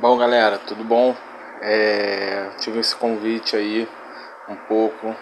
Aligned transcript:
Bom, 0.00 0.16
galera, 0.16 0.56
tudo 0.56 0.82
bom? 0.82 1.14
É, 1.60 2.48
tive 2.60 2.80
esse 2.80 2.96
convite 2.96 3.54
aí 3.54 3.86
um 4.48 4.56
pouco 4.56 5.14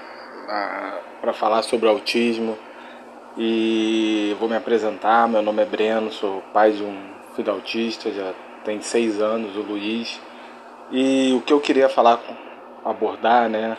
para 1.21 1.33
falar 1.33 1.63
sobre 1.63 1.89
autismo 1.89 2.57
e 3.37 4.37
vou 4.39 4.49
me 4.49 4.55
apresentar. 4.55 5.29
Meu 5.29 5.43
nome 5.43 5.61
é 5.63 5.67
Breno, 5.67 6.13
sou 6.13 6.41
pai 6.53 6.71
de 6.71 6.85
um 6.85 6.97
filho 7.35 7.53
autista, 7.53 8.13
já 8.13 8.33
tem 8.65 8.81
seis 8.81 9.21
anos, 9.21 9.57
o 9.57 9.61
Luiz. 9.61 10.21
E 10.93 11.33
o 11.37 11.41
que 11.41 11.53
eu 11.53 11.61
queria 11.61 11.89
falar, 11.89 12.21
abordar, 12.85 13.49
né, 13.49 13.77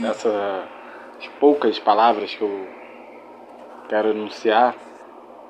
nessas 0.00 0.32
poucas 1.38 1.78
palavras 1.78 2.34
que 2.34 2.42
eu 2.42 2.66
quero 3.90 4.12
anunciar, 4.12 4.74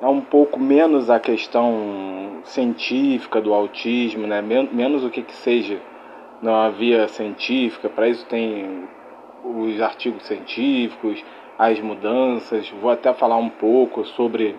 é 0.00 0.06
um 0.06 0.20
pouco 0.20 0.60
menos 0.60 1.10
a 1.10 1.18
questão 1.18 2.40
científica 2.44 3.40
do 3.40 3.52
autismo, 3.52 4.26
né? 4.26 4.40
Men 4.40 4.68
menos 4.72 5.04
o 5.04 5.10
que, 5.10 5.22
que 5.22 5.34
seja 5.34 5.80
na 6.40 6.70
via 6.70 7.08
científica, 7.08 7.88
para 7.88 8.08
isso 8.08 8.24
tem 8.26 8.84
os 9.44 9.80
artigos 9.80 10.24
científicos, 10.24 11.22
as 11.58 11.80
mudanças. 11.80 12.68
Vou 12.80 12.90
até 12.90 13.12
falar 13.12 13.36
um 13.36 13.48
pouco 13.48 14.04
sobre 14.04 14.54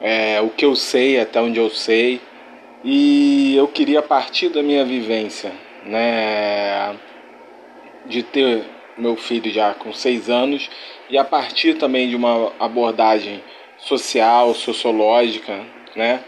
é, 0.00 0.40
o 0.40 0.50
que 0.50 0.64
eu 0.64 0.76
sei, 0.76 1.18
até 1.18 1.40
onde 1.40 1.58
eu 1.58 1.68
sei. 1.68 2.20
E 2.84 3.56
eu 3.56 3.66
queria 3.66 4.00
partir 4.00 4.50
da 4.50 4.62
minha 4.62 4.84
vivência, 4.84 5.52
né? 5.84 6.96
De 8.06 8.22
ter 8.22 8.64
meu 8.96 9.16
filho 9.16 9.50
já 9.50 9.74
com 9.74 9.92
seis 9.92 10.30
anos 10.30 10.70
e 11.10 11.18
a 11.18 11.24
partir 11.24 11.74
também 11.74 12.08
de 12.08 12.16
uma 12.16 12.52
abordagem 12.58 13.42
social, 13.78 14.54
sociológica, 14.54 15.60
né? 15.94 16.20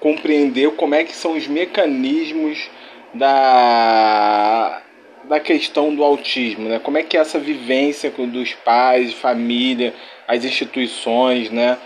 compreender 0.00 0.70
como 0.72 0.94
é 0.94 1.04
que 1.04 1.14
são 1.14 1.36
os 1.36 1.46
mecanismos 1.46 2.70
da, 3.14 4.80
da 5.24 5.40
questão 5.40 5.94
do 5.94 6.04
autismo, 6.04 6.68
né? 6.68 6.78
Como 6.78 6.98
é 6.98 7.02
que 7.02 7.16
é 7.16 7.20
essa 7.20 7.38
vivência 7.38 8.10
dos 8.10 8.54
pais, 8.54 9.12
família, 9.14 9.94
as 10.26 10.44
instituições, 10.44 11.50
né? 11.50 11.78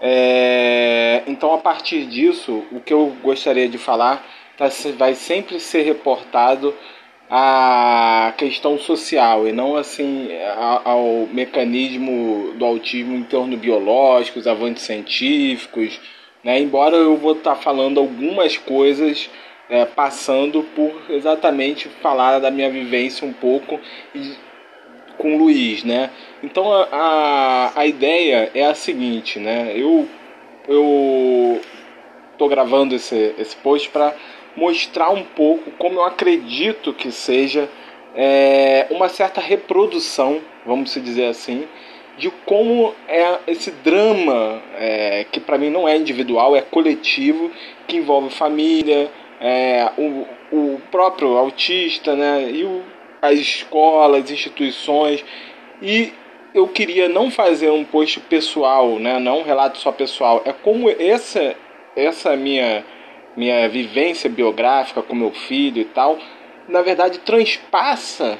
É, 0.00 1.22
então, 1.26 1.52
a 1.52 1.58
partir 1.58 2.06
disso, 2.06 2.64
o 2.72 2.80
que 2.80 2.92
eu 2.92 3.14
gostaria 3.22 3.68
de 3.68 3.76
falar 3.76 4.24
tá, 4.56 4.68
vai 4.96 5.14
sempre 5.14 5.60
ser 5.60 5.82
reportado 5.82 6.74
à 7.30 8.34
questão 8.36 8.76
social 8.76 9.46
e 9.46 9.52
não 9.52 9.76
assim 9.76 10.28
ao 10.84 11.28
mecanismo 11.32 12.52
do 12.56 12.64
autismo 12.64 13.14
em 13.14 13.22
torno 13.22 13.56
biológico, 13.56 14.40
os 14.40 14.48
avanços 14.48 14.82
científicos, 14.82 16.00
né? 16.42 16.58
Embora 16.58 16.96
eu 16.96 17.16
vou 17.16 17.32
estar 17.32 17.54
tá 17.54 17.56
falando 17.56 18.00
algumas 18.00 18.56
coisas 18.58 19.30
é, 19.68 19.84
passando 19.84 20.64
por 20.74 20.92
exatamente 21.08 21.88
falar 22.02 22.40
da 22.40 22.50
minha 22.50 22.68
vivência 22.68 23.26
um 23.26 23.32
pouco 23.32 23.78
com 25.16 25.36
o 25.36 25.38
Luiz, 25.38 25.84
né? 25.84 26.10
Então 26.42 26.72
a, 26.72 26.88
a, 26.90 27.80
a 27.80 27.86
ideia 27.86 28.50
é 28.52 28.64
a 28.64 28.74
seguinte, 28.74 29.38
né? 29.38 29.72
Eu 29.76 30.08
eu 30.66 31.60
tô 32.36 32.48
gravando 32.48 32.94
esse, 32.94 33.34
esse 33.38 33.54
post 33.56 33.88
para 33.90 34.14
mostrar 34.56 35.10
um 35.10 35.22
pouco 35.22 35.70
como 35.72 36.00
eu 36.00 36.04
acredito 36.04 36.92
que 36.92 37.10
seja 37.10 37.68
é, 38.14 38.86
uma 38.90 39.08
certa 39.08 39.40
reprodução, 39.40 40.40
vamos 40.66 40.92
dizer 40.94 41.26
assim, 41.26 41.66
de 42.18 42.30
como 42.44 42.94
é 43.08 43.38
esse 43.46 43.70
drama 43.70 44.62
é, 44.76 45.24
que 45.30 45.40
para 45.40 45.56
mim 45.56 45.70
não 45.70 45.88
é 45.88 45.96
individual, 45.96 46.54
é 46.54 46.60
coletivo, 46.60 47.50
que 47.88 47.96
envolve 47.96 48.30
família, 48.30 49.10
é, 49.40 49.90
o, 49.96 50.26
o 50.52 50.80
próprio 50.90 51.36
autista, 51.38 52.14
né, 52.14 52.50
e 52.50 52.64
o, 52.64 52.82
as 53.22 53.38
escolas, 53.38 54.24
as 54.24 54.30
instituições. 54.30 55.24
E 55.80 56.12
eu 56.54 56.68
queria 56.68 57.08
não 57.08 57.30
fazer 57.30 57.70
um 57.70 57.84
post 57.84 58.20
pessoal, 58.20 58.98
né, 58.98 59.18
não 59.18 59.38
um 59.38 59.42
relato 59.42 59.78
só 59.78 59.90
pessoal, 59.90 60.42
é 60.44 60.52
como 60.52 60.90
essa, 60.90 61.56
essa 61.96 62.36
minha, 62.36 62.84
minha 63.40 63.66
vivência 63.70 64.28
biográfica 64.28 65.00
com 65.00 65.14
meu 65.14 65.30
filho 65.30 65.80
e 65.80 65.84
tal, 65.86 66.18
na 66.68 66.82
verdade 66.82 67.20
transpassa 67.20 68.38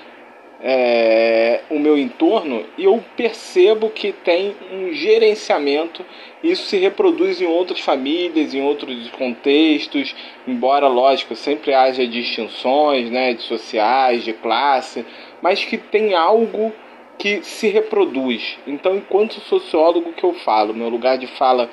é, 0.62 1.60
o 1.70 1.78
meu 1.78 1.96
entorno 1.96 2.66
e 2.76 2.84
eu 2.84 3.02
percebo 3.16 3.88
que 3.88 4.12
tem 4.12 4.54
um 4.70 4.92
gerenciamento. 4.92 6.04
Isso 6.44 6.64
se 6.66 6.76
reproduz 6.76 7.40
em 7.40 7.46
outras 7.46 7.80
famílias, 7.80 8.52
em 8.52 8.60
outros 8.62 9.08
contextos, 9.12 10.14
embora, 10.46 10.86
lógico, 10.86 11.34
sempre 11.34 11.72
haja 11.72 12.06
distinções 12.06 13.10
né, 13.10 13.32
de 13.32 13.42
sociais, 13.42 14.22
de 14.22 14.34
classe, 14.34 15.06
mas 15.40 15.64
que 15.64 15.78
tem 15.78 16.12
algo 16.12 16.74
que 17.16 17.42
se 17.42 17.68
reproduz. 17.68 18.58
Então, 18.66 18.96
enquanto 18.96 19.40
sociólogo 19.40 20.12
que 20.12 20.24
eu 20.24 20.34
falo, 20.34 20.74
meu 20.74 20.90
lugar 20.90 21.16
de 21.16 21.26
fala 21.26 21.70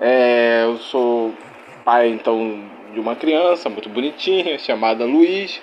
é, 0.00 0.62
eu 0.64 0.78
sou 0.78 1.34
pai 1.84 2.08
então 2.08 2.64
de 2.92 3.00
uma 3.00 3.14
criança 3.14 3.68
muito 3.68 3.88
bonitinha 3.88 4.58
chamada 4.58 5.04
Luiz 5.04 5.60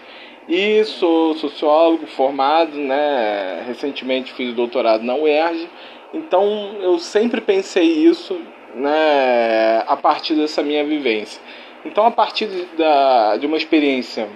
e 0.47 0.83
sou 0.85 1.33
sociólogo 1.35 2.07
formado, 2.07 2.78
né? 2.78 3.63
Recentemente 3.67 4.33
fiz 4.33 4.53
doutorado 4.53 5.03
na 5.03 5.16
UERJ, 5.16 5.67
então 6.13 6.75
eu 6.81 6.97
sempre 7.00 7.41
pensei 7.41 7.83
isso, 7.83 8.39
né? 8.73 9.83
A 9.85 9.97
partir 9.97 10.35
dessa 10.35 10.63
minha 10.63 10.85
vivência. 10.85 11.41
Então, 11.85 12.06
a 12.06 12.11
partir 12.11 12.47
da, 12.77 13.38
de 13.38 13.45
uma 13.45 13.57
experiência 13.57 14.27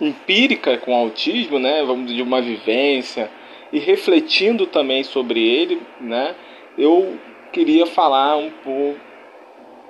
empírica 0.00 0.76
com 0.78 0.94
autismo, 0.94 1.58
né? 1.58 1.82
Vamos 1.84 2.12
de 2.12 2.20
uma 2.20 2.42
vivência 2.42 3.30
e 3.72 3.78
refletindo 3.78 4.66
também 4.66 5.04
sobre 5.04 5.40
ele, 5.40 5.80
né? 6.00 6.34
Eu 6.76 7.16
queria 7.52 7.86
falar 7.86 8.36
um 8.36 8.50
pouco 8.50 9.05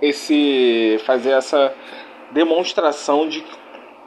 esse 0.01 0.99
fazer 1.05 1.31
essa 1.31 1.75
demonstração 2.33 3.29
de 3.29 3.43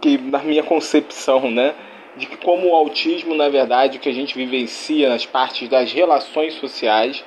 que 0.02 0.18
na 0.18 0.40
minha 0.40 0.64
concepção, 0.64 1.50
né, 1.52 1.74
de 2.16 2.26
que 2.26 2.38
como 2.38 2.70
o 2.70 2.76
autismo, 2.76 3.36
na 3.36 3.50
verdade, 3.50 3.98
o 3.98 4.02
que 4.02 4.10
a 4.10 4.14
gente 4.14 4.36
vivencia 4.36 5.10
nas 5.10 5.26
partes 5.26 5.68
das 5.70 5.92
relações 5.92 6.54
sociais, 6.56 7.24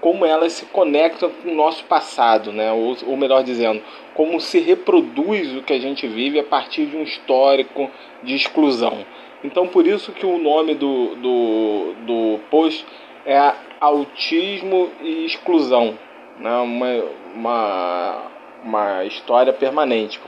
como 0.00 0.26
elas 0.26 0.52
se 0.52 0.66
conectam 0.66 1.30
com 1.30 1.50
o 1.50 1.54
nosso 1.54 1.84
passado, 1.84 2.52
né, 2.52 2.70
ou, 2.72 2.96
ou 3.06 3.16
melhor 3.16 3.42
dizendo, 3.42 3.82
como 4.14 4.40
se 4.40 4.60
reproduz 4.60 5.56
o 5.56 5.62
que 5.62 5.72
a 5.72 5.80
gente 5.80 6.06
vive 6.06 6.38
a 6.38 6.44
partir 6.44 6.86
de 6.86 6.96
um 6.96 7.02
histórico 7.02 7.90
de 8.22 8.34
exclusão. 8.34 9.04
Então, 9.42 9.66
por 9.66 9.86
isso 9.86 10.12
que 10.12 10.24
o 10.24 10.38
nome 10.38 10.74
do, 10.74 11.14
do, 11.16 11.94
do 12.06 12.40
post 12.50 12.84
é 13.26 13.54
Autismo 13.80 14.90
e 15.02 15.26
Exclusão, 15.26 15.98
né? 16.38 16.56
uma, 16.58 17.04
uma, 17.34 18.22
uma 18.64 19.04
história 19.04 19.52
permanente, 19.52 20.20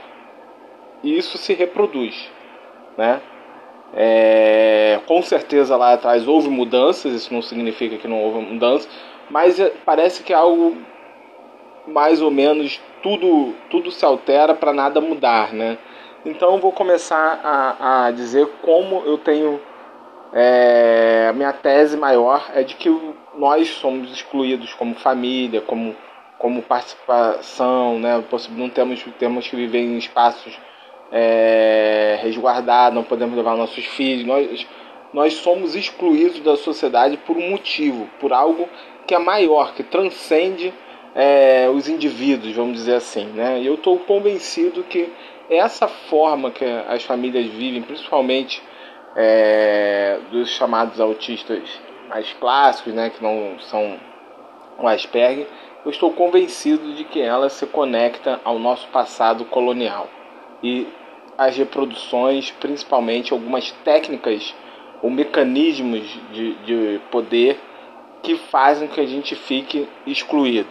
e 1.03 1.17
isso 1.17 1.37
se 1.37 1.53
reproduz, 1.53 2.29
né? 2.97 3.21
É, 3.93 4.99
com 5.07 5.21
certeza 5.21 5.77
lá 5.77 5.93
atrás 5.93 6.27
houve 6.27 6.49
mudanças, 6.49 7.13
isso 7.13 7.33
não 7.33 7.41
significa 7.41 7.97
que 7.97 8.07
não 8.07 8.21
houve 8.21 8.39
mudanças, 8.39 8.89
mas 9.29 9.59
é, 9.59 9.71
parece 9.85 10.23
que 10.23 10.33
é 10.33 10.35
algo 10.35 10.75
mais 11.87 12.21
ou 12.21 12.29
menos 12.29 12.81
tudo 13.01 13.55
tudo 13.69 13.89
se 13.91 14.03
altera 14.03 14.53
para 14.53 14.73
nada 14.73 14.99
mudar, 14.99 15.53
né? 15.53 15.77
Então 16.25 16.55
eu 16.55 16.59
vou 16.59 16.73
começar 16.73 17.39
a, 17.41 18.07
a 18.07 18.11
dizer 18.11 18.45
como 18.61 19.03
eu 19.05 19.17
tenho 19.17 19.61
é, 20.33 21.31
minha 21.33 21.53
tese 21.53 21.95
maior 21.95 22.45
é 22.53 22.63
de 22.63 22.75
que 22.75 22.89
nós 23.37 23.69
somos 23.69 24.11
excluídos 24.11 24.73
como 24.73 24.95
família, 24.95 25.61
como 25.61 25.95
como 26.37 26.61
participação, 26.61 27.97
né? 27.99 28.23
Não 28.51 28.69
temos 28.69 29.03
temos 29.17 29.47
que 29.47 29.55
viver 29.55 29.79
em 29.79 29.97
espaços 29.97 30.57
é, 31.11 32.19
resguardar, 32.21 32.91
não 32.91 33.03
podemos 33.03 33.35
levar 33.35 33.55
nossos 33.55 33.85
filhos. 33.85 34.25
Nós, 34.25 34.67
nós 35.13 35.33
somos 35.35 35.75
excluídos 35.75 36.39
da 36.41 36.55
sociedade 36.55 37.17
por 37.17 37.37
um 37.37 37.49
motivo, 37.49 38.09
por 38.19 38.33
algo 38.33 38.67
que 39.05 39.15
é 39.15 39.19
maior, 39.19 39.73
que 39.73 39.83
transcende 39.83 40.73
é, 41.15 41.69
os 41.73 41.87
indivíduos, 41.87 42.55
vamos 42.55 42.75
dizer 42.75 42.95
assim. 42.95 43.25
Né? 43.27 43.61
E 43.61 43.67
eu 43.67 43.75
estou 43.75 43.97
convencido 43.99 44.83
que 44.83 45.09
essa 45.49 45.87
forma 45.87 46.51
que 46.51 46.65
as 46.65 47.03
famílias 47.03 47.45
vivem, 47.47 47.81
principalmente 47.81 48.61
é, 49.15 50.19
dos 50.29 50.49
chamados 50.49 50.99
autistas 50.99 51.86
mais 52.07 52.31
clássicos, 52.33 52.93
né, 52.93 53.09
que 53.09 53.21
não 53.21 53.59
são 53.59 53.99
o 54.79 54.87
Asperger, 54.87 55.47
eu 55.83 55.91
estou 55.91 56.11
convencido 56.11 56.93
de 56.93 57.03
que 57.03 57.21
ela 57.21 57.49
se 57.49 57.65
conecta 57.65 58.39
ao 58.43 58.59
nosso 58.59 58.87
passado 58.89 59.45
colonial 59.45 60.07
e 60.61 60.87
as 61.37 61.55
reproduções, 61.55 62.51
principalmente 62.51 63.31
algumas 63.31 63.71
técnicas 63.83 64.55
ou 65.01 65.09
mecanismos 65.09 66.03
de, 66.31 66.55
de 66.65 67.01
poder 67.11 67.59
que 68.23 68.35
fazem 68.35 68.87
que 68.87 68.99
a 68.99 69.05
gente 69.05 69.35
fique 69.35 69.87
excluído. 70.05 70.69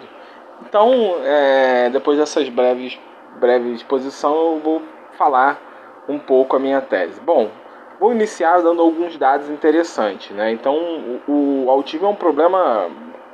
Então, 0.62 1.16
é, 1.22 1.88
depois 1.90 2.18
dessas 2.18 2.48
breves 2.48 2.98
breve 3.36 3.72
exposição, 3.72 4.34
eu 4.34 4.60
vou 4.60 4.82
falar 5.16 6.04
um 6.08 6.18
pouco 6.18 6.56
a 6.56 6.58
minha 6.58 6.80
tese. 6.80 7.20
Bom, 7.20 7.50
vou 7.98 8.12
iniciar 8.12 8.60
dando 8.62 8.82
alguns 8.82 9.16
dados 9.16 9.48
interessantes, 9.48 10.30
né? 10.30 10.50
Então, 10.50 10.76
o, 11.26 11.64
o 11.64 11.70
autismo 11.70 12.06
é 12.06 12.10
um 12.10 12.14
problema 12.14 12.90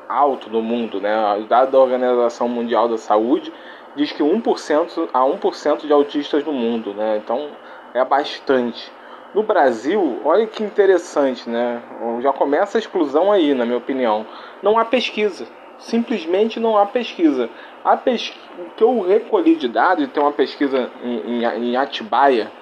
alto 0.08 0.50
no 0.50 0.62
mundo, 0.62 1.00
né? 1.00 1.36
O 1.36 1.44
dado 1.44 1.72
da 1.72 1.78
Organização 1.78 2.48
Mundial 2.48 2.88
da 2.88 2.98
Saúde 2.98 3.52
diz 3.96 4.12
que 4.12 4.22
1% 4.22 5.08
a 5.12 5.20
1% 5.20 5.86
de 5.86 5.92
autistas 5.92 6.44
no 6.44 6.52
mundo, 6.52 6.94
né? 6.94 7.20
Então, 7.22 7.48
é 7.94 8.04
bastante. 8.04 8.90
No 9.34 9.42
Brasil, 9.42 10.20
olha 10.24 10.46
que 10.46 10.62
interessante, 10.62 11.48
né? 11.48 11.82
Já 12.20 12.32
começa 12.32 12.76
a 12.76 12.80
exclusão 12.80 13.32
aí, 13.32 13.54
na 13.54 13.64
minha 13.64 13.78
opinião. 13.78 14.26
Não 14.62 14.78
há 14.78 14.84
pesquisa. 14.84 15.46
Simplesmente 15.78 16.60
não 16.60 16.76
há 16.76 16.86
pesquisa. 16.86 17.48
A 17.82 17.96
pes... 17.96 18.34
O 18.58 18.70
que 18.76 18.84
eu 18.84 19.00
recolhi 19.00 19.56
de 19.56 19.68
dados, 19.68 20.06
tem 20.08 20.22
uma 20.22 20.32
pesquisa 20.32 20.90
em, 21.02 21.42
em, 21.42 21.70
em 21.70 21.76
Atibaia, 21.76 22.52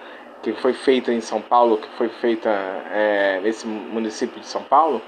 que 0.43 0.53
foi 0.55 0.73
feita 0.73 1.13
em 1.13 1.21
São 1.21 1.41
Paulo, 1.41 1.79
que 1.79 1.89
foi 1.97 2.09
feita 2.09 2.51
é, 2.93 3.41
nesse 3.43 3.67
município 3.67 4.41
de 4.41 4.47
São 4.47 4.63
Paulo, 4.63 5.03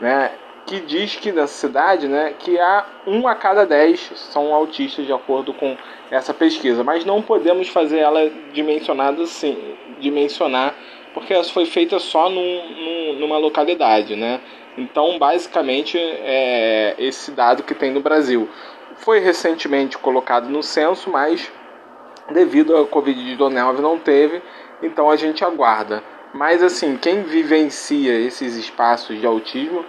né? 0.00 0.30
que 0.66 0.80
diz 0.80 1.16
que 1.16 1.32
na 1.32 1.46
cidade, 1.46 2.06
né, 2.06 2.34
que 2.38 2.58
há 2.58 2.86
um 3.06 3.26
a 3.26 3.34
cada 3.34 3.66
dez 3.66 4.12
são 4.14 4.54
autistas 4.54 5.04
de 5.04 5.12
acordo 5.12 5.52
com 5.52 5.76
essa 6.10 6.32
pesquisa, 6.32 6.84
mas 6.84 7.04
não 7.04 7.20
podemos 7.20 7.68
fazer 7.68 7.98
ela 7.98 8.30
dimensionada 8.52 9.22
assim, 9.22 9.74
dimensionar, 9.98 10.74
porque 11.14 11.34
essa 11.34 11.52
foi 11.52 11.66
feita 11.66 11.98
só 11.98 12.28
num, 12.28 12.40
num, 12.40 13.12
numa 13.20 13.38
localidade, 13.38 14.16
né? 14.16 14.40
Então, 14.76 15.18
basicamente, 15.18 15.98
é 15.98 16.94
esse 16.98 17.30
dado 17.32 17.62
que 17.62 17.74
tem 17.74 17.90
no 17.90 18.00
Brasil. 18.00 18.48
Foi 18.96 19.18
recentemente 19.18 19.98
colocado 19.98 20.48
no 20.48 20.62
censo, 20.62 21.10
mas 21.10 21.52
devido 22.32 22.76
à 22.76 22.86
Covid-19 22.86 23.78
não 23.78 23.98
teve, 23.98 24.42
então 24.82 25.10
a 25.10 25.16
gente 25.16 25.44
aguarda. 25.44 26.02
Mas 26.34 26.62
assim, 26.62 26.96
quem 26.96 27.22
vivencia 27.22 28.18
esses 28.18 28.56
espaços 28.56 29.20
de 29.20 29.26
autismo 29.26 29.84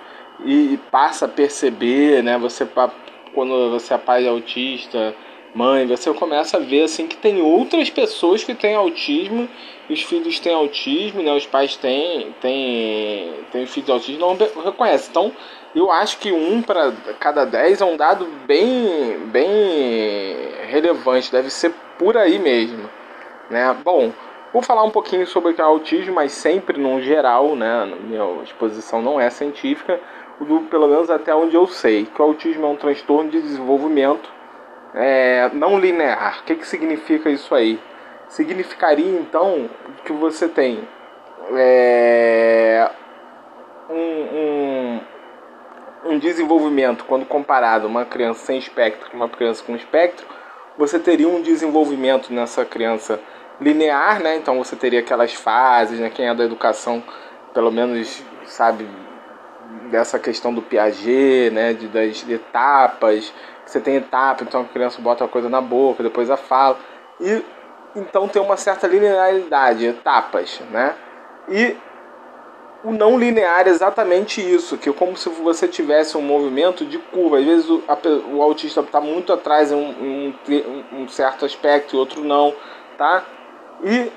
e, 0.46 0.80
passa 0.92 1.26
a 1.26 1.30
perceber, 1.30 2.22
né? 2.22 2.38
Você 2.38 2.68
quando 3.34 3.72
você 3.72 3.94
é 3.94 3.98
pai 3.98 4.28
autista, 4.28 5.16
mãe, 5.54 5.86
você 5.86 6.14
começa 6.14 6.58
a 6.58 6.60
ver 6.60 6.84
assim 6.84 7.08
que 7.08 7.16
tem 7.16 7.42
outras 7.42 7.90
pessoas 7.90 8.44
que 8.44 8.56
têm 8.56 8.76
autismo, 8.76 9.48
os 9.90 10.02
filhos 10.02 10.40
têm 10.40 10.54
autismo, 10.54 11.22
né? 11.22 11.32
Os 11.34 11.46
pais 11.46 11.76
têm 11.76 12.36
têm, 12.42 13.34
têm 13.52 13.66
filhos 13.66 13.90
autistas, 13.90 14.20
não 14.20 14.64
reconhece. 14.64 15.10
Então, 15.10 15.32
eu 15.76 15.92
acho 15.92 16.18
que 16.20 16.32
um 16.32 16.62
para 16.62 16.92
cada 17.20 17.46
dez 17.46 17.82
é 17.82 17.86
um 17.86 17.98
dado 17.98 18.26
bem 18.46 19.20
bem 19.28 20.36
relevante, 20.68 21.32
deve 21.32 21.50
ser 21.50 21.74
por 21.98 22.18
aí 22.18 22.40
mesmo, 22.40 22.90
né? 23.50 23.76
Bom, 23.84 24.12
Vou 24.54 24.62
falar 24.62 24.84
um 24.84 24.92
pouquinho 24.92 25.26
sobre 25.26 25.52
o 25.52 25.64
autismo, 25.64 26.14
mas 26.14 26.32
sempre 26.32 26.80
no 26.80 27.02
geral, 27.02 27.56
né? 27.56 27.92
Minha 28.02 28.44
exposição 28.44 29.02
não 29.02 29.20
é 29.20 29.28
científica, 29.32 30.00
pelo 30.70 30.88
menos 30.88 31.10
até 31.10 31.34
onde 31.34 31.56
eu 31.56 31.66
sei, 31.66 32.06
que 32.06 32.22
o 32.22 32.26
autismo 32.26 32.68
é 32.68 32.70
um 32.70 32.76
transtorno 32.76 33.32
de 33.32 33.42
desenvolvimento 33.42 34.32
é, 34.94 35.50
não 35.54 35.80
linear. 35.80 36.40
O 36.42 36.44
que, 36.44 36.56
que 36.56 36.68
significa 36.68 37.30
isso 37.30 37.54
aí? 37.54 37.80
Significaria 38.28 39.20
então 39.20 39.70
que 40.06 40.14
você 40.14 40.48
tem 40.48 40.88
é, 41.56 42.90
um, 43.90 43.96
um, 43.96 45.02
um, 46.06 46.20
desenvolvimento, 46.20 47.06
quando 47.06 47.26
comparado 47.26 47.88
uma 47.88 48.06
criança 48.06 48.46
sem 48.46 48.58
espectro 48.58 49.10
com 49.10 49.18
uma 49.18 49.30
criança 49.30 49.64
com 49.64 49.76
espectro, 49.76 50.26
você 50.78 51.00
teria 51.00 51.28
um 51.28 51.42
desenvolvimento 51.42 52.34
nessa 52.34 52.66
criança 52.66 53.20
linear, 53.62 54.22
né? 54.22 54.36
Então 54.36 54.58
você 54.58 54.76
teria 54.76 55.00
aquelas 55.00 55.34
fases, 55.34 56.00
né? 56.00 56.10
Quem 56.10 56.28
é 56.28 56.34
da 56.34 56.44
educação, 56.44 57.04
pelo 57.54 57.72
menos 57.72 58.24
sabe 58.46 58.88
dessa 59.92 60.18
questão 60.18 60.54
do 60.54 60.62
Piaget, 60.62 61.52
né? 61.52 61.74
De, 61.74 61.88
das 61.88 62.28
etapas. 62.28 63.32
Você 63.66 63.80
tem 63.80 63.96
etapa, 63.96 64.44
então 64.44 64.62
a 64.62 64.66
criança 64.66 65.02
bota 65.02 65.24
a 65.24 65.28
coisa 65.28 65.50
na 65.50 65.62
boca, 65.62 66.04
depois 66.04 66.30
a 66.30 66.38
fala. 66.38 66.78
E 67.20 67.44
então 67.96 68.28
tem 68.28 68.42
uma 68.42 68.58
certa 68.58 68.88
linearidade, 68.88 69.86
etapas, 69.86 70.62
né? 70.72 70.96
E 71.48 71.78
o 72.84 72.92
não 72.92 73.18
linear 73.18 73.66
é 73.68 73.70
exatamente 73.70 74.42
isso, 74.42 74.78
que 74.78 74.90
é 74.90 74.94
como 74.94 75.16
se 75.16 75.30
você 75.30 75.68
tivesse 75.68 76.18
um 76.18 76.22
movimento 76.22 76.86
de 76.86 76.98
curva. 76.98 77.38
Às 77.38 77.46
vezes 77.46 77.70
o, 77.70 77.84
a, 77.88 77.98
o 78.34 78.42
autista 78.42 78.82
está 78.82 79.00
muito 79.00 79.32
atrás 79.32 79.72
em 79.72 79.76
um, 79.76 80.34
um, 80.50 81.04
um 81.04 81.08
certo 81.08 81.46
aspecto 81.46 81.96
e 81.96 82.00
outro 82.00 82.24
não, 82.24 82.54
tá? 82.98 83.24
E 83.84 84.12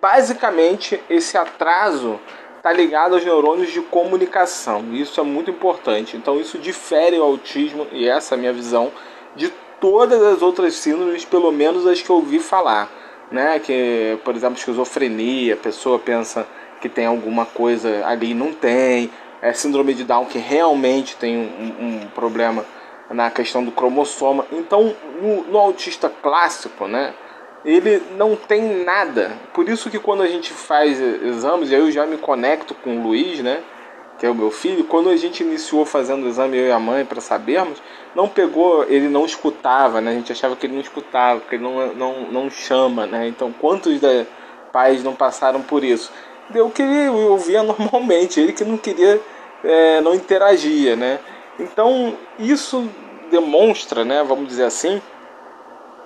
basicamente 0.00 1.02
esse 1.10 1.36
atraso 1.36 2.18
está 2.62 2.72
ligado 2.72 3.14
aos 3.14 3.24
neurônios 3.24 3.72
de 3.72 3.80
comunicação. 3.80 4.94
Isso 4.94 5.20
é 5.20 5.24
muito 5.24 5.50
importante. 5.50 6.16
Então 6.16 6.40
isso 6.40 6.58
difere 6.58 7.18
o 7.18 7.24
autismo 7.24 7.88
e 7.90 8.08
essa 8.08 8.34
é 8.34 8.38
a 8.38 8.38
minha 8.38 8.52
visão 8.52 8.92
de 9.34 9.52
todas 9.80 10.22
as 10.22 10.42
outras 10.42 10.74
síndromes, 10.74 11.24
pelo 11.24 11.50
menos 11.50 11.84
as 11.88 12.00
que 12.00 12.08
eu 12.08 12.16
ouvi 12.16 12.38
falar, 12.38 12.88
né? 13.32 13.58
Que, 13.58 14.16
por 14.24 14.36
exemplo, 14.36 14.56
esquizofrenia, 14.56 15.54
a 15.54 15.56
pessoa 15.56 15.98
pensa 15.98 16.46
que 16.80 16.88
tem 16.88 17.04
alguma 17.04 17.44
coisa 17.44 18.06
ali 18.06 18.30
e 18.30 18.34
não 18.34 18.52
tem. 18.52 19.10
É 19.40 19.52
síndrome 19.52 19.92
de 19.92 20.04
Down 20.04 20.26
que 20.26 20.38
realmente 20.38 21.16
tem 21.16 21.36
um, 21.36 22.04
um 22.04 22.06
problema 22.14 22.64
na 23.10 23.28
questão 23.28 23.64
do 23.64 23.72
cromossoma. 23.72 24.46
Então, 24.52 24.94
no, 25.20 25.42
no 25.42 25.58
autista 25.58 26.08
clássico, 26.08 26.86
né? 26.86 27.12
Ele 27.64 28.02
não 28.16 28.34
tem 28.34 28.84
nada. 28.84 29.32
Por 29.52 29.68
isso 29.68 29.90
que 29.90 29.98
quando 29.98 30.22
a 30.22 30.26
gente 30.26 30.52
faz 30.52 31.00
exames, 31.00 31.70
eu 31.70 31.90
já 31.90 32.06
me 32.06 32.16
conecto 32.16 32.74
com 32.74 32.98
o 32.98 33.02
Luiz, 33.02 33.40
né? 33.40 33.62
Que 34.18 34.26
é 34.26 34.30
o 34.30 34.34
meu 34.34 34.50
filho. 34.50 34.84
Quando 34.84 35.08
a 35.08 35.16
gente 35.16 35.42
iniciou 35.42 35.84
fazendo 35.84 36.24
o 36.24 36.28
exame, 36.28 36.56
eu 36.56 36.66
e 36.66 36.72
a 36.72 36.78
mãe, 36.78 37.04
para 37.04 37.20
sabermos, 37.20 37.82
não 38.14 38.28
pegou, 38.28 38.84
ele 38.88 39.08
não 39.08 39.24
escutava, 39.24 40.00
né? 40.00 40.10
A 40.10 40.14
gente 40.14 40.32
achava 40.32 40.56
que 40.56 40.66
ele 40.66 40.74
não 40.74 40.82
escutava, 40.82 41.40
que 41.40 41.54
ele 41.54 41.62
não, 41.62 41.94
não, 41.94 42.20
não 42.30 42.50
chama, 42.50 43.06
né? 43.06 43.28
Então, 43.28 43.52
quantos 43.52 44.00
da, 44.00 44.26
pais 44.72 45.04
não 45.04 45.14
passaram 45.14 45.60
por 45.60 45.84
isso? 45.84 46.10
Eu 46.52 46.70
queria, 46.70 47.04
eu 47.04 47.30
ouvia 47.30 47.62
normalmente, 47.64 48.40
ele 48.40 48.52
que 48.52 48.64
não 48.64 48.76
queria, 48.76 49.20
é, 49.62 50.00
não 50.00 50.14
interagia, 50.14 50.96
né? 50.96 51.20
Então, 51.60 52.16
isso 52.38 52.88
demonstra, 53.30 54.04
né? 54.04 54.24
Vamos 54.24 54.48
dizer 54.48 54.64
assim, 54.64 55.00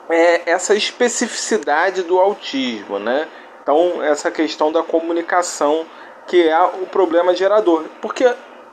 é 0.08 0.42
essa 0.50 0.74
especificidade 0.74 2.02
do 2.02 2.18
autismo, 2.18 2.98
né? 2.98 3.26
Então, 3.62 4.02
essa 4.02 4.30
questão 4.30 4.70
da 4.70 4.82
comunicação 4.82 5.86
que 6.26 6.48
é 6.48 6.60
o 6.60 6.86
problema 6.86 7.34
gerador. 7.34 7.84
Porque 8.00 8.32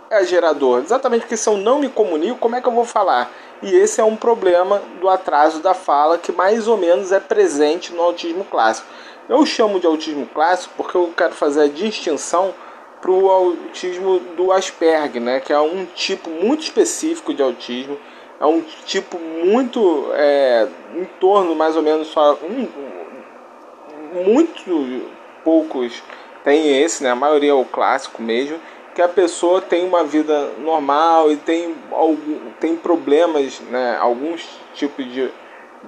é 0.10 0.24
gerador? 0.24 0.82
Exatamente 0.82 1.22
porque 1.22 1.38
se 1.38 1.50
eu 1.50 1.58
não 1.58 1.80
me 1.80 1.90
comunico, 1.90 2.38
como 2.38 2.56
é 2.56 2.62
que 2.62 2.68
eu 2.68 2.74
vou 2.74 2.86
falar? 2.86 3.32
E 3.62 3.74
esse 3.76 4.02
é 4.02 4.04
um 4.04 4.16
problema 4.16 4.82
do 5.00 5.10
atraso 5.10 5.60
da 5.60 5.74
fala 5.74 6.18
que 6.18 6.32
mais 6.32 6.68
ou 6.68 6.78
menos 6.78 7.12
é 7.12 7.20
presente 7.20 7.94
no 7.94 8.02
autismo 8.02 8.44
clássico. 8.44 8.88
Eu 9.30 9.46
chamo 9.46 9.80
de 9.80 9.88
autismo 9.88 10.28
clássico 10.28 10.74
porque 10.76 10.98
eu 10.98 11.14
quero 11.16 11.34
fazer 11.34 11.62
a 11.62 11.68
distinção 11.68 12.54
para 13.02 13.12
o 13.12 13.30
autismo 13.30 14.20
do 14.36 14.52
Asperger, 14.52 15.22
né? 15.22 15.40
que 15.40 15.52
é 15.52 15.60
um 15.60 15.86
tipo 15.86 16.30
muito 16.30 16.62
específico 16.62 17.34
de 17.34 17.42
autismo 17.42 17.98
é 18.44 18.46
um 18.46 18.62
tipo 18.86 19.18
muito 19.18 20.12
é, 20.14 20.68
em 20.96 21.06
torno 21.18 21.56
mais 21.56 21.78
ou 21.78 21.82
menos 21.82 22.10
só 22.10 22.38
um, 22.44 22.68
muito 24.26 25.10
poucos 25.46 26.04
tem 26.44 26.82
esse, 26.82 27.02
né? 27.04 27.12
A 27.12 27.16
maioria 27.16 27.52
é 27.52 27.54
o 27.54 27.64
clássico 27.64 28.22
mesmo, 28.22 28.60
que 28.94 29.02
a 29.02 29.08
pessoa 29.08 29.62
tem 29.62 29.86
uma 29.86 30.04
vida 30.04 30.52
normal 30.60 31.32
e 31.32 31.38
tem 31.38 31.74
algum, 31.90 32.52
tem 32.60 32.76
problemas, 32.76 33.62
né? 33.62 33.98
Alguns 33.98 34.60
tipos 34.74 35.06
de, 35.06 35.32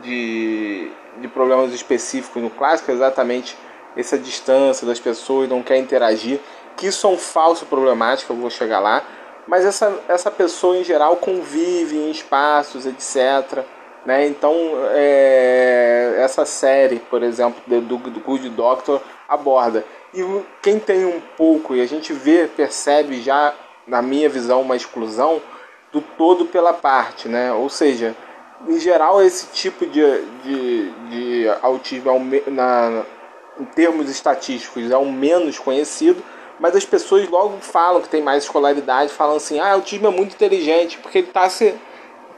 de, 0.02 0.90
de 1.20 1.28
problemas 1.28 1.74
específicos 1.74 2.42
no 2.42 2.50
clássico, 2.50 2.90
exatamente 2.90 3.58
essa 3.98 4.18
distância 4.18 4.88
das 4.88 5.00
pessoas, 5.00 5.50
não 5.50 5.62
quer 5.62 5.78
interagir, 5.78 6.40
que 6.78 6.88
isso 6.88 7.06
é 7.06 7.10
um 7.10 7.18
falso 7.18 7.66
problemático, 7.66 8.32
eu 8.32 8.38
vou 8.38 8.50
chegar 8.50 8.80
lá 8.80 9.04
mas 9.48 9.66
essa, 9.66 10.00
essa 10.08 10.32
pessoa 10.32 10.78
em 10.78 10.84
geral 10.84 11.18
convive 11.18 11.98
em 11.98 12.10
espaços, 12.10 12.86
etc. 12.86 13.64
Né? 14.06 14.28
Então, 14.28 14.54
é, 14.92 16.16
essa 16.18 16.46
série, 16.46 17.00
por 17.00 17.24
exemplo, 17.24 17.62
do, 17.68 17.98
do 17.98 18.20
Good 18.20 18.50
Doctor 18.50 19.02
aborda. 19.28 19.84
E 20.14 20.22
quem 20.62 20.80
tem 20.80 21.06
um 21.06 21.20
pouco, 21.36 21.75
e 21.75 21.82
a 21.82 21.86
gente 21.86 22.14
vê, 22.14 22.48
percebe 22.48 23.22
já, 23.22 23.54
na 23.88 24.02
minha 24.02 24.30
visão, 24.30 24.62
uma 24.62 24.75
exclusão 24.75 25.42
do 25.92 26.02
todo 26.02 26.46
pela 26.46 26.74
parte, 26.74 27.28
né? 27.28 27.52
Ou 27.52 27.70
seja, 27.70 28.16
em 28.68 28.80
geral, 28.80 29.22
esse 29.22 29.48
tipo 29.48 29.86
de, 29.86 30.02
de, 30.44 30.92
de 31.10 31.50
autismo, 31.62 32.10
é 32.12 32.50
na, 32.50 33.04
em 33.60 33.66
termos 33.66 34.10
estatísticos, 34.10 34.90
é 34.92 34.98
o 34.98 35.12
menos 35.12 35.60
conhecido, 35.60 36.24
mas 36.60 36.76
as 36.76 36.86
pessoas 36.86 37.28
logo 37.30 37.58
falam 37.60 38.02
que 38.02 38.10
tem 38.10 38.22
mais 38.22 38.44
escolaridade, 38.44 39.12
falam 39.12 39.38
assim: 39.38 39.60
ah, 39.60 39.76
o 39.76 39.82
time 39.82 40.06
é 40.06 40.10
muito 40.10 40.34
inteligente, 40.34 40.98
porque 40.98 41.20
ele 41.20 41.28
está 41.28 41.50
se 41.50 41.76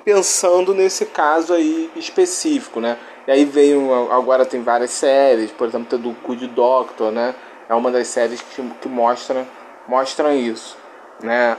pensando 0.04 0.74
nesse 0.74 1.06
caso 1.06 1.54
aí 1.54 1.92
específico, 1.96 2.80
né? 2.80 2.98
E 3.28 3.32
aí 3.32 3.44
veio, 3.44 4.10
agora 4.12 4.46
tem 4.46 4.64
várias 4.64 4.92
séries, 4.92 5.52
por 5.52 5.68
exemplo, 5.68 5.88
tem 5.88 6.00
do 6.00 6.16
Good 6.26 6.48
Doctor, 6.48 7.12
né? 7.12 7.36
É 7.68 7.76
uma 7.76 7.92
das 7.92 8.08
séries 8.08 8.42
que, 8.42 8.62
que 8.62 8.88
mostra, 8.88 9.46
mostram 9.86 10.34
isso, 10.34 10.78
né? 11.22 11.58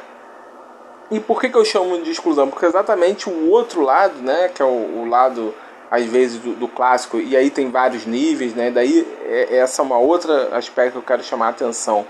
E 1.10 1.20
por 1.20 1.40
que, 1.40 1.48
que 1.48 1.56
eu 1.56 1.64
chamo 1.64 2.00
de 2.02 2.10
exclusão? 2.10 2.48
Porque 2.48 2.66
exatamente 2.66 3.28
o 3.28 3.50
outro 3.50 3.82
lado, 3.82 4.14
né? 4.22 4.48
Que 4.48 4.62
é 4.62 4.64
o, 4.64 5.02
o 5.02 5.08
lado, 5.08 5.54
às 5.90 6.04
vezes, 6.04 6.38
do, 6.38 6.54
do, 6.54 6.68
clássico, 6.68 7.18
e 7.18 7.36
aí 7.36 7.50
tem 7.50 7.70
vários 7.70 8.06
níveis, 8.06 8.54
né? 8.54 8.70
Daí, 8.70 9.06
é, 9.26 9.58
essa 9.58 9.82
é 9.82 9.84
uma 9.84 9.98
outra 9.98 10.56
aspecto 10.56 10.92
que 10.92 10.98
eu 10.98 11.02
quero 11.02 11.22
chamar 11.22 11.46
a 11.46 11.50
atenção, 11.50 12.06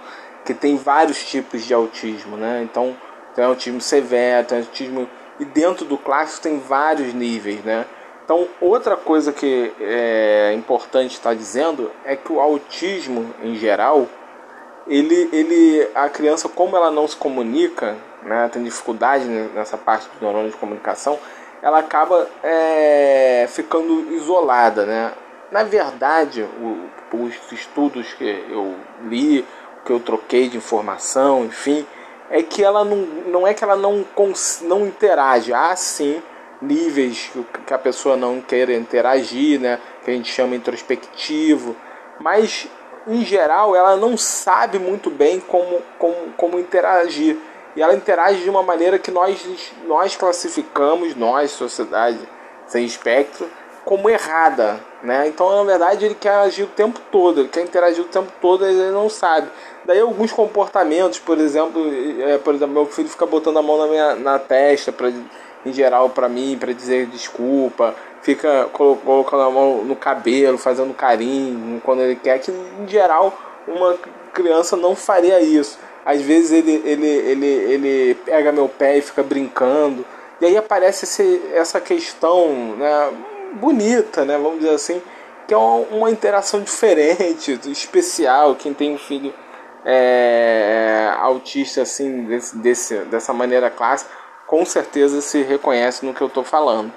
que 0.49 0.55
tem 0.55 0.79
vários 0.79 1.23
tipos 1.23 1.63
de 1.63 1.75
autismo, 1.75 2.35
né? 2.35 2.63
Então, 2.63 2.97
tem 3.35 3.45
autismo 3.45 3.83
severo, 3.83 4.47
tem 4.47 4.59
autismo... 4.61 5.07
E 5.39 5.45
dentro 5.45 5.85
do 5.85 5.99
clássico 5.99 6.45
tem 6.45 6.59
vários 6.59 7.13
níveis, 7.13 7.63
né? 7.63 7.85
Então, 8.25 8.49
outra 8.59 8.97
coisa 8.97 9.31
que 9.31 9.71
é 9.79 10.55
importante 10.55 11.13
estar 11.13 11.35
dizendo 11.35 11.93
é 12.03 12.17
que 12.17 12.33
o 12.33 12.41
autismo 12.41 13.35
em 13.43 13.57
geral, 13.57 14.07
ele, 14.87 15.29
ele, 15.35 15.87
a 15.95 16.09
criança, 16.09 16.49
como 16.49 16.75
ela 16.75 16.91
não 16.91 17.07
se 17.07 17.17
comunica, 17.17 17.95
né, 18.23 18.49
tem 18.51 18.65
dificuldade 18.65 19.27
nessa 19.27 19.77
parte 19.77 20.09
do 20.09 20.25
neurônio 20.25 20.51
de 20.51 20.57
comunicação, 20.57 21.19
ela 21.61 21.79
acaba 21.79 22.27
é, 22.43 23.47
ficando 23.51 24.15
isolada, 24.15 24.87
né? 24.87 25.13
Na 25.51 25.63
verdade, 25.63 26.43
o, 26.43 26.89
os 27.13 27.35
estudos 27.53 28.15
que 28.15 28.25
eu 28.51 28.75
li, 29.05 29.45
que 29.89 29.93
eu 29.93 29.99
troquei 29.99 30.51
de 30.51 30.59
informação, 30.59 31.47
enfim, 31.47 31.87
é 32.29 32.43
que 32.43 32.63
ela 32.63 32.85
não, 32.85 32.97
não 33.27 33.47
é 33.47 33.55
que 33.55 33.65
ela 33.65 33.75
não, 33.75 34.05
não 34.61 34.87
interage, 34.87 35.51
há 35.51 35.75
sim 35.75 36.23
níveis 36.61 37.31
que 37.67 37.73
a 37.73 37.79
pessoa 37.79 38.15
não 38.15 38.39
queira 38.43 38.75
interagir, 38.75 39.59
né? 39.59 39.81
que 40.05 40.11
a 40.11 40.15
gente 40.15 40.31
chama 40.31 40.55
introspectivo, 40.55 41.75
mas 42.21 42.69
em 43.07 43.25
geral 43.25 43.75
ela 43.75 43.97
não 43.97 44.15
sabe 44.19 44.79
muito 44.79 45.09
bem 45.09 45.41
como, 45.41 45.81
como, 45.99 46.35
como 46.37 46.59
interagir. 46.59 47.39
E 47.75 47.81
ela 47.81 47.95
interage 47.95 48.43
de 48.43 48.51
uma 48.51 48.63
maneira 48.63 48.99
que 48.99 49.11
nós, 49.11 49.73
nós 49.87 50.15
classificamos, 50.17 51.15
nós, 51.17 51.53
sociedade 51.53 52.19
sem 52.67 52.85
espectro, 52.85 53.49
como 53.89 54.11
errada. 54.11 54.79
Né? 55.03 55.29
Então, 55.29 55.57
na 55.57 55.65
verdade, 55.65 56.05
ele 56.05 56.15
quer 56.15 56.35
agir 56.35 56.65
o 56.65 56.67
tempo 56.67 57.01
todo, 57.11 57.41
ele 57.41 57.49
quer 57.49 57.63
interagir 57.63 58.05
o 58.05 58.09
tempo 58.09 58.31
todo, 58.39 58.67
ele 58.67 58.91
não 58.91 59.09
sabe. 59.09 59.49
Daí 59.87 59.99
alguns 59.99 60.31
comportamentos, 60.31 61.19
por 61.19 61.39
exemplo, 61.39 61.83
é, 62.21 62.37
por 62.37 62.55
exemplo, 62.55 62.75
meu 62.75 62.85
filho 62.85 63.09
fica 63.09 63.25
botando 63.25 63.57
a 63.57 63.63
mão 63.63 63.79
na 63.79 63.87
minha 63.87 64.15
na 64.15 64.39
testa 64.39 64.93
para 64.93 65.11
em 65.65 65.73
geral 65.73 66.11
para 66.11 66.29
mim, 66.29 66.59
para 66.61 66.75
dizer 66.75 67.07
desculpa, 67.07 67.95
fica 68.21 68.69
colocando 68.75 69.43
a 69.43 69.51
mão 69.51 69.83
no 69.83 69.97
cabelo, 69.97 70.59
fazendo 70.59 70.93
carinho 70.93 71.81
quando 71.83 72.03
ele 72.03 72.17
quer, 72.17 72.39
que 72.41 72.51
em 72.51 72.87
geral 72.87 73.33
uma 73.67 73.97
criança 74.35 74.77
não 74.77 74.95
faria 74.95 75.41
isso. 75.41 75.79
Às 76.05 76.21
vezes 76.21 76.53
ele, 76.53 76.83
ele, 76.85 77.07
ele, 77.07 77.47
ele 77.47 78.15
pega 78.17 78.53
meu 78.53 78.69
pé 78.69 78.99
e 78.99 79.01
fica 79.01 79.23
brincando. 79.23 80.05
E 80.41 80.45
aí 80.45 80.57
aparece 80.57 81.05
esse, 81.05 81.41
essa 81.55 81.81
questão 81.81 82.77
né, 82.77 83.13
bonita, 83.55 84.25
né, 84.25 84.37
vamos 84.37 84.61
dizer 84.61 84.75
assim, 84.75 85.03
que 85.47 85.55
é 85.55 85.57
uma, 85.57 85.87
uma 85.97 86.11
interação 86.11 86.61
diferente, 86.63 87.59
especial. 87.67 88.55
Quem 88.55 88.75
tem 88.75 88.95
um 88.95 88.99
filho 88.99 89.33
é, 89.85 91.13
autista 91.21 91.83
assim, 91.83 92.25
desse, 92.25 92.57
desse, 92.59 92.97
dessa 93.05 93.33
maneira 93.33 93.71
clássica, 93.71 94.11
com 94.47 94.65
certeza 94.65 95.21
se 95.21 95.43
reconhece 95.43 96.05
no 96.05 96.15
que 96.15 96.21
eu 96.21 96.27
estou 96.27 96.45
falando. 96.45 96.93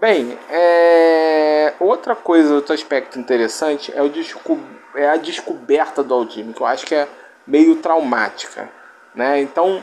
Bem, 0.00 0.38
é... 0.48 1.74
outra 1.80 2.14
coisa, 2.14 2.54
outro 2.54 2.72
aspecto 2.72 3.18
interessante 3.18 3.92
é, 3.94 4.00
o 4.00 4.08
desco... 4.08 4.58
é 4.94 5.08
a 5.08 5.16
descoberta 5.16 6.04
do 6.04 6.14
autismo, 6.14 6.52
que 6.52 6.60
eu 6.60 6.66
acho 6.66 6.86
que 6.86 6.94
é 6.94 7.08
meio 7.44 7.76
traumática. 7.76 8.70
Né? 9.14 9.40
Então, 9.40 9.82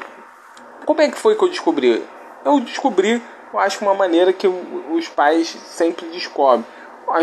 como 0.85 1.01
é 1.01 1.09
que 1.09 1.17
foi 1.17 1.35
que 1.35 1.43
eu 1.43 1.49
descobri? 1.49 2.01
Eu 2.45 2.59
descobri, 2.61 3.21
eu 3.55 3.59
acho, 3.59 3.83
uma 3.83 3.93
maneira 3.93 4.31
que 4.31 4.47
os 4.47 5.07
pais 5.07 5.47
sempre 5.47 6.05
descobrem. 6.07 6.65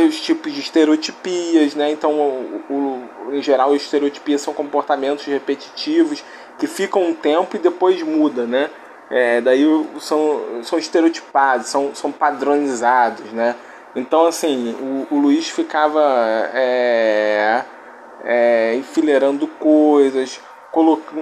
Os 0.06 0.20
tipos 0.20 0.52
de 0.52 0.60
estereotipias, 0.60 1.74
né? 1.74 1.90
Então, 1.90 2.12
o, 2.12 2.62
o, 2.70 3.34
em 3.34 3.42
geral, 3.42 3.74
estereotipias 3.74 4.40
são 4.40 4.54
comportamentos 4.54 5.24
repetitivos 5.24 6.22
que 6.58 6.68
ficam 6.68 7.02
um 7.02 7.14
tempo 7.14 7.56
e 7.56 7.58
depois 7.58 8.00
muda, 8.02 8.46
né? 8.46 8.70
é, 9.12 9.42
daí 9.42 9.62
são, 10.00 10.40
são 10.62 10.78
estereotipados, 10.78 11.66
são, 11.66 11.94
são 11.94 12.10
padronizados, 12.10 13.30
né? 13.32 13.54
Então, 13.94 14.24
assim, 14.24 14.74
o, 15.10 15.14
o 15.14 15.18
Luiz 15.20 15.50
ficava 15.50 16.00
é, 16.54 17.62
é, 18.24 18.74
enfileirando 18.74 19.46
coisas, 19.46 20.40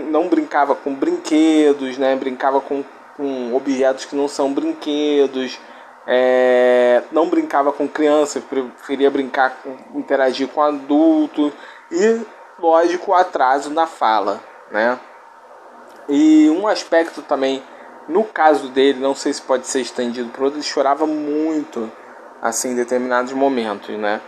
não 0.09 0.29
brincava 0.29 0.76
com 0.76 0.95
brinquedos, 0.95 1.99
né? 1.99 2.14
Brincava 2.14 2.61
com, 2.61 2.85
com 3.21 3.55
objetos 3.55 4.07
que 4.07 4.17
não 4.17 4.27
são 4.27 4.50
brinquedos, 4.50 5.61
é, 6.07 7.03
não 7.12 7.29
brincava 7.29 7.71
com 7.71 7.87
crianças, 7.87 8.43
preferia 8.43 9.11
brincar, 9.11 9.61
interagir 9.95 10.49
com 10.49 10.62
adultos 10.62 11.53
e, 11.93 12.23
lógico, 12.59 13.12
atraso 13.12 13.69
na 13.69 13.87
fala, 13.87 14.41
né? 14.71 14.99
E 16.09 16.49
um 16.49 16.67
aspecto 16.67 17.21
também 17.21 17.62
no 18.09 18.25
caso 18.25 18.69
dele, 18.69 18.99
não 18.99 19.15
sei 19.15 19.35
se 19.35 19.43
pode 19.43 19.67
ser 19.67 19.83
estendido 19.83 20.31
para 20.31 20.45
outro, 20.45 20.59
ele 20.59 20.65
chorava 20.65 21.07
muito 21.07 21.93
assim 22.41 22.71
em 22.71 22.75
determinados 22.75 23.35
momentos, 23.35 23.95
né? 23.99 24.19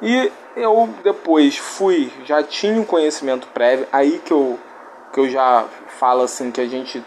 E 0.00 0.32
eu 0.56 0.88
depois 1.04 1.58
fui, 1.58 2.10
já 2.24 2.42
tinha 2.42 2.80
um 2.80 2.86
conhecimento 2.86 3.48
prévio, 3.48 3.86
aí 3.92 4.18
que 4.24 4.32
eu, 4.32 4.58
que 5.12 5.20
eu 5.20 5.28
já 5.28 5.66
falo 5.98 6.22
assim 6.22 6.50
que 6.50 6.60
a 6.62 6.66
gente 6.66 7.04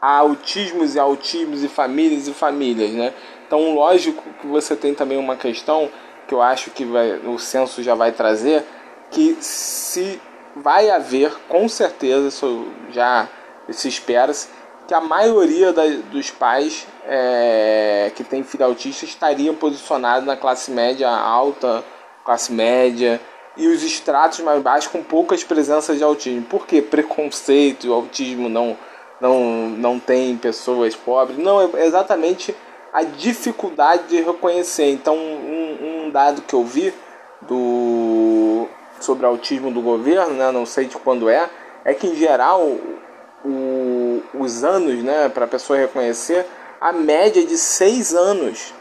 há 0.00 0.18
autismos 0.18 0.94
e 0.94 0.98
autismos 0.98 1.62
e 1.62 1.68
famílias 1.68 2.28
e 2.28 2.32
famílias, 2.32 2.90
né? 2.90 3.12
Então, 3.46 3.74
lógico 3.74 4.22
que 4.40 4.46
você 4.46 4.76
tem 4.76 4.94
também 4.94 5.18
uma 5.18 5.36
questão 5.36 5.90
que 6.26 6.34
eu 6.34 6.42
acho 6.42 6.70
que 6.70 6.84
vai, 6.84 7.12
o 7.26 7.38
censo 7.38 7.82
já 7.82 7.94
vai 7.94 8.12
trazer, 8.12 8.64
que 9.10 9.36
se 9.40 10.20
vai 10.54 10.90
haver, 10.90 11.34
com 11.48 11.68
certeza, 11.68 12.28
isso 12.28 12.66
já 12.90 13.28
se 13.70 13.88
espera-se 13.88 14.48
que 14.88 14.94
a 14.94 15.00
maioria 15.02 15.70
da, 15.70 15.86
dos 16.10 16.30
pais 16.30 16.86
é, 17.06 18.10
que 18.16 18.24
tem 18.24 18.42
filho 18.42 18.64
autista 18.64 19.04
estariam 19.04 19.54
posicionados 19.54 20.26
na 20.26 20.34
classe 20.34 20.70
média 20.70 21.10
alta, 21.10 21.84
classe 22.24 22.50
média 22.50 23.20
e 23.54 23.68
os 23.68 23.82
estratos 23.82 24.40
mais 24.40 24.62
baixos 24.62 24.90
com 24.90 25.02
poucas 25.02 25.44
presenças 25.44 25.98
de 25.98 26.04
autismo. 26.04 26.42
Por 26.42 26.66
quê? 26.66 26.80
Preconceito, 26.80 27.92
autismo 27.92 28.48
não, 28.48 28.78
não, 29.20 29.68
não 29.68 29.98
tem 29.98 30.36
pessoas 30.36 30.94
pobres. 30.94 31.38
Não, 31.38 31.60
é 31.60 31.86
exatamente 31.86 32.54
a 32.92 33.02
dificuldade 33.02 34.04
de 34.08 34.20
reconhecer. 34.20 34.90
Então, 34.90 35.16
um, 35.16 36.06
um 36.06 36.10
dado 36.10 36.42
que 36.42 36.54
eu 36.54 36.64
vi 36.64 36.92
do, 37.42 38.66
sobre 39.00 39.26
autismo 39.26 39.70
do 39.70 39.80
governo, 39.80 40.34
né, 40.34 40.50
não 40.50 40.66
sei 40.66 40.86
de 40.86 40.96
quando 40.96 41.28
é, 41.28 41.48
é 41.84 41.94
que 41.94 42.06
em 42.06 42.14
geral 42.14 42.60
o, 43.44 44.22
os 44.34 44.64
anos, 44.64 45.02
né, 45.02 45.28
para 45.28 45.44
a 45.44 45.48
pessoa 45.48 45.78
reconhecer, 45.78 46.46
a 46.80 46.92
média 46.92 47.42
é 47.42 47.44
de 47.44 47.56
seis 47.56 48.14
anos, 48.14 48.74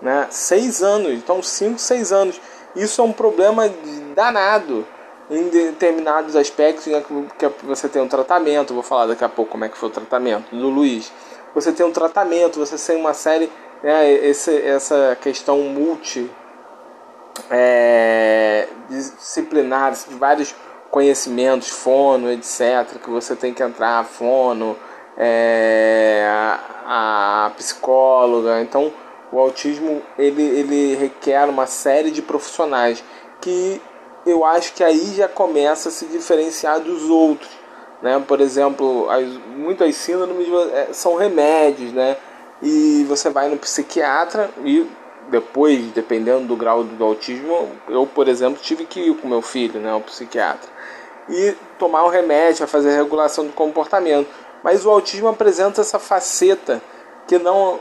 né, 0.00 0.26
seis 0.30 0.82
anos, 0.82 1.12
então 1.12 1.42
cinco, 1.42 1.78
seis 1.78 2.12
anos. 2.12 2.40
Isso 2.74 3.00
é 3.00 3.04
um 3.04 3.12
problema 3.12 3.68
danado 4.14 4.86
em 5.30 5.48
determinados 5.48 6.34
aspectos, 6.34 6.86
né, 6.86 7.02
que 7.38 7.46
você 7.64 7.88
tem 7.88 8.02
um 8.02 8.08
tratamento, 8.08 8.74
vou 8.74 8.82
falar 8.82 9.06
daqui 9.06 9.24
a 9.24 9.28
pouco 9.28 9.52
como 9.52 9.64
é 9.64 9.68
que 9.68 9.78
foi 9.78 9.88
o 9.88 9.92
tratamento 9.92 10.54
do 10.54 10.68
Luiz. 10.68 11.12
Você 11.54 11.72
tem 11.72 11.86
um 11.86 11.92
tratamento, 11.92 12.58
você 12.58 12.76
tem 12.76 13.00
uma 13.00 13.14
série, 13.14 13.50
né, 13.82 14.10
esse, 14.12 14.60
essa 14.60 15.16
questão 15.20 15.58
multi 15.60 16.28
é, 17.48 18.66
disciplinar, 18.88 19.92
de 19.92 20.14
vários 20.16 20.54
conhecimentos, 20.90 21.68
fono, 21.68 22.30
etc., 22.30 22.98
que 23.02 23.08
você 23.08 23.36
tem 23.36 23.54
que 23.54 23.62
entrar, 23.62 24.04
fono, 24.04 24.76
é, 25.16 26.26
a, 26.28 27.46
a, 27.46 27.50
psicóloga. 27.50 28.60
Então, 28.60 28.92
o 29.30 29.38
autismo 29.38 30.02
ele, 30.18 30.42
ele 30.42 30.96
requer 30.96 31.48
uma 31.48 31.66
série 31.66 32.10
de 32.10 32.20
profissionais 32.20 33.04
que 33.40 33.80
eu 34.26 34.44
acho 34.44 34.74
que 34.74 34.84
aí 34.84 35.14
já 35.14 35.28
começa 35.28 35.88
a 35.88 35.92
se 35.92 36.06
diferenciar 36.06 36.80
dos 36.80 37.08
outros. 37.08 37.50
Né? 38.02 38.22
Por 38.26 38.40
exemplo, 38.40 39.08
as, 39.10 39.26
muitas 39.56 39.94
síndromes 39.96 40.48
é, 40.72 40.88
são 40.92 41.16
remédios, 41.16 41.92
né? 41.92 42.16
E 42.62 43.04
você 43.08 43.30
vai 43.30 43.48
no 43.48 43.56
psiquiatra 43.56 44.50
e 44.64 44.86
depois, 45.30 45.80
dependendo 45.92 46.46
do 46.46 46.56
grau 46.56 46.84
do 46.84 47.04
autismo, 47.04 47.70
eu, 47.88 48.06
por 48.06 48.28
exemplo, 48.28 48.60
tive 48.62 48.84
que 48.84 49.00
ir 49.00 49.14
com 49.16 49.28
meu 49.28 49.40
filho, 49.40 49.80
né, 49.80 49.90
ao 49.90 50.00
psiquiatra 50.00 50.68
e 51.30 51.54
tomar 51.78 52.04
um 52.04 52.08
remédio, 52.08 52.64
a 52.64 52.68
fazer 52.68 52.90
regulação 52.96 53.46
do 53.46 53.52
comportamento. 53.52 54.28
Mas 54.62 54.84
o 54.84 54.90
autismo 54.90 55.28
apresenta 55.28 55.80
essa 55.80 55.98
faceta 55.98 56.82
que 57.26 57.38
não 57.38 57.78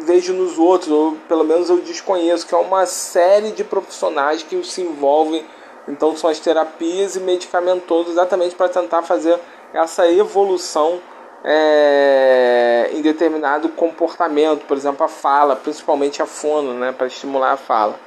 vejo 0.00 0.32
nos 0.32 0.58
outros, 0.58 0.90
ou 0.90 1.12
pelo 1.28 1.44
menos 1.44 1.68
eu 1.68 1.78
desconheço, 1.78 2.46
que 2.46 2.54
é 2.54 2.58
uma 2.58 2.86
série 2.86 3.52
de 3.52 3.62
profissionais 3.62 4.42
que 4.42 4.62
se 4.64 4.80
envolvem. 4.80 5.44
Então 5.88 6.16
são 6.16 6.28
as 6.28 6.40
terapias 6.40 7.16
e 7.16 7.20
medicamentosos 7.20 8.12
exatamente 8.12 8.54
para 8.54 8.68
tentar 8.68 9.02
fazer 9.02 9.38
essa 9.72 10.10
evolução 10.10 11.00
é, 11.44 12.90
em 12.92 13.00
determinado 13.00 13.68
comportamento, 13.68 14.64
por 14.66 14.76
exemplo, 14.76 15.04
a 15.04 15.08
fala, 15.08 15.54
principalmente 15.54 16.20
a 16.20 16.26
fono, 16.26 16.74
né, 16.74 16.92
para 16.92 17.06
estimular 17.06 17.52
a 17.52 17.56
fala. 17.56 17.98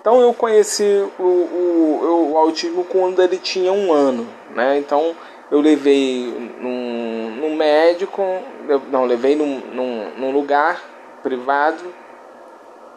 Então 0.00 0.20
eu 0.20 0.34
conheci 0.34 1.02
o, 1.18 1.22
o, 1.22 2.30
o, 2.32 2.36
autismo 2.36 2.84
quando 2.84 3.22
ele 3.22 3.38
tinha 3.38 3.72
um 3.72 3.90
ano, 3.90 4.28
né? 4.50 4.76
Então 4.76 5.16
eu 5.50 5.62
levei 5.62 6.26
num, 6.60 7.30
num 7.40 7.56
médico, 7.56 8.22
não, 8.90 9.06
levei 9.06 9.34
num, 9.34 9.60
num, 9.72 10.10
num 10.18 10.30
lugar 10.30 10.82
privado 11.22 11.82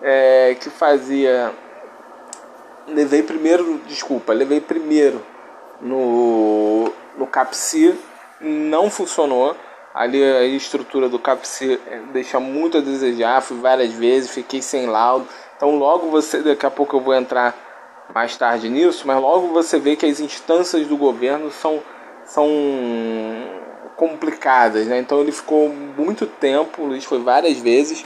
é, 0.02 0.58
que 0.60 0.70
fazia. 0.70 1.54
Levei 2.88 3.22
primeiro, 3.22 3.82
desculpa, 3.88 4.34
levei 4.34 4.62
primeiro 4.62 5.22
no, 5.82 6.92
no 7.18 7.28
CAPSI, 7.28 7.96
não 8.40 8.90
funcionou. 8.90 9.56
Ali 9.94 10.24
a 10.24 10.44
estrutura 10.44 11.10
do 11.10 11.18
CAPSI 11.18 11.80
é, 11.88 12.00
deixa 12.14 12.40
muito 12.40 12.78
a 12.78 12.82
desejar, 12.82 13.42
fui 13.42 13.58
várias 13.58 13.92
vezes, 13.94 14.30
fiquei 14.30 14.62
sem 14.62 14.86
laudo 14.86 15.28
então 15.58 15.76
logo 15.76 16.10
você, 16.10 16.42
daqui 16.42 16.66
a 16.66 16.72
pouco 16.72 16.96
eu 16.96 17.02
vou 17.02 17.16
entrar 17.16 17.56
mais 18.14 18.38
tarde 18.38 18.70
nisso, 18.70 19.06
mas 19.06 19.20
logo 19.20 19.48
você 19.48 19.80
vê 19.80 19.96
que 19.96 20.06
as 20.06 20.20
instâncias 20.20 20.88
do 20.88 20.96
governo 20.96 21.52
são, 21.52 21.82
são 22.24 22.48
complicadas, 23.96 24.86
né? 24.86 25.00
Então 25.00 25.20
ele 25.20 25.32
ficou 25.32 25.68
muito 25.68 26.28
tempo, 26.28 26.84
o 26.84 26.86
Luiz 26.86 27.04
foi 27.04 27.20
várias 27.20 27.58
vezes, 27.58 28.06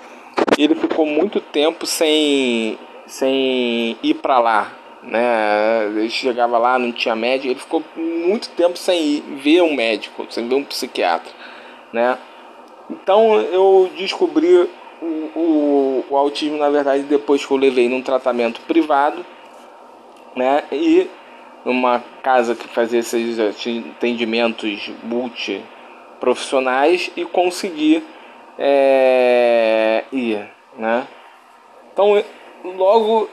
ele 0.58 0.76
ficou 0.76 1.06
muito 1.06 1.42
tempo 1.42 1.86
sem, 1.86 2.80
sem 3.12 3.96
ir 4.02 4.16
para 4.16 4.40
lá, 4.40 4.72
né? 5.04 5.86
Ele 5.88 6.10
chegava 6.10 6.58
lá, 6.58 6.80
não 6.80 6.94
tinha 6.94 7.14
médico, 7.14 7.52
ele 7.52 7.60
ficou 7.60 7.84
muito 7.98 8.48
tempo 8.52 8.78
sem 8.78 9.04
ir, 9.04 9.22
ver 9.36 9.62
um 9.62 9.76
médico, 9.76 10.26
sem 10.30 10.48
ver 10.48 10.56
um 10.56 10.64
psiquiatra, 10.64 11.30
né? 11.92 12.18
Então 12.90 13.36
eu 13.36 13.92
descobri 13.98 14.70
o, 15.02 15.06
o, 15.36 16.06
o, 16.10 16.16
autismo, 16.16 16.58
na 16.58 16.70
verdade, 16.70 17.04
depois 17.04 17.46
que 17.46 17.52
eu 17.52 17.58
levei 17.58 17.90
num 17.90 18.02
tratamento 18.02 18.62
privado, 18.62 19.26
né? 20.34 20.64
E 20.72 21.10
numa 21.66 22.02
casa 22.24 22.56
que 22.56 22.70
fazia 22.70 23.02
esses 23.02 23.38
atendimentos 23.40 24.90
multiprofissionais 25.04 27.12
e 27.18 27.26
consegui 27.26 28.02
é, 28.58 30.06
ir, 30.14 30.50
né? 30.78 31.06
Então, 31.92 32.16
logo 32.64 33.30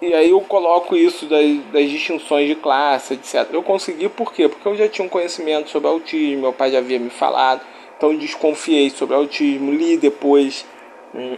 e 0.00 0.12
aí 0.12 0.30
eu 0.30 0.40
coloco 0.42 0.94
isso 0.94 1.24
das, 1.24 1.56
das, 1.72 1.88
distinções 1.88 2.46
de 2.48 2.54
classe, 2.54 3.14
etc. 3.14 3.48
Eu 3.50 3.62
consegui 3.62 4.08
por 4.10 4.32
quê? 4.32 4.46
Porque 4.46 4.68
eu 4.68 4.76
já 4.76 4.88
tinha 4.88 5.04
um 5.04 5.08
conhecimento 5.08 5.70
sobre 5.70 5.88
autismo, 5.88 6.42
meu 6.42 6.52
pai 6.52 6.70
já 6.70 6.78
havia 6.78 6.98
me 6.98 7.08
falado, 7.08 7.62
então 7.96 8.12
eu 8.12 8.18
desconfiei 8.18 8.90
sobre 8.90 9.16
autismo, 9.16 9.72
li 9.72 9.96
depois 9.96 10.66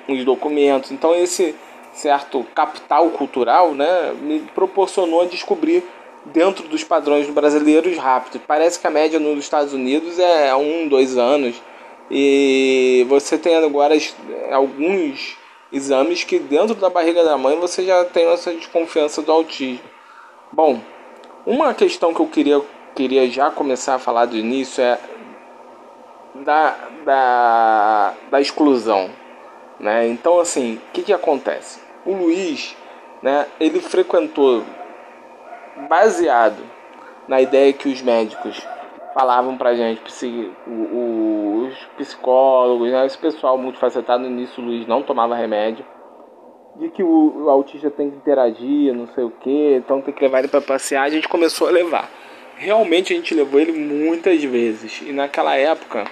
uns 0.08 0.24
documentos. 0.24 0.90
Então 0.90 1.14
esse 1.14 1.54
certo 1.92 2.44
capital 2.54 3.08
cultural 3.10 3.74
né, 3.74 4.12
me 4.20 4.40
proporcionou 4.54 5.24
descobrir 5.26 5.84
dentro 6.26 6.66
dos 6.66 6.82
padrões 6.82 7.30
brasileiros 7.30 7.96
rápido. 7.96 8.42
Parece 8.44 8.80
que 8.80 8.86
a 8.88 8.90
média 8.90 9.20
nos 9.20 9.38
Estados 9.38 9.72
Unidos 9.72 10.18
é 10.18 10.54
um, 10.56 10.88
dois 10.88 11.16
anos. 11.16 11.62
E 12.10 13.06
você 13.08 13.38
tem 13.38 13.54
agora 13.54 13.96
alguns 14.50 15.37
exames 15.72 16.24
que 16.24 16.38
dentro 16.38 16.74
da 16.74 16.88
barriga 16.88 17.24
da 17.24 17.36
mãe 17.36 17.58
você 17.58 17.84
já 17.84 18.04
tem 18.04 18.26
essa 18.32 18.52
desconfiança 18.52 19.22
do 19.22 19.32
autismo. 19.32 19.80
Bom, 20.52 20.80
uma 21.44 21.74
questão 21.74 22.14
que 22.14 22.20
eu 22.20 22.26
queria, 22.26 22.60
queria 22.94 23.28
já 23.30 23.50
começar 23.50 23.94
a 23.94 23.98
falar 23.98 24.26
do 24.26 24.36
início 24.36 24.82
é 24.82 24.98
da, 26.34 26.76
da, 27.04 28.14
da 28.30 28.40
exclusão. 28.40 29.10
Né? 29.78 30.08
Então, 30.08 30.40
assim, 30.40 30.76
o 30.76 30.92
que, 30.92 31.02
que 31.02 31.12
acontece? 31.12 31.80
O 32.04 32.14
Luiz, 32.14 32.76
né, 33.22 33.46
ele 33.60 33.80
frequentou 33.80 34.64
baseado 35.88 36.62
na 37.28 37.40
ideia 37.40 37.72
que 37.72 37.88
os 37.88 38.00
médicos 38.02 38.60
falavam 39.14 39.56
pra 39.56 39.74
gente, 39.74 40.00
os 41.68 41.84
psicólogos, 41.96 42.90
né, 42.90 43.06
esse 43.06 43.18
pessoal 43.18 43.56
multifacetado 43.58 44.22
no 44.22 44.28
início, 44.28 44.62
Luiz 44.62 44.86
não 44.86 45.02
tomava 45.02 45.34
remédio, 45.34 45.84
de 46.76 46.88
que 46.90 47.02
o, 47.02 47.44
o 47.44 47.50
autista 47.50 47.90
tem 47.90 48.10
que 48.10 48.16
interagir, 48.16 48.94
não 48.94 49.06
sei 49.08 49.24
o 49.24 49.30
que, 49.30 49.74
então 49.76 50.00
tem 50.00 50.14
que 50.14 50.22
levar 50.22 50.40
ele 50.40 50.48
para 50.48 50.60
passear, 50.60 51.02
a 51.02 51.10
gente 51.10 51.28
começou 51.28 51.68
a 51.68 51.70
levar. 51.70 52.10
Realmente 52.56 53.12
a 53.12 53.16
gente 53.16 53.34
levou 53.34 53.60
ele 53.60 53.72
muitas 53.72 54.42
vezes, 54.42 55.02
e 55.02 55.12
naquela 55.12 55.56
época 55.56 56.04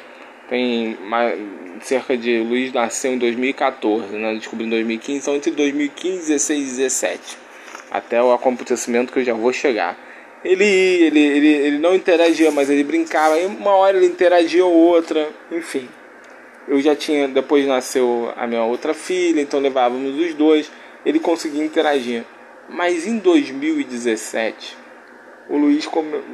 tem 0.49 0.97
mais, 1.03 1.38
cerca 1.81 2.16
de 2.16 2.38
Luiz 2.40 2.73
nasceu 2.73 3.12
em 3.12 3.19
2014, 3.19 4.16
né? 4.16 4.35
descobri 4.35 4.66
em 4.66 4.71
2015, 4.71 5.19
então 5.19 5.35
entre 5.35 5.51
2015, 5.51 6.19
16 6.19 6.61
e 6.61 6.77
17, 6.77 7.38
até 7.90 8.23
o 8.23 8.33
acontecimento 8.33 9.12
que 9.12 9.19
eu 9.19 9.25
já 9.25 9.35
vou 9.35 9.53
chegar. 9.53 10.06
Ele, 10.44 10.64
ele, 10.64 11.20
ele, 11.20 11.49
ele 11.49 11.79
não 11.79 11.94
interagia, 11.94 12.51
mas 12.51 12.70
ele 12.70 12.85
brincava, 12.85 13.38
e 13.38 13.46
uma 13.46 13.72
hora 13.72 13.96
ele 13.96 14.07
interagia 14.07 14.64
ou 14.64 14.72
outra, 14.72 15.29
enfim. 15.51 15.88
Eu 16.68 16.81
já 16.81 16.94
tinha, 16.94 17.27
depois 17.29 17.66
nasceu 17.66 18.33
a 18.37 18.46
minha 18.46 18.62
outra 18.64 18.94
filha, 18.94 19.40
então 19.40 19.61
levávamos 19.61 20.18
os 20.18 20.35
dois, 20.35 20.70
ele 21.05 21.18
conseguia 21.18 21.64
interagir. 21.64 22.25
Mas 22.68 23.07
em 23.07 23.18
2017, 23.18 24.77
o 25.49 25.57
Luiz, 25.57 25.88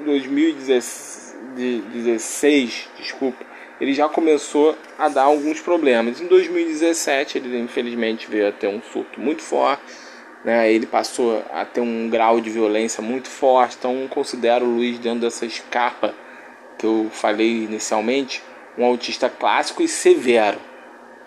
2016, 0.04 2.88
desculpa, 2.98 3.44
ele 3.78 3.92
já 3.92 4.08
começou 4.08 4.74
a 4.98 5.06
dar 5.08 5.24
alguns 5.24 5.60
problemas. 5.60 6.18
Em 6.20 6.26
2017, 6.26 7.36
ele 7.38 7.58
infelizmente 7.58 8.30
veio 8.30 8.48
a 8.48 8.52
ter 8.52 8.68
um 8.68 8.80
surto 8.80 9.20
muito 9.20 9.42
forte, 9.42 9.82
né? 10.44 10.72
Ele 10.72 10.86
passou 10.86 11.42
a 11.52 11.64
ter 11.64 11.80
um 11.80 12.08
grau 12.08 12.40
de 12.40 12.50
violência 12.50 13.02
muito 13.02 13.28
forte, 13.28 13.76
então 13.78 14.06
considero 14.08 14.64
o 14.64 14.76
Luiz 14.76 14.98
dentro 14.98 15.20
dessa 15.20 15.46
escapa 15.46 16.14
que 16.78 16.86
eu 16.86 17.08
falei 17.12 17.64
inicialmente, 17.64 18.42
um 18.76 18.84
autista 18.84 19.28
clássico 19.28 19.82
e 19.82 19.88
severo. 19.88 20.58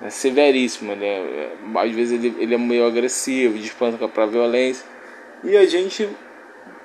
Né? 0.02 0.10
Severíssimo, 0.10 0.92
ele 0.92 1.06
é, 1.06 1.52
às 1.76 1.92
vezes 1.92 2.24
ele, 2.24 2.36
ele 2.40 2.56
é 2.56 2.58
meio 2.58 2.86
agressivo, 2.86 3.58
despanca 3.58 4.08
para 4.08 4.26
violência. 4.26 4.86
E 5.44 5.56
a 5.56 5.66
gente 5.66 6.10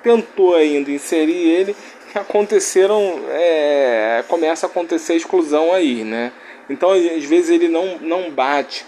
tentou 0.01 0.55
ainda 0.55 0.89
inserir 0.89 1.49
ele 1.49 1.75
aconteceram 2.13 3.21
é, 3.29 4.23
começa 4.27 4.65
a 4.65 4.69
acontecer 4.69 5.13
a 5.13 5.15
exclusão 5.17 5.73
aí, 5.73 6.03
né? 6.03 6.31
Então 6.69 6.91
às 6.91 7.23
vezes 7.23 7.49
ele 7.49 7.67
não, 7.67 7.97
não 7.99 8.29
bate 8.31 8.85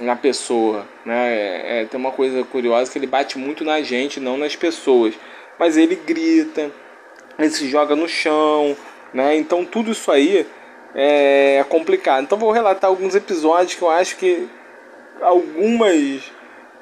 na 0.00 0.16
pessoa, 0.16 0.86
né? 1.04 1.34
É, 1.34 1.82
é, 1.82 1.84
tem 1.86 1.98
uma 1.98 2.12
coisa 2.12 2.44
curiosa 2.44 2.90
que 2.90 2.98
ele 2.98 3.06
bate 3.06 3.38
muito 3.38 3.64
na 3.64 3.80
gente, 3.80 4.20
não 4.20 4.36
nas 4.36 4.56
pessoas, 4.56 5.14
mas 5.58 5.76
ele 5.76 5.96
grita, 5.96 6.70
ele 7.38 7.50
se 7.50 7.68
joga 7.68 7.96
no 7.96 8.08
chão, 8.08 8.76
né? 9.12 9.36
Então 9.36 9.64
tudo 9.64 9.92
isso 9.92 10.10
aí 10.10 10.46
é 10.94 11.64
complicado. 11.68 12.24
Então 12.24 12.38
vou 12.38 12.50
relatar 12.52 12.88
alguns 12.88 13.14
episódios 13.14 13.74
que 13.74 13.82
eu 13.82 13.90
acho 13.90 14.16
que 14.16 14.48
algumas 15.20 16.32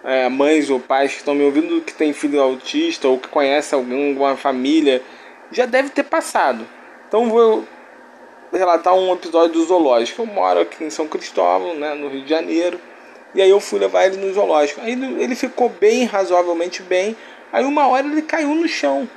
é, 0.04 0.28
mães 0.28 0.68
ou 0.70 0.78
pais 0.78 1.12
que 1.12 1.18
estão 1.18 1.34
me 1.34 1.44
ouvindo 1.44 1.80
que 1.80 1.92
tem 1.92 2.12
filho 2.12 2.40
autista 2.40 3.08
ou 3.08 3.18
que 3.18 3.28
conhece 3.28 3.74
alguma 3.74 4.36
família 4.36 5.02
já 5.50 5.66
deve 5.66 5.88
ter 5.90 6.04
passado. 6.04 6.66
Então 7.08 7.28
vou 7.28 7.64
relatar 8.52 8.94
um 8.94 9.12
episódio 9.12 9.54
do 9.54 9.64
zoológico. 9.64 10.22
Eu 10.22 10.26
moro 10.26 10.60
aqui 10.60 10.84
em 10.84 10.90
São 10.90 11.08
Cristóvão, 11.08 11.74
né, 11.74 11.94
no 11.94 12.08
Rio 12.08 12.22
de 12.22 12.30
Janeiro. 12.30 12.78
E 13.34 13.42
aí 13.42 13.50
eu 13.50 13.60
fui 13.60 13.78
levar 13.80 14.06
ele 14.06 14.16
no 14.16 14.32
zoológico. 14.32 14.80
Aí 14.80 14.92
ele 14.92 15.34
ficou 15.34 15.68
bem, 15.68 16.04
razoavelmente 16.04 16.82
bem. 16.82 17.16
Aí 17.52 17.64
uma 17.64 17.86
hora 17.88 18.06
ele 18.06 18.22
caiu 18.22 18.54
no 18.54 18.68
chão. 18.68 19.08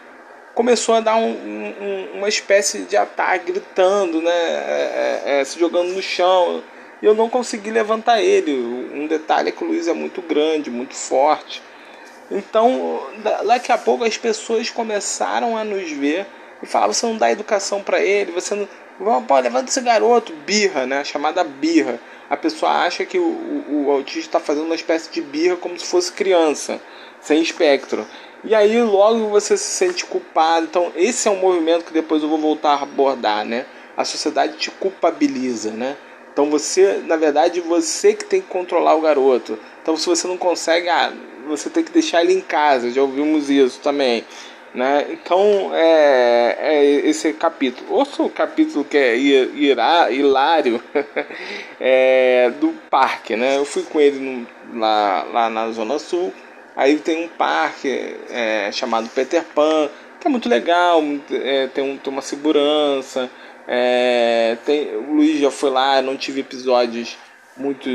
Começou 0.56 0.96
a 0.96 1.00
dar 1.00 1.16
um, 1.16 1.30
um, 1.30 2.10
uma 2.16 2.28
espécie 2.28 2.80
de 2.80 2.98
ataque, 2.98 3.52
gritando, 3.52 4.22
né? 4.22 4.32
É, 4.32 5.22
é, 5.26 5.40
é, 5.40 5.44
se 5.46 5.60
jogando 5.60 5.90
no 5.90 6.02
chão. 6.02 6.64
E 7.00 7.06
eu 7.06 7.14
não 7.14 7.30
consegui 7.30 7.70
levantar 7.70 8.22
ele. 8.22 8.52
Um 8.94 9.06
detalhe 9.06 9.50
é 9.50 9.52
que 9.52 9.64
o 9.64 9.68
Luiz 9.68 9.88
é 9.88 9.94
muito 9.94 10.22
grande, 10.22 10.72
muito 10.72 10.96
forte. 10.96 11.62
Então, 12.32 13.02
daqui 13.46 13.72
a 13.72 13.78
pouco 13.78 14.04
as 14.04 14.18
pessoas 14.18 14.70
começaram 14.70 15.56
a 15.56 15.64
nos 15.64 15.92
ver 15.92 16.26
e 16.62 16.66
falavam: 16.66 16.94
você 16.94 17.06
não 17.06 17.18
dá 17.18 17.32
educação 17.32 17.84
para 17.84 18.02
ele, 18.02 18.32
você 18.32 18.56
não. 18.56 18.68
Pô, 19.24 19.38
levanta 19.38 19.70
esse 19.70 19.80
garoto, 19.82 20.34
birra, 20.34 20.88
né? 20.88 21.04
Chamada 21.04 21.44
birra. 21.44 22.00
A 22.30 22.36
pessoa 22.36 22.72
acha 22.72 23.06
que 23.06 23.18
o, 23.18 23.24
o, 23.24 23.86
o 23.86 23.92
autista 23.92 24.20
está 24.20 24.40
fazendo 24.40 24.66
uma 24.66 24.76
espécie 24.76 25.12
de 25.12 25.22
birra 25.22 25.56
como 25.56 25.80
se 25.80 25.86
fosse 25.86 26.12
criança, 26.12 26.82
sem 27.22 27.42
espectro. 27.42 28.06
E 28.44 28.54
aí 28.54 28.82
logo 28.82 29.30
você 29.30 29.58
se 29.58 29.64
sente 29.64 30.06
culpado. 30.06 30.66
Então, 30.66 30.92
esse 30.96 31.28
é 31.28 31.32
um 31.32 31.40
movimento 31.40 31.86
que 31.86 31.94
depois 31.94 32.22
eu 32.22 32.30
vou 32.30 32.38
voltar 32.38 32.76
a 32.76 32.84
abordar, 32.84 33.46
né? 33.46 33.66
A 33.96 34.06
sociedade 34.06 34.58
te 34.58 34.70
culpabiliza, 34.72 35.72
né? 35.72 35.98
Então 36.38 36.52
você, 36.52 37.02
na 37.06 37.16
verdade, 37.16 37.60
você 37.62 38.14
que 38.14 38.24
tem 38.24 38.42
que 38.42 38.48
controlar 38.48 38.94
o 38.96 39.02
garoto. 39.02 39.58
Então 39.82 39.98
se 39.98 40.06
você 40.06 40.28
não 40.28 40.38
consegue, 40.38 40.88
ah, 40.88 41.12
você 41.48 41.68
tem 41.70 41.84
que 41.84 41.92
deixar 41.92 42.22
ele 42.22 42.34
em 42.34 42.42
casa. 42.42 42.92
Já 42.92 43.02
ouvimos 43.02 43.50
isso 43.50 43.80
também. 43.80 44.24
Né? 44.78 45.08
Então, 45.10 45.72
é, 45.74 46.56
é 46.60 46.86
esse 47.10 47.34
capítulo. 47.34 47.92
Outro 47.92 48.30
capítulo 48.30 48.86
que 48.86 48.96
é 48.96 49.18
irá, 49.18 50.12
hilário 50.12 50.80
é 51.82 52.52
do 52.62 52.72
parque. 52.88 53.36
Né? 53.36 53.58
Eu 53.58 53.66
fui 53.66 53.82
com 53.82 54.00
ele 54.00 54.20
no, 54.20 54.80
lá, 54.80 55.24
lá 55.34 55.50
na 55.50 55.72
Zona 55.72 55.98
Sul. 55.98 56.32
Aí 56.76 56.96
tem 57.00 57.26
um 57.26 57.28
parque 57.28 58.18
é, 58.30 58.72
chamado 58.72 59.10
Peter 59.10 59.44
Pan, 59.44 59.90
que 60.20 60.28
é 60.28 60.30
muito 60.30 60.48
legal, 60.48 61.02
é, 61.32 61.66
tem, 61.74 61.84
um, 61.84 61.98
tem 61.98 62.14
uma 62.14 62.22
segurança. 62.22 63.32
É, 63.68 64.58
tem, 64.64 64.96
o 64.96 65.14
Luiz 65.14 65.40
já 65.40 65.50
foi 65.50 65.72
lá, 65.72 66.04
não 66.04 66.16
tive 66.16 66.42
episódios 66.42 67.18
muito. 67.58 67.90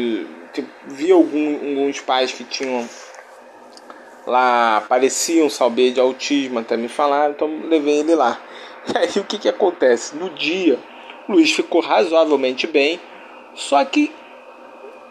Tipo, 0.53 0.69
vi 0.89 1.13
algum, 1.13 1.55
alguns 1.55 2.01
pais 2.01 2.33
que 2.33 2.43
tinham 2.43 2.89
lá 4.27 4.85
pareciam 4.89 5.49
saber 5.51 5.93
de 5.93 6.01
autismo 6.01 6.59
até 6.59 6.77
me 6.77 6.89
falaram, 6.89 7.33
então 7.33 7.49
levei 7.69 8.01
ele 8.01 8.15
lá. 8.15 8.41
E 8.89 8.97
aí 8.99 9.11
o 9.17 9.25
que, 9.25 9.39
que 9.39 9.49
acontece? 9.49 10.17
No 10.17 10.31
dia, 10.31 10.79
o 11.29 11.33
Luiz 11.33 11.53
ficou 11.53 11.81
razoavelmente 11.81 12.67
bem, 12.67 13.01
só 13.55 13.85
que 13.85 14.13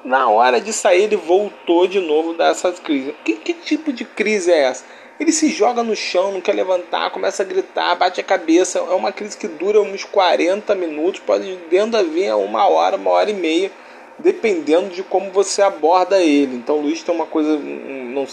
na 0.04 0.30
hora 0.30 0.60
de 0.60 0.74
sair 0.74 1.04
ele 1.04 1.16
voltou 1.16 1.88
de 1.88 2.00
novo 2.00 2.34
dessa 2.34 2.72
crise. 2.72 3.16
Que, 3.24 3.34
que 3.34 3.54
tipo 3.54 3.94
de 3.94 4.04
crise 4.04 4.52
é 4.52 4.64
essa? 4.64 4.86
Ele 5.20 5.32
se 5.32 5.50
joga 5.50 5.84
no 5.84 5.96
chão, 5.96 6.32
não 6.32 6.42
quer 6.42 6.54
levantar, 6.54 7.12
começa 7.12 7.44
a 7.44 7.46
gritar, 7.46 7.96
bate 7.96 8.20
a 8.20 8.24
cabeça. 8.24 8.80
É 8.80 8.96
uma 8.96 9.12
crise 9.12 9.38
que 9.38 9.48
dura 9.48 9.80
uns 9.80 10.04
40 10.04 10.74
minutos, 10.74 11.22
pode 11.22 11.56
dentro 11.70 11.92
da 11.92 12.02
vir 12.02 12.34
uma 12.34 12.68
hora, 12.68 12.98
uma 12.98 13.12
hora 13.12 13.30
e 13.30 13.34
meia, 13.34 13.72
dependendo 14.18 14.90
de 14.90 15.04
como 15.04 15.30
você 15.30 15.62
aborda 15.62 16.20
ele. 16.20 16.56
Então 16.56 16.80
o 16.80 16.82
Luiz 16.82 17.04
tem 17.04 17.14
uma 17.14 17.28
coisa, 17.28 17.56
não, 17.56 18.26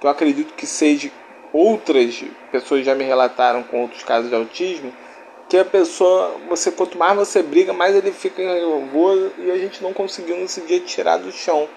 que 0.00 0.06
eu 0.06 0.10
acredito 0.10 0.54
que 0.54 0.66
seja 0.66 1.10
outras 1.52 2.24
pessoas 2.50 2.84
já 2.84 2.94
me 2.94 3.04
relataram 3.04 3.62
com 3.62 3.82
outros 3.82 4.02
casos 4.02 4.30
de 4.30 4.34
autismo, 4.34 4.92
que 5.48 5.58
a 5.58 5.64
pessoa, 5.64 6.36
você 6.48 6.70
quanto 6.70 6.96
mais 6.96 7.16
você 7.16 7.42
briga, 7.42 7.72
mais 7.72 7.94
ele 7.94 8.12
fica 8.12 8.42
nervoso 8.42 9.32
e 9.38 9.50
a 9.50 9.58
gente 9.58 9.82
não 9.82 9.92
conseguiu 9.92 10.36
nesse 10.36 10.60
dia 10.62 10.78
tirar 10.80 11.16
do 11.16 11.32
chão. 11.32 11.68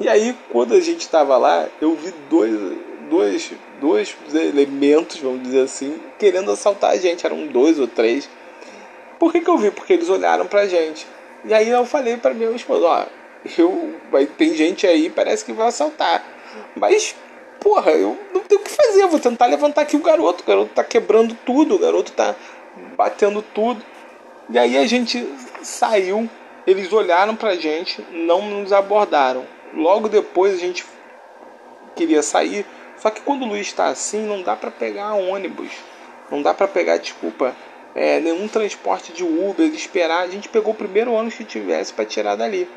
E 0.00 0.08
aí, 0.08 0.36
quando 0.50 0.74
a 0.74 0.80
gente 0.80 1.00
estava 1.00 1.36
lá, 1.36 1.66
eu 1.80 1.96
vi 1.96 2.14
dois, 2.30 2.78
dois, 3.10 3.52
dois 3.80 4.16
elementos, 4.32 5.18
vamos 5.18 5.42
dizer 5.42 5.62
assim, 5.62 6.00
querendo 6.16 6.52
assaltar 6.52 6.92
a 6.92 6.96
gente. 6.96 7.26
Eram 7.26 7.48
dois 7.48 7.80
ou 7.80 7.88
três. 7.88 8.30
Por 9.18 9.32
que, 9.32 9.40
que 9.40 9.50
eu 9.50 9.58
vi? 9.58 9.72
Porque 9.72 9.94
eles 9.94 10.08
olharam 10.08 10.46
pra 10.46 10.68
gente. 10.68 11.04
E 11.44 11.52
aí 11.52 11.68
eu 11.68 11.84
falei 11.84 12.16
para 12.16 12.32
minha 12.32 12.50
esposa, 12.50 12.86
ó, 12.86 13.06
eu, 13.58 13.96
tem 14.36 14.54
gente 14.54 14.86
aí, 14.86 15.10
parece 15.10 15.44
que 15.44 15.52
vai 15.52 15.66
assaltar. 15.66 16.24
Mas 16.76 17.16
porra, 17.60 17.92
eu 17.92 18.18
não 18.32 18.42
tenho 18.42 18.60
o 18.60 18.64
que 18.64 18.70
fazer, 18.70 19.06
vou 19.06 19.20
tentar 19.20 19.46
levantar 19.46 19.82
aqui 19.82 19.96
o 19.96 20.02
garoto. 20.02 20.42
O 20.42 20.46
garoto 20.46 20.72
tá 20.74 20.84
quebrando 20.84 21.36
tudo, 21.44 21.74
o 21.74 21.78
garoto 21.78 22.12
tá 22.12 22.34
batendo 22.96 23.42
tudo. 23.42 23.82
E 24.50 24.58
aí 24.58 24.78
a 24.78 24.86
gente 24.86 25.28
saiu, 25.62 26.28
eles 26.66 26.92
olharam 26.92 27.36
pra 27.36 27.54
gente, 27.54 28.04
não 28.10 28.42
nos 28.42 28.72
abordaram. 28.72 29.46
Logo 29.74 30.08
depois 30.08 30.54
a 30.54 30.58
gente 30.58 30.84
queria 31.94 32.22
sair, 32.22 32.64
só 32.96 33.10
que 33.10 33.20
quando 33.20 33.42
o 33.42 33.48
Luiz 33.48 33.66
está 33.66 33.86
assim, 33.86 34.26
não 34.26 34.42
dá 34.42 34.56
para 34.56 34.70
pegar 34.70 35.14
ônibus, 35.14 35.72
não 36.30 36.40
dá 36.40 36.54
para 36.54 36.66
pegar, 36.66 36.96
desculpa, 36.96 37.54
é, 37.94 38.20
nenhum 38.20 38.48
transporte 38.48 39.12
de 39.12 39.24
Uber, 39.24 39.66
esperar. 39.72 40.20
A 40.20 40.28
gente 40.28 40.48
pegou 40.48 40.72
o 40.72 40.76
primeiro 40.76 41.12
ônibus 41.12 41.36
que 41.36 41.44
tivesse 41.44 41.92
para 41.92 42.04
tirar 42.04 42.36
dali. 42.36 42.68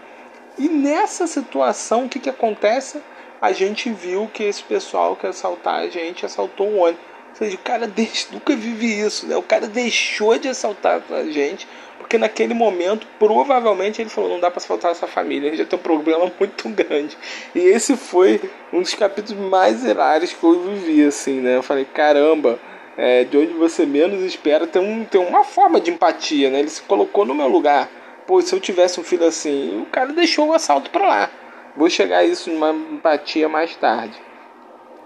E 0.58 0.68
nessa 0.68 1.28
situação, 1.28 2.06
o 2.06 2.10
que, 2.10 2.20
que 2.20 2.30
acontece? 2.30 3.02
A 3.42 3.52
gente 3.52 3.92
viu 3.92 4.30
que 4.32 4.44
esse 4.44 4.62
pessoal 4.62 5.16
que 5.16 5.26
assaltar 5.26 5.80
a 5.80 5.88
gente 5.88 6.26
assaltou 6.26 6.68
o 6.68 6.78
ônibus. 6.78 7.02
Ou 7.32 7.36
seja, 7.36 7.56
o 7.56 7.60
cara 7.60 7.88
deixa, 7.90 8.28
nunca 8.32 8.56
vive 8.56 8.86
isso, 8.86 9.26
né? 9.26 9.36
O 9.36 9.42
cara 9.42 9.68
deixou 9.68 10.38
de 10.38 10.48
assaltar 10.48 11.02
a 11.10 11.24
gente, 11.24 11.68
porque 11.98 12.18
naquele 12.18 12.54
momento, 12.54 13.08
provavelmente, 13.18 14.00
ele 14.00 14.10
falou: 14.10 14.30
não 14.30 14.40
dá 14.40 14.52
para 14.52 14.60
assaltar 14.60 14.92
essa 14.92 15.08
família, 15.08 15.48
a 15.48 15.52
gente 15.52 15.64
já 15.64 15.66
tem 15.66 15.80
um 15.80 15.82
problema 15.82 16.32
muito 16.38 16.70
grande. 16.70 17.18
E 17.56 17.60
esse 17.60 17.98
foi 17.98 18.40
um 18.72 18.82
dos 18.82 18.94
capítulos 18.94 19.50
mais 19.50 19.84
hilários 19.84 20.32
que 20.32 20.44
eu 20.44 20.62
vivi, 20.62 21.04
assim, 21.04 21.40
né? 21.40 21.56
Eu 21.56 21.64
falei: 21.64 21.86
caramba, 21.86 22.60
é, 22.96 23.24
de 23.24 23.38
onde 23.38 23.54
você 23.54 23.86
menos 23.86 24.22
espera, 24.22 24.68
tem, 24.68 24.82
um, 24.82 25.04
tem 25.04 25.20
uma 25.20 25.44
forma 25.44 25.82
de 25.82 25.90
empatia, 25.90 26.52
né? 26.52 26.60
Ele 26.60 26.70
se 26.70 26.82
colocou 26.84 27.26
no 27.26 27.34
meu 27.34 27.48
lugar. 27.48 27.90
Pô, 28.28 28.40
se 28.42 28.54
eu 28.54 28.60
tivesse 28.60 29.00
um 29.00 29.04
filho 29.04 29.26
assim, 29.26 29.82
o 29.82 29.86
cara 29.88 30.14
deixou 30.14 30.50
o 30.50 30.54
assalto 30.54 30.92
para 30.92 31.08
lá. 31.08 31.32
Vou 31.76 31.90
chegar 31.90 32.20
a 32.20 32.26
isso 32.26 32.52
numa 32.52 32.72
empatia 32.72 33.48
mais 33.48 33.76
tarde. 33.76 34.20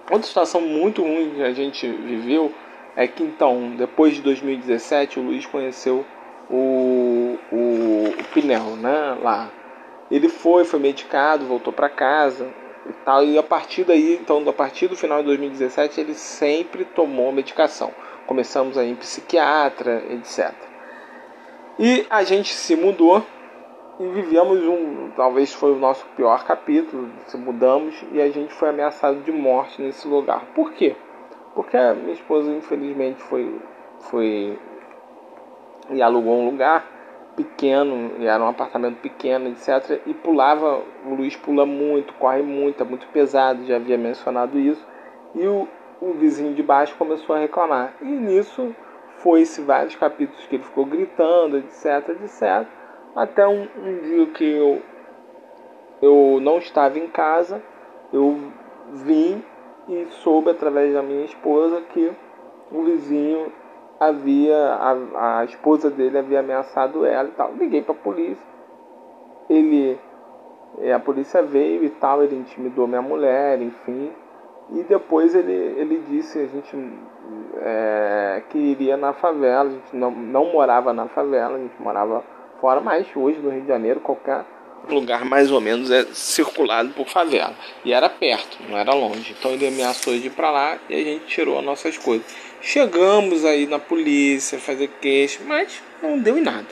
Outra 0.09 0.27
situação 0.27 0.61
muito 0.61 1.01
ruim 1.01 1.31
que 1.35 1.43
a 1.43 1.53
gente 1.53 1.87
viveu 1.87 2.51
é 2.95 3.07
que 3.07 3.23
então, 3.23 3.75
depois 3.75 4.15
de 4.15 4.21
2017, 4.21 5.19
o 5.19 5.23
Luiz 5.23 5.45
conheceu 5.45 6.05
o, 6.49 7.37
o, 7.51 8.09
o 8.19 8.23
Pinel, 8.33 8.75
né, 8.77 9.17
lá. 9.21 9.49
Ele 10.09 10.29
foi, 10.29 10.63
foi 10.63 10.79
medicado, 10.79 11.45
voltou 11.45 11.73
para 11.73 11.89
casa 11.89 12.47
e 12.87 12.93
tal, 13.03 13.23
e 13.25 13.37
a 13.37 13.43
partir 13.43 13.83
daí, 13.83 14.13
então, 14.13 14.47
a 14.47 14.53
partir 14.53 14.87
do 14.87 14.95
final 14.95 15.19
de 15.19 15.25
2017, 15.25 15.99
ele 15.99 16.13
sempre 16.13 16.85
tomou 16.85 17.31
medicação. 17.31 17.91
Começamos 18.27 18.77
aí 18.77 18.89
em 18.89 18.95
psiquiatra, 18.95 20.03
etc. 20.11 20.53
E 21.77 22.05
a 22.09 22.23
gente 22.23 22.53
se 22.53 22.75
mudou 22.75 23.25
e 23.99 24.07
vivemos 24.07 24.61
um, 24.63 25.09
talvez 25.15 25.53
foi 25.53 25.71
o 25.71 25.79
nosso 25.79 26.05
pior 26.17 26.43
capítulo, 26.45 27.09
se 27.27 27.37
mudamos 27.37 28.03
e 28.11 28.21
a 28.21 28.29
gente 28.29 28.53
foi 28.53 28.69
ameaçado 28.69 29.21
de 29.21 29.31
morte 29.31 29.81
nesse 29.81 30.07
lugar. 30.07 30.45
Por 30.53 30.73
quê? 30.73 30.95
Porque 31.53 31.77
a 31.77 31.93
minha 31.93 32.11
esposa 32.11 32.51
infelizmente 32.51 33.21
foi 33.21 33.59
foi 34.09 34.59
e 35.89 36.01
alugou 36.01 36.39
um 36.39 36.49
lugar 36.49 36.85
pequeno, 37.37 38.11
era 38.21 38.43
um 38.43 38.47
apartamento 38.47 38.99
pequeno, 38.99 39.47
etc. 39.49 40.01
E 40.05 40.13
pulava, 40.13 40.81
o 41.05 41.15
Luiz 41.15 41.35
pula 41.35 41.65
muito, 41.65 42.13
corre 42.15 42.41
muito, 42.41 42.81
é 42.81 42.85
muito 42.85 43.07
pesado, 43.07 43.65
já 43.65 43.77
havia 43.77 43.97
mencionado 43.97 44.57
isso. 44.59 44.85
E 45.33 45.45
o, 45.47 45.67
o 46.01 46.13
vizinho 46.13 46.53
de 46.53 46.63
baixo 46.63 46.95
começou 46.97 47.35
a 47.35 47.39
reclamar. 47.39 47.93
E 48.01 48.05
nisso 48.05 48.73
foi-se 49.17 49.61
vários 49.61 49.95
capítulos 49.95 50.45
que 50.47 50.55
ele 50.55 50.63
ficou 50.63 50.85
gritando, 50.85 51.57
etc, 51.57 52.09
etc 52.23 52.67
até 53.15 53.47
um, 53.47 53.67
um 53.77 53.99
dia 54.01 54.25
que 54.27 54.43
eu, 54.43 54.81
eu 56.01 56.39
não 56.41 56.57
estava 56.57 56.99
em 56.99 57.07
casa, 57.07 57.61
eu 58.11 58.37
vim 58.91 59.43
e 59.87 60.07
soube 60.09 60.49
através 60.49 60.93
da 60.93 61.01
minha 61.01 61.25
esposa 61.25 61.81
que 61.81 62.11
o 62.71 62.83
vizinho 62.83 63.51
havia 63.99 64.57
a, 64.57 65.39
a 65.39 65.45
esposa 65.45 65.89
dele 65.89 66.17
havia 66.17 66.39
ameaçado 66.41 67.05
ela 67.05 67.29
e 67.29 67.31
tal. 67.31 67.53
Liguei 67.53 67.81
para 67.81 67.93
a 67.93 67.97
polícia. 67.97 68.45
Ele 69.49 69.97
é, 70.79 70.91
a 70.91 70.99
polícia 70.99 71.41
veio 71.41 71.83
e 71.83 71.89
tal, 71.89 72.23
ele 72.23 72.35
intimidou 72.35 72.87
minha 72.87 73.01
mulher, 73.01 73.61
enfim. 73.61 74.11
E 74.71 74.83
depois 74.83 75.35
ele, 75.35 75.53
ele 75.53 76.03
disse 76.07 76.39
a 76.39 76.47
gente 76.47 76.75
é, 77.57 78.43
que 78.49 78.57
iria 78.57 78.97
na 78.97 79.13
favela, 79.13 79.69
a 79.69 79.71
gente 79.71 79.95
não, 79.95 80.11
não 80.11 80.51
morava 80.51 80.91
na 80.91 81.07
favela, 81.07 81.55
a 81.55 81.59
gente 81.59 81.81
morava 81.81 82.23
fora, 82.59 82.81
mas 82.81 83.07
hoje 83.15 83.39
no 83.39 83.49
Rio 83.49 83.61
de 83.61 83.67
Janeiro 83.67 83.99
qualquer 83.99 84.45
lugar 84.89 85.25
mais 85.25 85.51
ou 85.51 85.59
menos 85.59 85.89
é 85.89 86.05
circulado 86.13 86.89
por 86.89 87.07
favela. 87.07 87.55
E 87.83 87.93
era 87.93 88.09
perto, 88.09 88.57
não 88.69 88.77
era 88.77 88.93
longe. 88.93 89.35
Então 89.37 89.51
ele 89.51 89.67
ameaçou 89.67 90.17
de 90.17 90.27
ir 90.27 90.31
para 90.31 90.51
lá 90.51 90.77
e 90.89 90.95
a 90.95 91.03
gente 91.03 91.25
tirou 91.25 91.57
as 91.57 91.65
nossas 91.65 91.97
coisas. 91.97 92.25
Chegamos 92.61 93.45
aí 93.45 93.67
na 93.67 93.79
polícia, 93.79 94.59
fazer 94.59 94.87
queixa, 95.01 95.39
mas 95.45 95.81
não 96.01 96.17
deu 96.17 96.37
em 96.37 96.41
nada. 96.41 96.67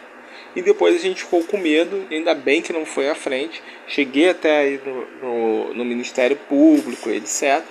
E 0.55 0.61
depois 0.61 0.95
a 0.95 0.99
gente 0.99 1.23
ficou 1.23 1.43
com 1.43 1.57
medo, 1.57 2.05
ainda 2.11 2.35
bem 2.35 2.61
que 2.61 2.73
não 2.73 2.85
foi 2.85 3.09
à 3.09 3.15
frente. 3.15 3.61
Cheguei 3.87 4.29
até 4.29 4.59
aí 4.59 4.81
no, 4.85 5.05
no, 5.21 5.73
no 5.73 5.85
Ministério 5.85 6.35
Público, 6.35 7.09
etc. 7.09 7.63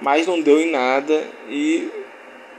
Mas 0.00 0.26
não 0.26 0.40
deu 0.40 0.60
em 0.60 0.70
nada 0.70 1.22
e 1.48 1.90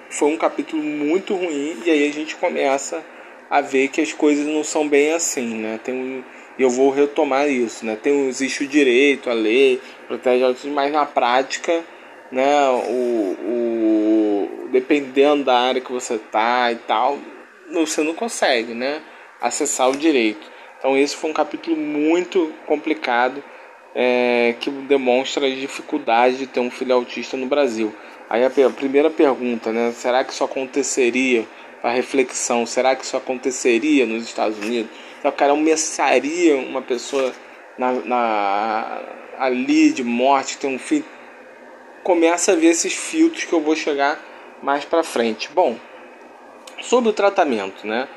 foi 0.10 0.30
um 0.30 0.38
capítulo 0.38 0.82
muito 0.82 1.36
ruim. 1.36 1.78
E 1.86 1.91
aí 1.91 2.10
a 2.10 2.12
gente 2.12 2.36
começa 2.36 3.04
a 3.49 3.62
ver 3.62 3.88
que 3.89 4.01
as 4.01 4.13
coisas 4.13 4.45
não 4.45 4.63
são 4.63 4.88
bem 4.88 5.13
assim, 5.13 5.55
né? 5.55 5.79
Tem 5.83 5.93
um, 5.93 6.23
eu 6.60 6.69
vou 6.69 6.89
retomar 6.89 7.49
isso, 7.49 7.86
né? 7.86 7.97
Tem 8.01 8.27
existe 8.27 8.63
o 8.63 8.67
direito, 8.67 9.29
a 9.29 9.33
lei, 9.33 9.79
protege 10.07 10.43
a 10.43 10.69
mas 10.69 10.91
na 10.91 11.05
prática, 11.05 11.83
né? 12.31 12.69
O, 12.69 13.38
o 13.45 14.69
dependendo 14.71 15.45
da 15.45 15.57
área 15.60 15.81
que 15.81 15.91
você 15.91 16.17
tá 16.17 16.71
e 16.71 16.75
tal, 16.75 17.17
você 17.71 18.01
não 18.01 18.13
consegue, 18.13 18.73
né? 18.73 19.01
Acessar 19.41 19.89
o 19.89 19.95
direito. 19.95 20.49
Então 20.79 20.97
esse 20.97 21.15
foi 21.15 21.29
um 21.29 21.33
capítulo 21.33 21.75
muito 21.75 22.53
complicado 22.65 23.43
é, 23.95 24.55
que 24.60 24.69
demonstra 24.69 25.47
a 25.47 25.49
dificuldade 25.49 26.38
de 26.38 26.47
ter 26.47 26.60
um 26.60 26.69
filho 26.69 26.93
autista 26.93 27.36
no 27.36 27.47
Brasil. 27.47 27.93
Aí 28.29 28.43
a, 28.43 28.49
primeira 28.69 29.10
pergunta, 29.10 29.71
né? 29.71 29.91
Será 29.91 30.23
que 30.23 30.33
isso 30.33 30.43
aconteceria? 30.43 31.45
A 31.84 31.92
reflexão: 31.92 32.66
será 32.66 32.96
que 32.96 33.06
isso 33.06 33.18
aconteceria 33.18 34.06
nos 34.06 34.24
Estados 34.24 34.58
Unidos? 34.58 34.92
o 35.24 35.32
cara 35.32 35.52
almeçaria 35.52 36.56
uma 36.56 36.82
pessoa 36.82 37.34
na, 37.78 37.92
na, 37.92 39.02
ali 39.38 39.92
de 39.92 40.04
morte, 40.04 40.58
tem 40.58 40.74
um 40.74 40.80
fim. 40.80 41.04
Começa 42.04 42.54
a 42.54 42.56
ver 42.56 42.68
esses 42.68 42.94
filtros 42.94 43.44
que 43.44 43.54
eu 43.54 43.60
vou 43.60 43.76
chegar 43.76 44.20
mais 44.62 44.86
para 44.86 45.04
frente. 45.04 45.50
Bom, 45.54 45.78
sobre 46.82 47.10
o 47.10 47.13
tratamento, 47.13 47.86
né? 47.86 48.08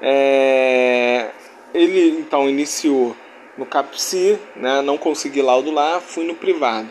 É, 0.00 1.30
ele 1.74 2.10
então 2.18 2.48
iniciou 2.48 3.16
no 3.56 3.66
CAPSI, 3.66 4.38
né? 4.54 4.82
Não 4.82 4.98
consegui 4.98 5.42
laudo 5.42 5.70
lá, 5.70 6.00
fui 6.00 6.24
no 6.24 6.34
privado. 6.34 6.88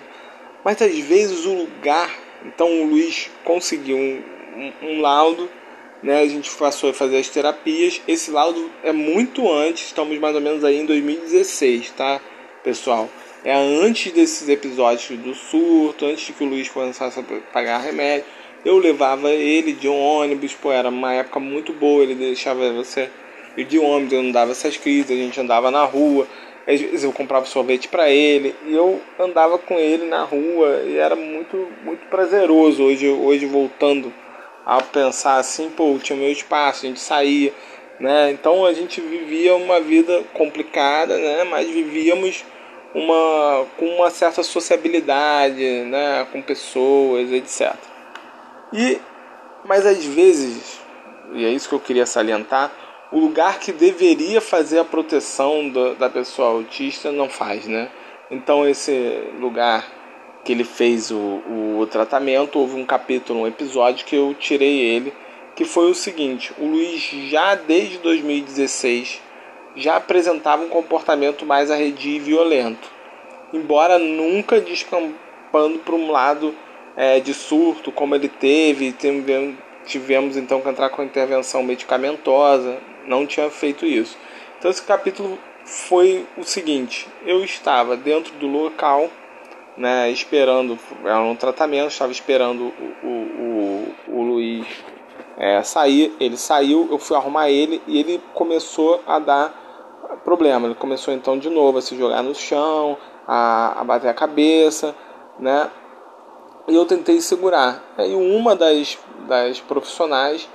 Mas 0.64 0.82
às 0.82 0.98
vezes 0.98 1.46
o 1.46 1.54
lugar, 1.54 2.12
então 2.46 2.82
o 2.82 2.86
Luiz 2.86 3.30
conseguiu 3.44 3.96
um, 3.96 4.24
um, 4.56 4.74
um 4.90 5.02
laudo, 5.02 5.50
né? 6.02 6.22
A 6.22 6.28
gente 6.28 6.50
passou 6.56 6.90
a 6.90 6.94
fazer 6.94 7.18
as 7.18 7.30
terapias. 7.30 8.02
Esse 8.08 8.32
laudo 8.32 8.70
é 8.84 8.92
muito 8.92 9.52
antes, 9.52 9.88
estamos 9.88 10.18
mais 10.20 10.36
ou 10.36 10.42
menos 10.42 10.64
aí 10.64 10.80
em 10.80 10.86
2016, 10.86 11.92
tá, 11.92 12.22
pessoal? 12.64 13.10
É 13.44 13.54
antes 13.54 14.12
desses 14.12 14.50
episódios 14.50 15.20
do 15.20 15.34
surto, 15.34 16.06
antes 16.06 16.36
que 16.36 16.44
o 16.44 16.48
Luiz 16.48 16.70
começasse 16.70 17.20
a 17.20 17.24
pagar 17.54 17.80
remédio. 17.80 18.26
Eu 18.66 18.78
levava 18.78 19.30
ele 19.30 19.72
de 19.72 19.88
ônibus, 19.88 20.54
pô, 20.54 20.72
era 20.72 20.90
uma 20.90 21.14
época 21.14 21.40
muito 21.40 21.72
boa, 21.74 22.04
ele 22.04 22.16
deixava 22.16 22.72
você 22.74 23.10
ir 23.56 23.64
de 23.64 23.80
ônibus, 23.80 24.14
eu 24.14 24.24
não 24.24 24.32
dava 24.32 24.52
essas 24.52 24.76
crises, 24.76 25.12
a 25.12 25.16
gente 25.16 25.40
andava 25.40 25.72
na 25.72 25.84
rua, 25.86 26.28
às 26.68 26.82
vezes 26.82 27.04
eu 27.04 27.14
comprava 27.14 27.46
sorvete 27.46 27.88
para 27.88 28.10
ele 28.10 28.54
e 28.66 28.74
eu 28.74 29.00
andava 29.18 29.58
com 29.58 29.76
ele 29.76 30.06
na 30.06 30.24
rua 30.24 30.84
e 30.86 30.98
era 30.98 31.16
muito 31.16 31.70
muito 31.86 32.06
prazeroso 32.10 32.84
hoje 32.84 33.08
hoje 33.08 33.46
voltando 33.46 34.12
a 34.68 34.82
pensar 34.82 35.38
assim, 35.38 35.70
pô, 35.70 35.98
tinha 35.98 36.20
meu 36.20 36.30
espaço, 36.30 36.86
a 36.86 36.90
gente 36.90 37.00
saía, 37.00 37.54
né? 38.02 38.32
Então 38.32 38.66
a 38.66 38.74
gente 38.74 39.00
vivia 39.00 39.56
uma 39.56 39.80
vida 39.80 40.26
complicada, 40.34 41.18
né? 41.18 41.46
Mas 41.46 41.70
vivíamos 41.70 42.44
uma 42.94 43.66
com 43.78 43.86
uma 43.86 44.10
certa 44.10 44.44
sociabilidade, 44.44 45.64
né, 45.86 46.28
com 46.34 46.42
pessoas, 46.42 47.32
etc. 47.32 47.74
E 48.74 49.00
mas 49.64 49.86
às 49.86 50.04
vezes, 50.04 50.82
e 51.34 51.46
é 51.46 51.50
isso 51.50 51.70
que 51.70 51.76
eu 51.76 51.80
queria 51.80 52.06
salientar, 52.06 52.70
o 53.10 53.20
lugar 53.20 53.60
que 53.60 53.72
deveria 53.72 54.42
fazer 54.42 54.80
a 54.80 54.86
proteção 54.86 55.70
do, 55.70 55.96
da 55.96 56.10
pessoa 56.10 56.50
autista 56.50 57.10
não 57.10 57.30
faz, 57.30 57.66
né? 57.68 57.90
Então 58.30 58.68
esse 58.68 59.32
lugar 59.40 59.97
que 60.48 60.54
ele 60.54 60.64
fez 60.64 61.12
o, 61.12 61.18
o, 61.78 61.88
tratamento, 61.92 62.58
houve 62.58 62.80
um 62.80 62.86
capítulo, 62.86 63.42
um 63.42 63.48
episódio 63.48 64.06
que 64.06 64.16
eu 64.16 64.34
tirei 64.34 64.80
ele, 64.80 65.14
que 65.54 65.66
foi 65.66 65.92
o 65.92 65.94
seguinte: 65.94 66.54
o 66.58 66.66
Luiz 66.66 67.02
já 67.30 67.54
desde 67.54 67.98
2016 67.98 69.22
já 69.76 69.98
apresentava 69.98 70.64
um 70.64 70.70
comportamento 70.70 71.46
mais 71.46 71.70
arredio 71.70 72.14
e 72.14 72.20
violento, 72.20 72.90
embora 73.52 74.00
nunca 74.00 74.62
descampando 74.62 75.80
para 75.80 75.96
um 75.96 76.10
lado 76.10 76.56
é, 76.96 77.20
de 77.20 77.34
surto 77.34 77.92
como 77.92 78.16
ele 78.16 78.30
teve, 78.30 78.96
tivemos 79.86 80.38
então 80.38 80.62
que 80.62 80.70
entrar 80.70 80.90
com 80.92 81.04
intervenção 81.04 81.62
medicamentosa, 81.62 82.78
não 83.06 83.28
tinha 83.28 83.50
feito 83.50 83.86
isso. 83.86 84.18
Então 84.58 84.72
esse 84.72 84.82
capítulo 84.82 85.38
foi 85.66 86.26
o 86.38 86.46
seguinte: 86.46 87.06
eu 87.26 87.44
estava 87.44 87.98
dentro 87.98 88.34
do 88.36 88.48
local, 88.48 89.10
né, 89.78 90.10
esperando, 90.10 90.78
era 91.04 91.22
um 91.22 91.36
tratamento, 91.36 91.90
estava 91.90 92.12
esperando 92.12 92.74
o, 93.04 93.08
o, 93.08 93.94
o, 94.10 94.20
o 94.20 94.22
Luiz 94.24 94.68
é, 95.38 95.62
sair. 95.62 96.16
Ele 96.20 96.36
saiu, 96.36 96.88
eu 96.90 96.98
fui 96.98 97.16
arrumar 97.16 97.50
ele 97.50 97.82
e 97.88 98.00
ele 98.00 98.22
começou 98.34 99.02
a 99.06 99.20
dar 99.20 100.20
problema. 100.26 100.68
Ele 100.68 100.76
começou 100.76 101.14
então 101.14 101.38
de 101.38 101.50
novo 101.50 101.78
a 101.78 101.82
se 101.82 101.96
jogar 101.96 102.24
no 102.24 102.34
chão, 102.34 102.98
a, 103.28 103.80
a 103.80 103.84
bater 103.84 104.10
a 104.10 104.14
cabeça, 104.14 104.96
né? 105.40 105.70
E 106.68 106.76
eu 106.76 106.86
tentei 106.86 107.22
segurar. 107.22 107.82
E 108.00 108.14
uma 108.16 108.56
das, 108.56 108.98
das 109.28 109.62
profissionais 109.62 110.50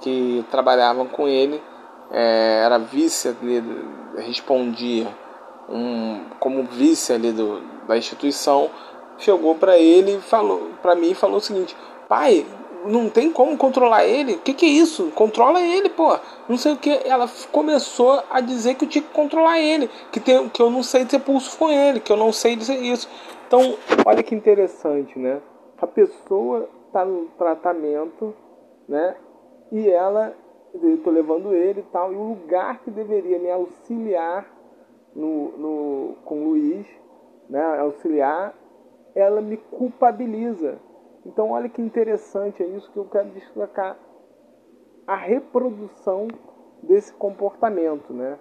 que 0.00 0.44
trabalhavam 0.50 1.06
com 1.06 1.28
ele 1.28 1.62
é, 2.10 2.62
era 2.64 2.78
vice 2.78 3.28
ali, 3.28 3.62
respondia 4.16 5.06
um, 5.68 6.24
como 6.38 6.64
vice 6.64 7.12
ali 7.12 7.32
do, 7.32 7.73
da 7.86 7.96
instituição, 7.96 8.70
chegou 9.18 9.54
para 9.54 9.78
ele 9.78 10.18
falou 10.20 10.70
para 10.82 10.94
mim 10.94 11.14
falou 11.14 11.36
o 11.36 11.40
seguinte: 11.40 11.76
pai, 12.08 12.46
não 12.84 13.08
tem 13.08 13.32
como 13.32 13.56
controlar 13.56 14.04
ele. 14.04 14.34
O 14.34 14.38
que, 14.40 14.54
que 14.54 14.66
é 14.66 14.68
isso? 14.68 15.10
Controla 15.14 15.60
ele, 15.60 15.88
pô. 15.88 16.18
Não 16.48 16.56
sei 16.56 16.72
o 16.72 16.76
que. 16.76 16.90
Ela 17.04 17.26
começou 17.50 18.22
a 18.30 18.40
dizer 18.40 18.74
que 18.74 18.84
eu 18.84 18.88
tinha 18.88 19.02
que 19.02 19.12
controlar 19.12 19.58
ele, 19.58 19.88
que, 20.12 20.20
tem, 20.20 20.48
que 20.48 20.60
eu 20.60 20.70
não 20.70 20.82
sei 20.82 21.04
ter 21.04 21.20
pulso 21.20 21.56
com 21.58 21.70
ele, 21.70 22.00
que 22.00 22.12
eu 22.12 22.16
não 22.16 22.32
sei 22.32 22.56
dizer 22.56 22.76
isso. 22.76 23.08
Então, 23.46 23.76
olha 24.04 24.22
que 24.22 24.34
interessante, 24.34 25.18
né? 25.18 25.40
A 25.80 25.86
pessoa 25.86 26.68
está 26.86 27.04
no 27.04 27.26
tratamento, 27.38 28.34
né? 28.88 29.16
E 29.72 29.88
ela 29.88 30.34
eu 30.82 30.96
estou 30.96 31.12
levando 31.12 31.54
ele 31.54 31.80
e 31.80 31.92
tal, 31.92 32.12
e 32.12 32.16
o 32.16 32.30
lugar 32.30 32.80
que 32.82 32.90
deveria 32.90 33.38
me 33.38 33.50
auxiliar 33.50 34.44
no, 35.14 35.56
no, 35.56 36.14
com 36.24 36.42
o 36.42 36.48
Luiz, 36.50 36.86
né, 37.48 37.62
auxiliar, 37.80 38.54
ela 39.14 39.40
me 39.40 39.56
culpabiliza. 39.56 40.78
Então 41.24 41.50
olha 41.50 41.68
que 41.68 41.80
interessante, 41.80 42.62
é 42.62 42.66
isso 42.66 42.90
que 42.90 42.98
eu 42.98 43.06
quero 43.06 43.30
destacar. 43.30 43.96
A 45.06 45.16
reprodução 45.16 46.28
desse 46.82 47.12
comportamento, 47.14 48.12
né? 48.12 48.38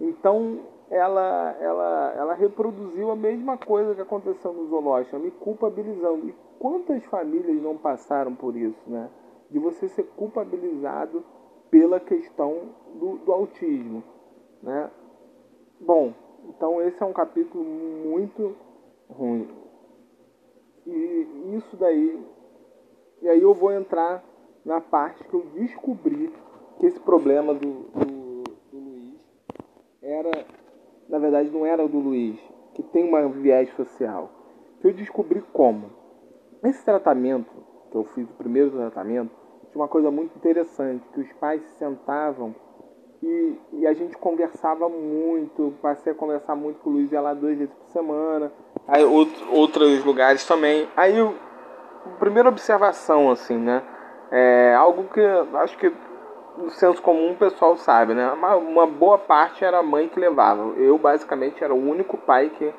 Então 0.00 0.60
ela, 0.90 1.56
ela, 1.60 2.14
ela 2.16 2.34
reproduziu 2.34 3.10
a 3.10 3.16
mesma 3.16 3.56
coisa 3.56 3.94
que 3.94 4.00
aconteceu 4.00 4.52
no 4.52 4.66
zoológico, 4.66 5.18
me 5.18 5.30
culpabilizando. 5.30 6.28
E 6.28 6.34
quantas 6.58 7.04
famílias 7.06 7.60
não 7.60 7.76
passaram 7.76 8.34
por 8.34 8.56
isso, 8.56 8.82
né? 8.86 9.10
De 9.50 9.58
você 9.58 9.88
ser 9.88 10.04
culpabilizado 10.16 11.24
pela 11.70 12.00
questão 12.00 12.70
do, 12.94 13.18
do 13.18 13.32
autismo. 13.32 14.02
Né? 14.62 14.90
Bom, 15.80 16.12
então 16.48 16.80
esse 16.82 17.02
é 17.02 17.06
um 17.06 17.12
capítulo 17.12 17.64
muito 17.64 18.56
ruim. 19.08 19.48
E 20.86 21.56
isso 21.56 21.76
daí. 21.76 22.24
E 23.22 23.28
aí 23.28 23.42
eu 23.42 23.54
vou 23.54 23.72
entrar 23.72 24.22
na 24.64 24.80
parte 24.80 25.24
que 25.24 25.34
eu 25.34 25.46
descobri 25.54 26.32
que 26.78 26.86
esse 26.86 27.00
problema 27.00 27.54
do, 27.54 27.66
do, 27.66 28.44
do 28.70 28.78
Luiz 28.78 29.20
era. 30.02 30.46
Na 31.08 31.18
verdade, 31.18 31.50
não 31.50 31.64
era 31.64 31.86
do 31.86 31.98
Luiz, 31.98 32.38
que 32.74 32.82
tem 32.82 33.08
uma 33.08 33.28
viés 33.28 33.70
social. 33.74 34.30
Que 34.80 34.88
eu 34.88 34.92
descobri 34.92 35.40
como. 35.52 35.90
Esse 36.64 36.84
tratamento 36.84 37.50
que 37.90 37.96
eu 37.96 38.04
fiz, 38.04 38.28
o 38.28 38.34
primeiro 38.34 38.70
tratamento, 38.70 39.30
tinha 39.70 39.80
uma 39.80 39.88
coisa 39.88 40.10
muito 40.10 40.36
interessante, 40.36 41.08
que 41.10 41.20
os 41.20 41.32
pais 41.34 41.62
se 41.62 41.78
sentavam 41.78 42.54
e, 43.22 43.58
e, 43.72 43.86
a 43.86 43.94
gente 43.94 44.16
conversava 44.16 44.88
muito, 44.88 45.74
passei 45.80 46.12
a 46.12 46.16
conversar 46.16 46.54
muito 46.54 46.80
com 46.80 46.90
o 46.90 46.92
Luiz, 46.94 47.10
ia 47.10 47.20
lá 47.20 47.34
duas 47.34 47.56
vezes 47.56 47.74
por 47.74 47.88
semana, 47.88 48.52
aí 48.86 49.04
outro, 49.04 49.52
outros 49.52 50.04
lugares 50.04 50.46
também. 50.46 50.88
Aí, 50.96 51.14
primeira 52.18 52.48
observação, 52.48 53.30
assim, 53.30 53.56
né, 53.56 53.82
é 54.30 54.74
algo 54.74 55.04
que 55.04 55.20
acho 55.54 55.78
que 55.78 55.92
no 56.58 56.70
senso 56.70 57.02
comum 57.02 57.32
o 57.32 57.36
pessoal 57.36 57.76
sabe, 57.76 58.14
né, 58.14 58.30
uma, 58.32 58.56
uma 58.56 58.86
boa 58.86 59.18
parte 59.18 59.64
era 59.64 59.78
a 59.78 59.82
mãe 59.82 60.08
que 60.08 60.20
levava. 60.20 60.62
Eu, 60.76 60.98
basicamente, 60.98 61.62
era 61.62 61.74
o 61.74 61.90
único 61.90 62.16
pai 62.16 62.50
que 62.50 62.72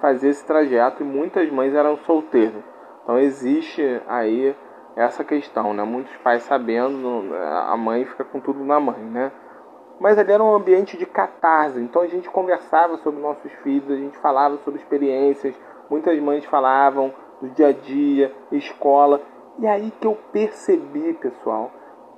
fazia 0.00 0.30
esse 0.30 0.44
trajeto 0.44 1.02
e 1.02 1.06
muitas 1.06 1.50
mães 1.50 1.74
eram 1.74 1.96
solteiras. 1.98 2.62
Então, 3.02 3.18
existe 3.18 4.00
aí 4.06 4.54
essa 4.96 5.24
questão, 5.24 5.72
né? 5.72 5.82
Muitos 5.82 6.14
pais 6.18 6.42
sabendo, 6.42 7.24
a 7.34 7.76
mãe 7.76 8.04
fica 8.04 8.24
com 8.24 8.40
tudo 8.40 8.64
na 8.64 8.78
mãe, 8.78 9.00
né? 9.00 9.32
Mas 10.02 10.18
ali 10.18 10.32
era 10.32 10.42
um 10.42 10.52
ambiente 10.52 10.98
de 10.98 11.06
catarse, 11.06 11.78
então 11.80 12.02
a 12.02 12.08
gente 12.08 12.28
conversava 12.28 12.96
sobre 12.96 13.20
nossos 13.20 13.52
filhos, 13.62 13.88
a 13.88 13.94
gente 13.94 14.18
falava 14.18 14.56
sobre 14.64 14.80
experiências, 14.80 15.54
muitas 15.88 16.18
mães 16.18 16.44
falavam 16.44 17.14
do 17.40 17.48
dia 17.50 17.68
a 17.68 17.72
dia, 17.72 18.34
escola, 18.50 19.20
e 19.60 19.66
aí 19.66 19.92
que 20.00 20.06
eu 20.08 20.18
percebi, 20.32 21.12
pessoal, 21.12 21.70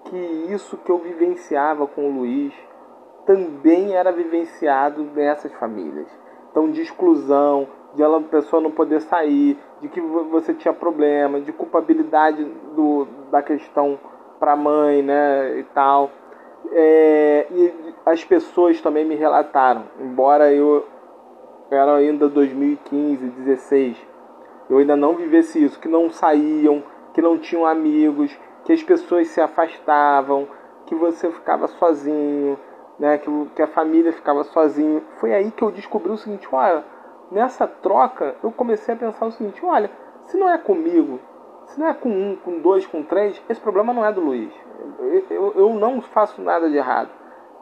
que 0.07 0.17
isso 0.17 0.79
que 0.79 0.91
eu 0.91 0.97
vivenciava 0.97 1.87
com 1.87 2.09
o 2.09 2.21
Luiz 2.21 2.55
também 3.27 3.95
era 3.95 4.11
vivenciado 4.11 5.05
nessas 5.05 5.53
famílias. 5.53 6.09
Então, 6.51 6.71
de 6.71 6.81
exclusão, 6.81 7.69
de 7.95 8.03
ela, 8.03 8.17
a 8.17 8.23
pessoa 8.23 8.63
não 8.63 8.71
poder 8.71 9.03
sair, 9.03 9.59
de 9.83 9.89
que 9.89 10.01
você 10.01 10.55
tinha 10.55 10.73
problema, 10.73 11.39
de 11.39 11.53
culpabilidade 11.53 12.45
do, 12.75 13.07
da 13.31 13.43
questão 13.43 13.99
para 14.41 14.53
a 14.53 14.57
mãe, 14.57 15.03
né, 15.03 15.59
e 15.59 15.65
tal. 15.75 16.11
É, 16.73 17.47
e 17.51 17.95
as 18.07 18.25
pessoas 18.25 18.81
também 18.81 19.05
me 19.05 19.15
relataram, 19.15 19.85
embora 20.01 20.53
eu 20.53 20.85
era 21.71 21.97
ainda 21.97 22.29
2015, 22.29 23.27
16, 23.27 23.97
eu 24.71 24.79
ainda 24.79 24.97
não 24.97 25.15
vivesse 25.15 25.63
isso, 25.63 25.79
que 25.79 25.89
não 25.89 26.11
saíam, 26.11 26.83
que 27.13 27.23
não 27.23 27.39
tinham 27.39 27.67
amigos, 27.67 28.37
que 28.65 28.73
as 28.73 28.83
pessoas 28.83 29.29
se 29.29 29.41
afastavam, 29.41 30.49
que 30.87 30.95
você 30.95 31.31
ficava 31.31 31.67
sozinho, 31.67 32.59
né, 32.99 33.19
que, 33.19 33.31
que 33.55 33.63
a 33.63 33.67
família 33.67 34.13
ficava 34.13 34.45
sozinha. 34.45 35.03
Foi 35.19 35.33
aí 35.33 35.51
que 35.51 35.63
eu 35.63 35.71
descobri 35.71 36.11
o 36.11 36.17
seguinte, 36.17 36.49
olha, 36.51 36.85
nessa 37.31 37.67
troca 37.67 38.37
eu 38.43 38.51
comecei 38.51 38.95
a 38.95 38.99
pensar 38.99 39.27
o 39.27 39.33
seguinte, 39.33 39.65
olha, 39.65 39.91
se 40.27 40.37
não 40.37 40.49
é 40.49 40.59
comigo, 40.59 41.21
se 41.67 41.79
não 41.81 41.89
é 41.89 41.95
com 41.95 42.09
um, 42.09 42.37
com 42.37 42.59
dois, 42.61 42.87
com 42.87 43.03
três, 43.03 43.41
esse 43.49 43.61
problema 43.61 43.93
não 43.93 44.05
é 44.05 44.13
do 44.13 44.21
Luiz. 44.21 44.53
Eu, 45.31 45.53
eu, 45.57 45.75
não 45.75 46.01
faço 46.01 46.41
nada 46.41 46.69
de 46.69 46.77
errado. 46.77 47.11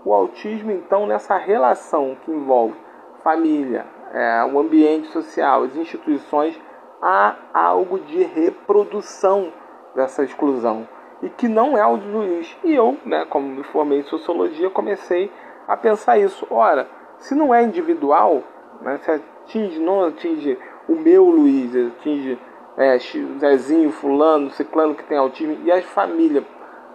O 0.04 0.12
autismo, 0.12 0.70
então, 0.70 1.06
nessa 1.06 1.36
relação 1.36 2.16
que 2.24 2.30
envolve 2.30 2.74
família, 3.22 3.86
é, 4.12 4.44
o 4.44 4.58
ambiente 4.58 5.08
social, 5.08 5.62
as 5.62 5.76
instituições, 5.76 6.60
há 7.00 7.36
algo 7.52 7.98
de 8.00 8.22
reprodução 8.22 9.52
dessa 9.94 10.24
exclusão 10.24 10.86
e 11.22 11.28
que 11.28 11.48
não 11.48 11.76
é 11.76 11.86
o 11.86 11.96
de 11.96 12.08
Luiz. 12.08 12.56
E 12.64 12.74
eu, 12.74 12.96
né, 13.04 13.24
como 13.28 13.46
me 13.46 13.62
formei 13.64 14.00
em 14.00 14.04
sociologia, 14.04 14.70
comecei 14.70 15.30
a 15.68 15.76
pensar 15.76 16.18
isso. 16.18 16.46
Ora, 16.50 16.88
se 17.18 17.34
não 17.34 17.54
é 17.54 17.62
individual, 17.62 18.42
né, 18.80 18.98
se 18.98 19.10
atinge, 19.10 19.78
não 19.78 20.04
atinge 20.04 20.58
o 20.88 20.96
meu 20.96 21.24
Luiz, 21.24 21.74
atinge 21.74 22.38
é, 22.76 22.98
Zezinho, 23.38 23.90
fulano, 23.90 24.50
ciclano 24.50 24.94
que 24.94 25.04
tem 25.04 25.18
autismo 25.18 25.58
e 25.64 25.70
as 25.70 25.84
famílias 25.84 26.44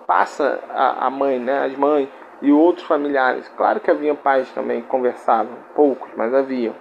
passa 0.08 0.60
a, 0.70 1.08
a 1.08 1.10
mãe, 1.10 1.38
né, 1.38 1.66
as 1.66 1.76
mães 1.76 2.08
e 2.42 2.52
outros 2.52 2.88
familiares. 2.88 3.48
Claro 3.58 3.82
que 3.82 3.92
havia 3.92 4.16
pais 4.16 4.50
também 4.52 4.82
que 4.82 4.88
conversavam, 4.88 5.54
poucos, 5.76 6.10
mas 6.16 6.34
havia. 6.34 6.74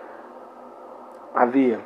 Havia. 1.35 1.81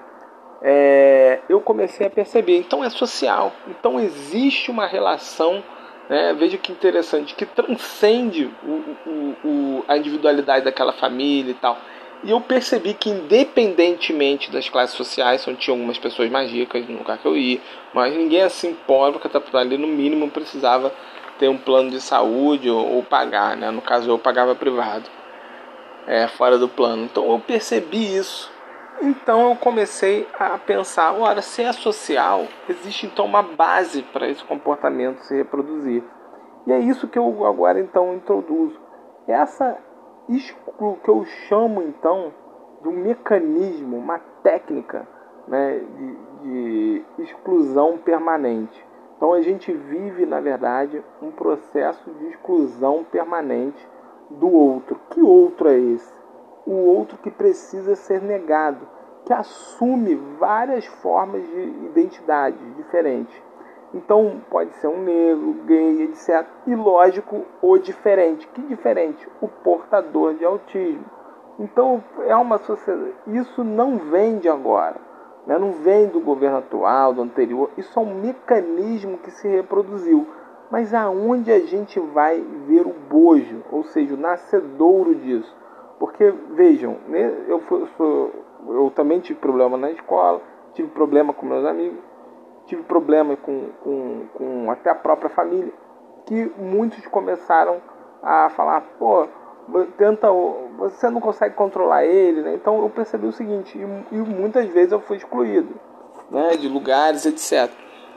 É, 0.63 1.41
eu 1.49 1.61
comecei 1.61 2.07
a 2.07 2.11
perceber. 2.11 2.59
Então 2.59 2.85
é 2.85 2.91
social. 2.91 3.53
Então 3.67 3.99
existe 3.99 4.71
uma 4.71 4.87
relação. 4.87 5.65
Né, 6.09 6.35
veja 6.35 6.59
que 6.59 6.73
interessante, 6.73 7.37
que 7.37 7.47
transcende 7.47 8.53
o, 8.65 9.09
o, 9.09 9.37
o, 9.45 9.85
a 9.87 9.97
individualidade 9.97 10.65
daquela 10.65 10.93
família 10.93 11.53
e 11.53 11.55
tal. 11.55 11.79
E 12.25 12.33
eu 12.33 12.41
percebi 12.41 12.95
que, 12.95 13.09
independentemente 13.09 14.51
das 14.51 14.69
classes 14.69 14.97
sociais, 14.97 15.47
onde 15.47 15.59
tinha 15.59 15.75
algumas 15.75 15.99
pessoas 15.99 16.29
mais 16.29 16.51
ricas 16.51 16.87
no 16.87 16.99
lugar 16.99 17.17
que 17.17 17.27
eu 17.27 17.37
ia, 17.37 17.61
mas 17.95 18.13
ninguém 18.15 18.43
assim 18.43 18.75
pobre, 18.75 19.21
porque 19.21 19.57
ali 19.57 19.79
no 19.79 19.87
mínimo 19.87 20.29
precisava 20.29 20.93
ter 21.41 21.49
um 21.49 21.57
plano 21.57 21.91
de 21.91 22.01
saúde 22.03 22.71
ou, 22.71 22.97
ou 22.97 23.03
pagar, 23.03 23.57
né? 23.57 23.71
No 23.71 23.81
caso 23.81 24.11
eu 24.11 24.19
pagava 24.19 24.55
privado, 24.55 25.09
é, 26.07 26.29
fora 26.29 26.59
do 26.59 26.69
plano. 26.69 27.05
Então 27.05 27.33
eu 27.33 27.41
percebi 27.41 28.15
isso. 28.15 28.53
Então 29.01 29.49
eu 29.49 29.57
comecei 29.57 30.29
a 30.39 30.59
pensar, 30.59 31.15
ora, 31.15 31.41
se 31.41 31.63
é 31.63 31.73
social, 31.73 32.45
existe 32.69 33.07
então 33.07 33.25
uma 33.25 33.43
base 33.43 34.03
para 34.03 34.29
esse 34.29 34.45
comportamento 34.45 35.21
se 35.21 35.35
reproduzir. 35.35 36.05
E 36.67 36.73
é 36.73 36.79
isso 36.79 37.09
que 37.09 37.19
eu 37.19 37.47
agora 37.47 37.81
então 37.81 38.15
introduzo. 38.15 38.79
Essa 39.27 39.79
que 40.29 41.11
eu 41.11 41.25
chamo 41.49 41.83
então 41.83 42.35
de 42.83 42.89
um 42.89 42.93
mecanismo, 42.93 43.97
uma 43.97 44.19
técnica 44.43 45.09
né, 45.49 45.79
de, 45.79 47.05
de 47.17 47.23
exclusão 47.23 47.97
permanente. 47.97 48.90
Então 49.21 49.35
a 49.35 49.43
gente 49.43 49.71
vive, 49.71 50.25
na 50.25 50.41
verdade, 50.41 51.05
um 51.21 51.31
processo 51.31 52.11
de 52.11 52.29
exclusão 52.29 53.05
permanente 53.05 53.87
do 54.31 54.51
outro. 54.51 54.99
Que 55.11 55.21
outro 55.21 55.69
é 55.69 55.79
esse? 55.79 56.11
O 56.65 56.73
outro 56.73 57.19
que 57.19 57.31
precisa 57.31 57.95
ser 57.95 58.23
negado, 58.23 58.89
que 59.27 59.33
assume 59.35 60.15
várias 60.39 60.87
formas 60.87 61.47
de 61.47 61.61
identidade 61.85 62.57
diferentes. 62.77 63.43
Então 63.93 64.41
pode 64.49 64.73
ser 64.77 64.89
um 64.89 65.03
negro, 65.03 65.53
gay, 65.67 66.05
etc. 66.05 66.47
E 66.67 66.75
lógico, 66.75 67.45
o 67.61 67.77
diferente. 67.77 68.49
Que 68.49 68.63
diferente? 68.63 69.29
O 69.43 69.49
portador 69.49 70.33
de 70.33 70.47
autismo. 70.47 71.05
Então 71.59 72.03
é 72.21 72.35
uma 72.35 72.57
sociedade. 72.57 73.13
Isso 73.27 73.63
não 73.63 73.99
vem 73.99 74.39
de 74.39 74.49
agora 74.49 75.10
né? 75.47 75.59
não 75.59 75.73
vem 75.73 76.09
do 76.09 76.21
governo 76.21 76.59
atual, 76.59 77.13
do 77.13 77.23
anterior, 77.23 77.71
isso 77.77 77.99
é 77.99 78.03
um 78.03 78.15
mecanismo 78.21 79.19
que 79.19 79.31
se 79.31 79.49
reproduziu. 79.49 80.27
Mas 80.71 80.95
aonde 80.95 81.51
a 81.51 81.59
gente 81.61 81.99
vai 81.99 82.41
ver 82.67 82.87
o 82.87 82.93
bojo, 82.93 83.65
ou 83.73 83.83
seja, 83.85 84.15
o 84.15 84.19
nascedouro 84.19 85.15
disso? 85.15 85.57
Porque, 85.99 86.31
vejam, 86.53 86.97
né, 87.09 87.45
eu, 87.49 87.61
sou, 87.97 88.31
eu 88.69 88.91
também 88.95 89.21
tive 89.21 89.39
problema 89.41 89.77
na 89.77 89.91
escola, 89.91 90.41
tive 90.73 90.89
problema 90.89 91.33
com 91.33 91.45
meus 91.45 91.65
amigos, 91.65 91.99
tive 92.67 92.83
problema 92.85 93.37
com, 93.37 93.69
com, 93.83 94.27
com 94.35 94.71
até 94.71 94.91
a 94.91 94.95
própria 94.95 95.29
família, 95.29 95.73
que 96.25 96.53
muitos 96.57 97.05
começaram 97.09 97.83
a 98.23 98.49
falar, 98.51 98.83
pô, 98.99 99.27
tenta 99.97 100.29
você 100.79 101.09
não 101.11 101.21
consegue 101.21 101.55
controlar 101.55 102.05
ele 102.05 102.43
né? 102.43 102.55
então 102.55 102.83
eu 102.83 102.91
percebi 102.91 103.27
o 103.27 103.33
seguinte 103.33 103.79
e, 103.79 104.15
e, 104.15 104.19
muitas 104.19 104.67
vezes 104.69 104.93
eu 104.93 105.01
fui 105.01 105.17
excluído 105.17 105.75
né 106.31 106.57
de 106.57 106.69
lugares 106.69 107.27
etc 107.27 107.71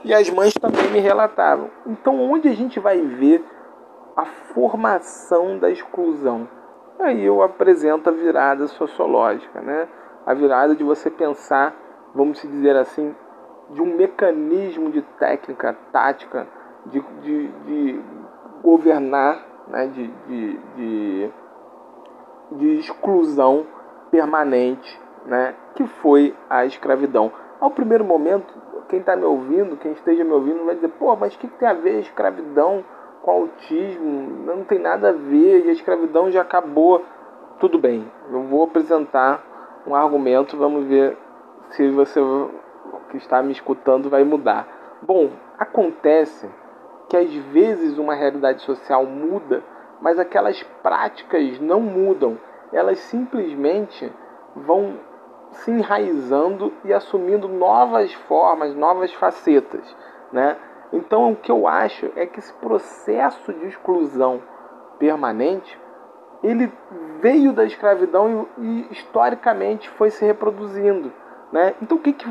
e 0.04 0.12
as 0.12 0.28
mães 0.28 0.52
também 0.52 0.90
me 0.90 1.00
relatavam. 1.00 1.70
Então 1.86 2.20
onde 2.20 2.46
a 2.46 2.54
gente 2.54 2.78
vai 2.78 3.00
ver 3.00 3.42
a 4.14 4.26
formação 4.26 5.58
da 5.58 5.70
exclusão? 5.70 6.46
Aí 7.00 7.24
eu 7.24 7.42
apresento 7.42 8.08
a 8.08 8.12
virada 8.12 8.66
sociológica 8.68 9.60
né? 9.60 9.88
A 10.26 10.34
virada 10.34 10.76
de 10.76 10.84
você 10.84 11.10
pensar 11.10 11.74
vamos 12.14 12.40
dizer 12.42 12.76
assim 12.76 13.14
de 13.70 13.80
um 13.80 13.96
mecanismo 13.96 14.90
de 14.90 15.00
técnica 15.18 15.76
tática 15.90 16.46
de, 16.86 17.00
de, 17.22 17.48
de 17.48 18.00
governar 18.62 19.42
né, 19.68 19.86
de, 19.86 20.06
de, 20.06 20.58
de 20.76 21.32
de 22.52 22.78
exclusão 22.78 23.66
permanente, 24.10 25.00
né, 25.26 25.54
que 25.74 25.86
foi 25.86 26.34
a 26.48 26.64
escravidão. 26.64 27.32
Ao 27.60 27.70
primeiro 27.70 28.04
momento, 28.04 28.46
quem 28.88 29.00
está 29.00 29.16
me 29.16 29.24
ouvindo, 29.24 29.76
quem 29.76 29.92
esteja 29.92 30.24
me 30.24 30.32
ouvindo, 30.32 30.64
vai 30.64 30.74
dizer: 30.74 30.88
pô, 30.88 31.14
mas 31.16 31.34
o 31.34 31.38
que, 31.38 31.48
que 31.48 31.58
tem 31.58 31.68
a 31.68 31.72
ver 31.72 31.96
a 31.96 32.00
escravidão 32.00 32.84
com 33.22 33.30
autismo? 33.30 34.44
Não 34.44 34.64
tem 34.64 34.78
nada 34.78 35.08
a 35.08 35.12
ver, 35.12 35.68
a 35.68 35.72
escravidão 35.72 36.30
já 36.30 36.42
acabou. 36.42 37.02
Tudo 37.58 37.78
bem, 37.78 38.10
eu 38.30 38.42
vou 38.42 38.64
apresentar 38.64 39.42
um 39.86 39.94
argumento, 39.94 40.56
vamos 40.56 40.84
ver 40.86 41.16
se 41.70 41.88
você 41.90 42.20
que 43.10 43.16
está 43.16 43.42
me 43.42 43.52
escutando 43.52 44.10
vai 44.10 44.24
mudar. 44.24 44.66
Bom, 45.02 45.30
acontece 45.58 46.48
que 47.08 47.16
às 47.16 47.32
vezes 47.32 47.98
uma 47.98 48.14
realidade 48.14 48.62
social 48.62 49.06
muda 49.06 49.62
mas 50.04 50.18
aquelas 50.18 50.62
práticas 50.82 51.58
não 51.58 51.80
mudam, 51.80 52.38
elas 52.70 52.98
simplesmente 52.98 54.12
vão 54.54 54.98
se 55.50 55.70
enraizando 55.70 56.74
e 56.84 56.92
assumindo 56.92 57.48
novas 57.48 58.12
formas, 58.12 58.74
novas 58.74 59.14
facetas, 59.14 59.96
né? 60.30 60.58
Então 60.92 61.32
o 61.32 61.36
que 61.36 61.50
eu 61.50 61.66
acho 61.66 62.12
é 62.16 62.26
que 62.26 62.38
esse 62.38 62.52
processo 62.52 63.50
de 63.50 63.66
exclusão 63.66 64.42
permanente 64.98 65.80
ele 66.42 66.70
veio 67.20 67.54
da 67.54 67.64
escravidão 67.64 68.46
e, 68.58 68.62
e 68.62 68.92
historicamente 68.92 69.88
foi 69.88 70.10
se 70.10 70.22
reproduzindo, 70.22 71.10
né? 71.50 71.74
Então 71.80 71.96
o 71.96 72.00
que, 72.00 72.12
que 72.12 72.28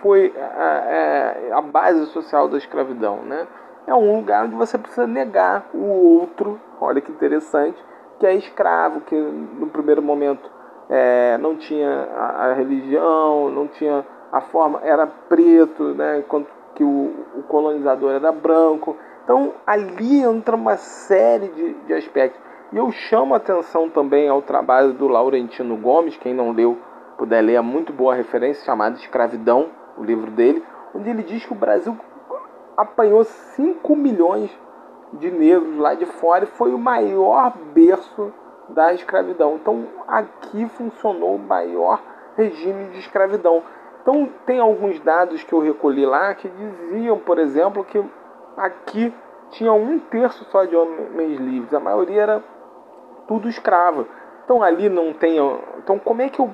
foi 0.00 0.32
a, 0.38 1.54
a, 1.54 1.58
a 1.58 1.62
base 1.62 2.06
social 2.06 2.46
da 2.46 2.56
escravidão, 2.56 3.22
né? 3.22 3.48
É 3.86 3.94
um 3.94 4.16
lugar 4.16 4.44
onde 4.44 4.54
você 4.54 4.76
precisa 4.76 5.06
negar 5.06 5.68
o 5.72 6.18
outro, 6.18 6.60
olha 6.80 7.00
que 7.00 7.10
interessante, 7.10 7.82
que 8.18 8.26
é 8.26 8.34
escravo, 8.34 9.00
que 9.02 9.14
no 9.14 9.68
primeiro 9.68 10.02
momento 10.02 10.50
é, 10.88 11.38
não 11.38 11.56
tinha 11.56 12.08
a, 12.14 12.46
a, 12.46 12.52
religião, 12.54 13.50
não 13.50 13.68
tinha 13.68 14.04
a 14.32 14.40
forma, 14.40 14.80
era 14.82 15.06
preto, 15.06 15.94
né, 15.94 16.18
enquanto 16.18 16.48
que 16.74 16.84
o, 16.84 17.14
o 17.36 17.42
colonizador 17.44 18.12
era 18.12 18.32
branco. 18.32 18.96
Então 19.24 19.54
ali 19.66 20.20
entra 20.20 20.56
uma 20.56 20.76
série 20.76 21.48
de, 21.48 21.74
de 21.74 21.94
aspectos. 21.94 22.40
E 22.72 22.76
eu 22.76 22.90
chamo 22.90 23.34
atenção 23.34 23.88
também 23.88 24.28
ao 24.28 24.42
trabalho 24.42 24.92
do 24.92 25.06
Laurentino 25.06 25.76
Gomes, 25.76 26.16
quem 26.16 26.34
não 26.34 26.52
leu 26.52 26.76
puder 27.16 27.40
ler, 27.40 27.54
é 27.54 27.60
muito 27.60 27.92
boa 27.92 28.14
referência, 28.14 28.64
chamada 28.64 28.96
Escravidão, 28.96 29.70
o 29.96 30.04
livro 30.04 30.30
dele, 30.30 30.62
onde 30.94 31.08
ele 31.08 31.22
diz 31.22 31.44
que 31.44 31.52
o 31.52 31.56
Brasil 31.56 31.96
apanhou 32.76 33.24
5 33.24 33.96
milhões 33.96 34.50
de 35.14 35.30
negros 35.30 35.78
lá 35.78 35.94
de 35.94 36.06
fora 36.06 36.44
e 36.44 36.48
foi 36.48 36.74
o 36.74 36.78
maior 36.78 37.56
berço 37.72 38.32
da 38.68 38.92
escravidão. 38.92 39.56
Então 39.56 39.86
aqui 40.06 40.68
funcionou 40.68 41.36
o 41.36 41.38
maior 41.38 42.00
regime 42.36 42.90
de 42.90 42.98
escravidão. 42.98 43.62
Então 44.02 44.28
tem 44.44 44.60
alguns 44.60 45.00
dados 45.00 45.42
que 45.42 45.52
eu 45.52 45.60
recolhi 45.60 46.04
lá 46.04 46.34
que 46.34 46.48
diziam, 46.48 47.18
por 47.18 47.38
exemplo, 47.38 47.84
que 47.84 48.02
aqui 48.56 49.12
tinha 49.50 49.72
um 49.72 49.98
terço 49.98 50.44
só 50.50 50.64
de 50.64 50.76
homens 50.76 51.38
livres, 51.38 51.72
a 51.72 51.80
maioria 51.80 52.22
era 52.22 52.44
tudo 53.26 53.48
escravo. 53.48 54.06
Então 54.44 54.62
ali 54.62 54.88
não 54.88 55.12
tem. 55.12 55.38
Então 55.78 55.98
como 55.98 56.22
é 56.22 56.28
que 56.28 56.40
eu 56.40 56.50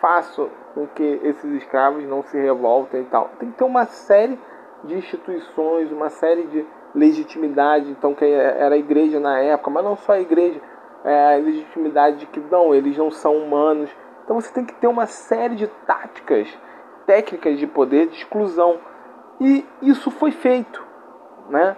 faço 0.00 0.48
com 0.74 0.86
que 0.86 1.20
esses 1.22 1.52
escravos 1.62 2.04
não 2.04 2.22
se 2.22 2.40
revoltem 2.40 3.02
e 3.02 3.06
tal? 3.06 3.30
Tem 3.38 3.50
que 3.50 3.58
ter 3.58 3.64
uma 3.64 3.84
série 3.84 4.38
de 4.84 4.94
instituições, 4.94 5.92
uma 5.92 6.08
série 6.08 6.44
de 6.44 6.66
legitimidade, 6.94 7.90
então 7.90 8.14
que 8.14 8.24
era 8.24 8.74
a 8.74 8.78
igreja 8.78 9.20
na 9.20 9.38
época, 9.38 9.70
mas 9.70 9.84
não 9.84 9.96
só 9.96 10.12
a 10.12 10.20
igreja, 10.20 10.60
é, 11.04 11.34
a 11.34 11.38
legitimidade 11.38 12.18
de 12.18 12.26
que 12.26 12.40
não, 12.40 12.74
eles 12.74 12.96
não 12.96 13.10
são 13.10 13.36
humanos. 13.36 13.90
Então 14.24 14.40
você 14.40 14.52
tem 14.52 14.64
que 14.64 14.74
ter 14.74 14.86
uma 14.86 15.06
série 15.06 15.54
de 15.54 15.66
táticas, 15.86 16.48
técnicas 17.06 17.58
de 17.58 17.66
poder 17.66 18.06
de 18.06 18.16
exclusão. 18.16 18.78
E 19.40 19.64
isso 19.82 20.10
foi 20.10 20.30
feito. 20.30 20.84
Né? 21.48 21.76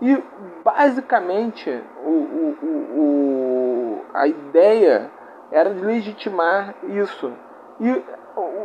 E 0.00 0.22
basicamente 0.64 1.70
o, 2.04 2.10
o, 2.10 2.56
o, 2.96 4.04
a 4.14 4.26
ideia 4.26 5.10
era 5.50 5.74
de 5.74 5.84
legitimar 5.84 6.74
isso. 6.84 7.32
E 7.80 8.02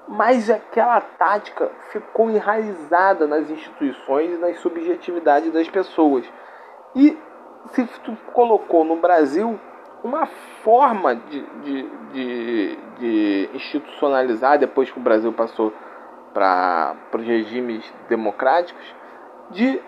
Mas 0.07 0.49
aquela 0.49 0.99
tática 0.99 1.69
ficou 1.91 2.29
enraizada 2.29 3.27
nas 3.27 3.49
instituições 3.49 4.31
e 4.31 4.37
nas 4.37 4.57
subjetividades 4.57 5.53
das 5.53 5.69
pessoas. 5.69 6.29
E 6.95 7.17
se 7.71 7.85
tu 8.03 8.17
colocou 8.33 8.83
no 8.83 8.97
Brasil 8.97 9.57
uma 10.03 10.25
forma 10.25 11.15
de, 11.15 11.41
de, 11.63 11.89
de, 12.11 12.79
de 12.99 13.49
institucionalizar, 13.53 14.59
depois 14.59 14.91
que 14.91 14.99
o 14.99 15.01
Brasil 15.01 15.31
passou 15.31 15.73
para 16.33 16.95
os 17.13 17.25
regimes 17.25 17.91
democráticos, 18.09 18.83
de 19.51 19.81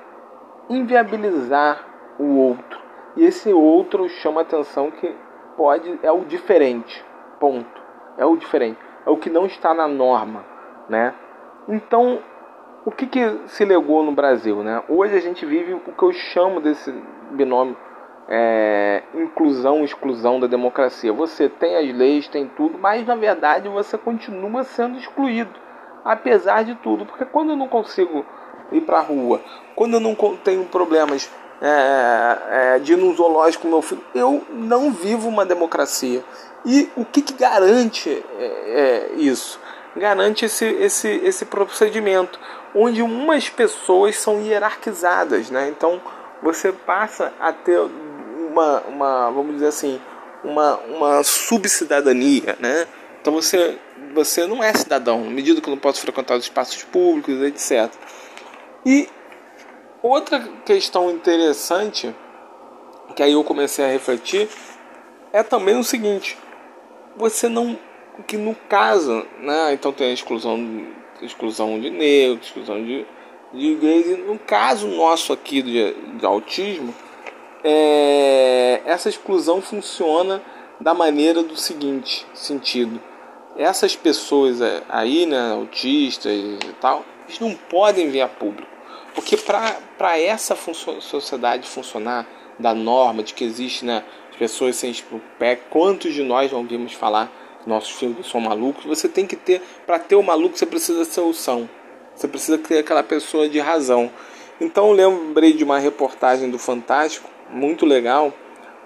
inviabilizar 0.69 1.85
o 2.17 2.37
outro. 2.37 2.79
E 3.17 3.25
esse 3.25 3.51
outro 3.51 4.07
chama 4.07 4.41
atenção 4.41 4.91
que 4.91 5.15
pode 5.57 5.99
é 6.01 6.11
o 6.11 6.23
diferente, 6.25 7.03
ponto. 7.39 7.83
É 8.17 8.25
o 8.25 8.37
diferente, 8.37 8.79
é 9.05 9.09
o 9.09 9.17
que 9.17 9.29
não 9.29 9.45
está 9.45 9.73
na 9.73 9.87
norma, 9.87 10.45
né? 10.87 11.13
Então, 11.67 12.19
o 12.85 12.91
que, 12.91 13.07
que 13.07 13.41
se 13.47 13.65
legou 13.65 14.03
no 14.03 14.13
Brasil, 14.13 14.63
né? 14.63 14.81
Hoje 14.87 15.15
a 15.17 15.19
gente 15.19 15.45
vive 15.45 15.73
o 15.73 15.79
que 15.79 16.03
eu 16.03 16.13
chamo 16.13 16.61
desse 16.61 16.91
binômio 17.31 17.75
é, 18.27 19.03
inclusão 19.13 19.83
exclusão 19.83 20.39
da 20.39 20.47
democracia. 20.47 21.13
Você 21.13 21.47
tem 21.47 21.75
as 21.75 21.95
leis, 21.95 22.27
tem 22.27 22.47
tudo, 22.47 22.77
mas 22.77 23.05
na 23.05 23.15
verdade 23.15 23.69
você 23.69 23.97
continua 23.97 24.63
sendo 24.63 24.97
excluído, 24.97 25.53
apesar 26.03 26.63
de 26.63 26.75
tudo. 26.75 27.05
Porque 27.05 27.25
quando 27.25 27.51
eu 27.51 27.55
não 27.55 27.67
consigo 27.67 28.25
ir 28.71 28.81
para 28.81 28.97
a 28.97 29.01
rua, 29.01 29.41
quando 29.75 29.93
eu 29.95 29.99
não 29.99 30.15
tenho 30.43 30.65
problemas 30.65 31.29
é, 31.61 32.75
é, 32.75 32.79
de 32.79 32.93
ir 32.93 32.97
num 32.97 33.13
zoológico 33.15 33.67
meu 33.67 33.81
filho, 33.81 34.03
eu 34.13 34.43
não 34.49 34.91
vivo 34.91 35.27
uma 35.27 35.45
democracia. 35.45 36.23
E 36.65 36.89
o 36.95 37.05
que, 37.05 37.21
que 37.21 37.33
garante 37.33 38.23
é, 38.39 38.45
é, 38.45 39.11
isso? 39.17 39.59
Garante 39.95 40.45
esse, 40.45 40.65
esse, 40.65 41.07
esse 41.07 41.45
procedimento, 41.45 42.39
onde 42.73 43.01
umas 43.01 43.47
pessoas 43.49 44.17
são 44.17 44.41
hierarquizadas, 44.41 45.49
né? 45.49 45.69
Então 45.69 46.01
você 46.41 46.71
passa 46.71 47.31
a 47.39 47.53
ter 47.53 47.79
uma, 48.55 48.79
uma 48.87 49.31
vamos 49.31 49.55
dizer 49.55 49.67
assim, 49.67 49.99
uma, 50.43 50.77
uma 50.77 51.23
subcidadania, 51.23 52.57
né? 52.59 52.87
Então 53.19 53.33
você, 53.33 53.77
você 54.13 54.45
não 54.47 54.63
é 54.63 54.73
cidadão, 54.73 55.25
na 55.25 55.31
medida 55.31 55.59
que 55.59 55.67
eu 55.67 55.71
não 55.71 55.79
posso 55.79 55.99
frequentar 55.99 56.37
os 56.37 56.43
espaços 56.43 56.83
públicos, 56.83 57.41
etc. 57.41 57.91
E 58.85 59.09
outra 60.01 60.39
questão 60.65 61.11
interessante, 61.11 62.15
que 63.15 63.23
aí 63.23 63.33
eu 63.33 63.43
comecei 63.43 63.83
a 63.83 63.89
refletir, 63.89 64.47
é 65.33 65.43
também 65.43 65.77
o 65.77 65.83
seguinte, 65.83 66.37
você 67.17 67.49
não, 67.49 67.77
que 68.27 68.37
no 68.37 68.55
caso, 68.69 69.25
né, 69.39 69.73
então 69.73 69.91
tem 69.91 70.11
a 70.11 70.13
exclusão, 70.13 70.87
exclusão 71.21 71.79
de 71.79 71.89
negros, 71.89 72.45
exclusão 72.45 72.81
de, 72.81 73.05
de 73.53 73.75
gays, 73.75 74.19
no 74.19 74.37
caso 74.37 74.87
nosso 74.87 75.33
aqui 75.33 75.61
de, 75.61 75.93
de 76.17 76.25
autismo, 76.25 76.93
é, 77.67 78.81
essa 78.85 79.09
exclusão 79.09 79.59
funciona 79.59 80.39
da 80.79 80.93
maneira 80.93 81.41
do 81.41 81.57
seguinte 81.57 82.25
sentido. 82.31 83.01
Essas 83.57 83.95
pessoas 83.95 84.59
aí, 84.87 85.25
né, 85.25 85.53
autistas 85.53 86.31
e 86.31 86.73
tal, 86.79 87.03
eles 87.27 87.39
não 87.39 87.55
podem 87.55 88.09
vir 88.09 88.21
a 88.21 88.27
público. 88.27 88.69
Porque 89.15 89.35
para 89.35 90.19
essa 90.19 90.55
sociedade 90.55 91.67
funcionar, 91.67 92.27
da 92.59 92.73
norma, 92.73 93.23
de 93.23 93.33
que 93.33 93.43
existe 93.43 93.83
né, 93.83 94.03
pessoas 94.37 94.75
sem 94.75 94.93
pé, 95.39 95.55
quantos 95.55 96.13
de 96.13 96.23
nós 96.23 96.51
não 96.51 96.59
ouvimos 96.59 96.93
falar 96.93 97.31
nossos 97.65 97.91
filhos 97.91 98.29
são 98.29 98.39
malucos? 98.39 98.85
Você 98.85 99.09
tem 99.09 99.25
que 99.25 99.35
ter, 99.35 99.61
para 99.85 99.97
ter 99.97 100.15
o 100.15 100.21
maluco, 100.21 100.57
você 100.57 100.65
precisa 100.65 101.03
de 101.03 101.11
solução. 101.11 101.69
Você 102.15 102.27
precisa 102.27 102.57
ter 102.57 102.77
aquela 102.77 103.03
pessoa 103.03 103.49
de 103.49 103.59
razão. 103.59 104.11
Então 104.61 104.89
eu 104.89 104.93
lembrei 104.93 105.51
de 105.51 105.63
uma 105.63 105.79
reportagem 105.79 106.49
do 106.49 106.59
Fantástico 106.59 107.34
muito 107.55 107.85
legal, 107.85 108.33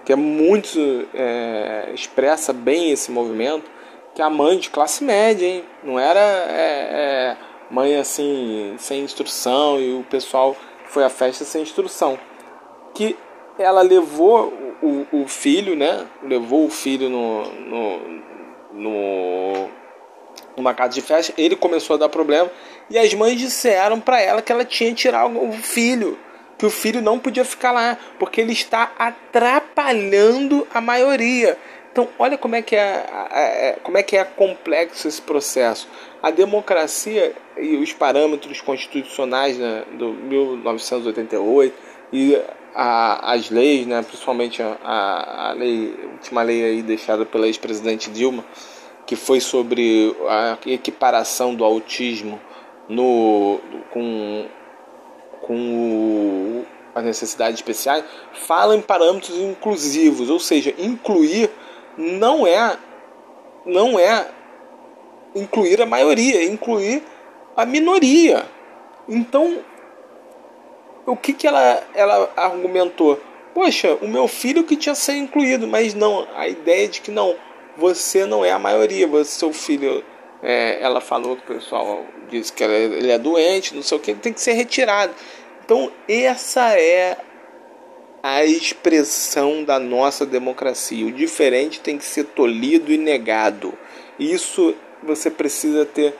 que 0.06 0.14
é 0.14 0.16
muito 0.16 0.80
é, 1.14 1.90
expressa 1.94 2.54
bem 2.54 2.92
esse 2.92 3.12
movimento, 3.12 3.70
que 4.14 4.22
é 4.22 4.26
a 4.26 4.30
mãe 4.30 4.58
de 4.58 4.70
classe 4.70 5.04
média, 5.04 5.46
hein? 5.46 5.64
Não 5.84 6.00
era 6.00 6.20
é, 6.20 6.54
é, 6.56 7.38
mãe 7.70 7.96
assim 7.96 8.76
sem 8.78 9.04
instrução 9.04 9.80
e 9.80 9.94
o 9.94 10.04
pessoal 10.04 10.56
foi 10.86 11.04
à 11.04 11.10
festa 11.10 11.44
sem 11.44 11.62
instrução, 11.62 12.18
que 12.94 13.16
ela 13.58 13.82
levou 13.82 14.54
o, 14.82 15.06
o 15.12 15.28
filho, 15.28 15.76
né? 15.76 16.06
Levou 16.24 16.66
o 16.66 16.70
filho 16.70 17.10
no, 17.10 17.44
no, 17.44 18.00
no 18.74 19.80
numa 20.56 20.74
casa 20.74 20.94
de 20.94 21.02
festa, 21.02 21.34
ele 21.38 21.56
começou 21.56 21.96
a 21.96 22.00
dar 22.00 22.10
problema 22.10 22.52
e 22.90 22.98
as 22.98 23.14
mães 23.14 23.38
disseram 23.38 24.00
para 24.00 24.22
ela 24.22 24.42
que 24.42 24.52
ela 24.52 24.66
tinha 24.66 24.90
que 24.90 24.98
tirar 24.98 25.26
o 25.26 25.52
filho 25.54 26.18
que 26.60 26.66
o 26.66 26.70
filho 26.70 27.02
não 27.02 27.18
podia 27.18 27.46
ficar 27.46 27.72
lá, 27.72 27.98
porque 28.20 28.42
ele 28.42 28.52
está 28.52 28.92
atrapalhando 29.00 30.68
a 30.74 30.82
maioria. 30.82 31.58
Então, 31.90 32.10
olha 32.20 32.38
como 32.38 32.54
é 32.54 32.62
que 32.62 32.76
é, 32.76 33.06
é, 33.32 33.78
como 33.82 33.98
é, 33.98 34.04
que 34.04 34.18
é 34.18 34.26
complexo 34.26 35.08
esse 35.08 35.22
processo. 35.22 35.88
A 36.22 36.30
democracia 36.30 37.34
e 37.58 37.78
os 37.78 37.94
parâmetros 37.94 38.60
constitucionais 38.60 39.58
né, 39.58 39.86
do 39.94 40.10
1988 40.12 41.74
e 42.12 42.38
a, 42.76 43.34
as 43.34 43.50
leis, 43.50 43.88
né, 43.88 44.04
principalmente 44.04 44.62
a, 44.62 44.78
a, 44.84 45.54
lei, 45.54 45.98
a 46.04 46.08
última 46.08 46.42
lei 46.42 46.64
aí 46.64 46.82
deixada 46.82 47.26
pela 47.26 47.48
ex-presidente 47.48 48.10
Dilma, 48.12 48.44
que 49.06 49.16
foi 49.16 49.40
sobre 49.40 50.14
a 50.28 50.58
equiparação 50.66 51.56
do 51.56 51.64
autismo 51.64 52.40
no, 52.90 53.62
com 53.92 54.46
com 55.50 56.64
as 56.94 57.04
necessidades 57.04 57.56
especiais, 57.56 58.06
fala 58.34 58.76
em 58.76 58.82
parâmetros 58.82 59.36
inclusivos, 59.36 60.30
ou 60.30 60.40
seja, 60.40 60.76
incluir 60.78 61.50
não 61.98 62.46
é 62.46 62.78
não 63.66 64.00
é 64.00 64.28
incluir 65.34 65.82
a 65.82 65.88
maioria, 65.88 66.42
é 66.42 66.46
incluir 66.46 67.02
a 67.58 67.66
minoria. 67.66 68.46
Então, 69.08 69.58
o 71.08 71.16
que, 71.16 71.34
que 71.34 71.48
ela, 71.48 71.84
ela 71.96 72.32
argumentou? 72.36 73.20
Poxa, 73.52 73.98
o 74.02 74.08
meu 74.08 74.28
filho 74.28 74.64
que 74.64 74.76
tinha 74.76 74.94
ser 74.94 75.16
incluído, 75.16 75.68
mas 75.68 75.96
não, 75.96 76.28
a 76.36 76.48
ideia 76.48 76.88
de 76.88 77.02
que 77.02 77.10
não, 77.10 77.36
você 77.76 78.24
não 78.24 78.46
é 78.46 78.52
a 78.52 78.60
maioria, 78.60 79.08
você, 79.08 79.32
seu 79.32 79.52
filho, 79.52 80.04
é, 80.44 80.78
ela 80.82 81.02
falou 81.02 81.36
que 81.36 81.52
o 81.52 81.56
pessoal 81.56 82.06
disse 82.30 82.54
que 82.54 82.64
ele 82.64 83.12
é 83.12 83.18
doente, 83.18 83.76
não 83.76 83.82
sei 83.82 83.98
o 83.98 84.02
que, 84.02 84.12
ele 84.12 84.20
tem 84.20 84.34
que 84.34 84.42
ser 84.42 84.54
retirado. 84.54 85.14
Então, 85.70 85.92
essa 86.08 86.80
é 86.80 87.16
a 88.24 88.44
expressão 88.44 89.64
da 89.64 89.78
nossa 89.78 90.26
democracia. 90.26 91.06
O 91.06 91.12
diferente 91.12 91.80
tem 91.80 91.96
que 91.96 92.06
ser 92.06 92.24
tolhido 92.24 92.92
e 92.92 92.98
negado. 92.98 93.78
Isso 94.18 94.74
você 95.04 95.30
precisa 95.30 95.86
ter 95.86 96.16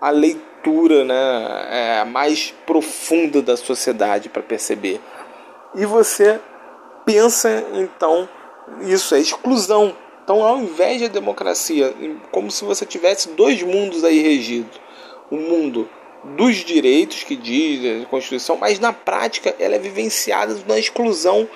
a 0.00 0.10
leitura 0.10 1.04
né, 1.04 1.68
é, 1.70 2.04
mais 2.06 2.52
profunda 2.66 3.40
da 3.40 3.56
sociedade 3.56 4.28
para 4.28 4.42
perceber. 4.42 5.00
E 5.76 5.86
você 5.86 6.40
pensa 7.06 7.64
então, 7.74 8.28
isso 8.80 9.14
é 9.14 9.20
exclusão. 9.20 9.96
Então, 10.24 10.42
ao 10.42 10.58
invés 10.58 11.00
da 11.02 11.06
democracia, 11.06 11.94
como 12.32 12.50
se 12.50 12.64
você 12.64 12.84
tivesse 12.84 13.28
dois 13.28 13.62
mundos 13.62 14.02
aí 14.02 14.20
regidos: 14.20 14.80
o 15.30 15.36
mundo 15.36 15.88
dos 16.36 16.56
direitos 16.56 17.22
que 17.24 17.36
diz 17.36 18.02
a 18.02 18.06
Constituição, 18.06 18.56
mas 18.56 18.78
na 18.78 18.92
prática 18.92 19.54
ela 19.58 19.74
é 19.74 19.78
vivenciada 19.78 20.56
na 20.66 20.78
exclusão 20.78 21.48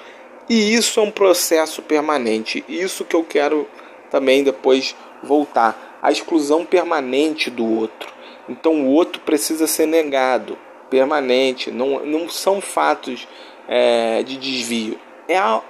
e 0.48 0.74
isso 0.74 1.00
é 1.00 1.02
um 1.02 1.10
processo 1.10 1.82
permanente. 1.82 2.64
Isso 2.68 3.04
que 3.04 3.16
eu 3.16 3.24
quero 3.24 3.66
também 4.10 4.42
depois 4.42 4.94
voltar, 5.22 5.98
a 6.02 6.10
exclusão 6.10 6.66
permanente 6.66 7.48
do 7.48 7.64
outro. 7.64 8.12
Então 8.48 8.82
o 8.82 8.88
outro 8.88 9.20
precisa 9.20 9.66
ser 9.66 9.86
negado, 9.86 10.58
permanente. 10.90 11.70
Não, 11.70 12.04
não 12.04 12.28
são 12.28 12.60
fatos 12.60 13.26
é, 13.68 14.22
de 14.22 14.36
desvio. 14.36 14.98
É 15.28 15.38
a, 15.38 15.62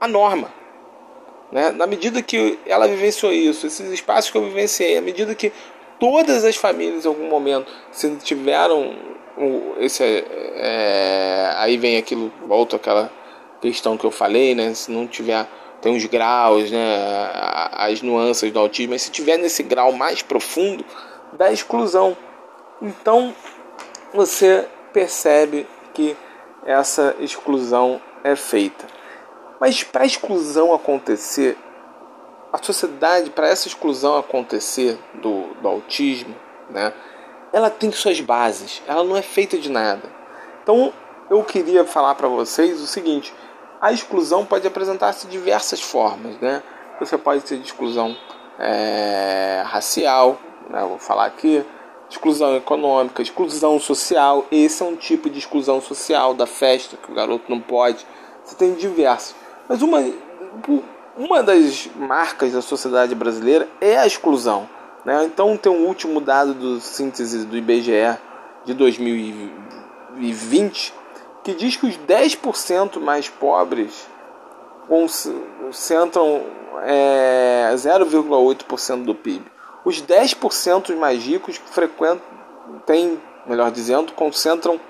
a 0.00 0.08
norma. 0.08 0.52
Né? 1.50 1.70
Na 1.72 1.86
medida 1.86 2.22
que 2.22 2.58
ela 2.64 2.88
vivenciou 2.88 3.32
isso, 3.32 3.66
esses 3.66 3.90
espaços 3.92 4.30
que 4.30 4.38
eu 4.38 4.44
vivenciei, 4.44 4.96
à 4.96 5.02
medida 5.02 5.34
que 5.34 5.52
todas 6.02 6.44
as 6.44 6.56
famílias 6.56 7.04
em 7.04 7.08
algum 7.08 7.28
momento 7.28 7.70
se 7.92 8.10
tiveram 8.16 8.92
esse 9.78 10.02
é, 10.02 11.54
aí 11.58 11.76
vem 11.76 11.96
aquilo 11.96 12.32
volta 12.44 12.74
aquela 12.74 13.08
questão 13.60 13.96
que 13.96 14.04
eu 14.04 14.10
falei 14.10 14.52
né? 14.52 14.74
Se 14.74 14.90
não 14.90 15.06
tiver 15.06 15.46
tem 15.80 15.94
uns 15.94 16.04
graus 16.06 16.72
né? 16.72 17.30
As 17.70 18.02
nuances 18.02 18.50
do 18.50 18.58
autismo 18.58 18.94
mas 18.94 19.02
se 19.02 19.12
tiver 19.12 19.36
nesse 19.36 19.62
grau 19.62 19.92
mais 19.92 20.22
profundo 20.22 20.84
da 21.34 21.52
exclusão. 21.52 22.16
Então 22.82 23.32
você 24.12 24.66
percebe 24.92 25.68
que 25.94 26.16
essa 26.66 27.14
exclusão 27.20 28.00
é 28.24 28.34
feita. 28.34 28.86
Mas 29.60 29.84
para 29.84 30.02
a 30.02 30.06
exclusão 30.06 30.74
acontecer 30.74 31.56
a 32.52 32.62
sociedade 32.62 33.30
para 33.30 33.48
essa 33.48 33.66
exclusão 33.66 34.16
acontecer 34.18 34.98
do, 35.14 35.54
do 35.54 35.68
autismo 35.68 36.34
né 36.68 36.92
ela 37.52 37.68
tem 37.68 37.92
suas 37.92 38.20
bases, 38.20 38.82
ela 38.86 39.04
não 39.04 39.16
é 39.16 39.22
feita 39.22 39.58
de 39.58 39.70
nada. 39.70 40.10
Então, 40.62 40.92
eu 41.28 41.44
queria 41.44 41.84
falar 41.84 42.14
para 42.14 42.26
vocês 42.26 42.80
o 42.80 42.86
seguinte: 42.86 43.32
a 43.80 43.92
exclusão 43.92 44.46
pode 44.46 44.66
apresentar-se 44.66 45.26
de 45.26 45.32
diversas 45.32 45.80
formas, 45.80 46.38
né? 46.40 46.62
Você 46.98 47.18
pode 47.18 47.42
ter 47.42 47.58
de 47.58 47.66
exclusão 47.66 48.16
é, 48.58 49.62
racial, 49.66 50.38
né? 50.70 50.80
vou 50.82 50.98
falar 50.98 51.26
aqui, 51.26 51.64
exclusão 52.08 52.56
econômica, 52.56 53.20
exclusão 53.20 53.78
social. 53.78 54.46
Esse 54.50 54.82
é 54.82 54.86
um 54.86 54.96
tipo 54.96 55.28
de 55.28 55.38
exclusão 55.38 55.80
social 55.80 56.32
da 56.32 56.46
festa 56.46 56.96
que 56.96 57.10
o 57.10 57.14
garoto 57.14 57.44
não 57.48 57.60
pode. 57.60 58.06
Você 58.44 58.54
tem 58.54 58.74
diversos. 58.74 59.34
Mas 59.68 59.82
uma, 59.82 60.00
uma 61.16 61.42
das 61.42 61.88
marcas 61.96 62.52
da 62.52 62.62
sociedade 62.62 63.14
brasileira 63.14 63.68
é 63.80 63.98
a 63.98 64.06
exclusão. 64.06 64.68
Né? 65.04 65.24
Então 65.24 65.56
tem 65.56 65.70
um 65.70 65.86
último 65.86 66.20
dado 66.20 66.54
do 66.54 66.80
síntese 66.80 67.44
do 67.44 67.56
IBGE 67.56 68.18
de 68.64 68.74
2020 68.74 70.94
que 71.42 71.54
diz 71.54 71.76
que 71.76 71.86
os 71.86 71.96
10% 71.98 73.00
mais 73.00 73.28
pobres 73.28 74.06
concentram 74.88 76.44
é, 76.84 77.70
0,8% 77.74 79.04
do 79.04 79.14
PIB. 79.14 79.44
Os 79.84 80.00
10% 80.00 80.96
mais 80.96 81.22
ricos 81.24 81.56
frequentam, 81.56 82.22
tem, 82.86 83.20
melhor 83.46 83.70
dizendo, 83.72 84.12
concentram 84.12 84.80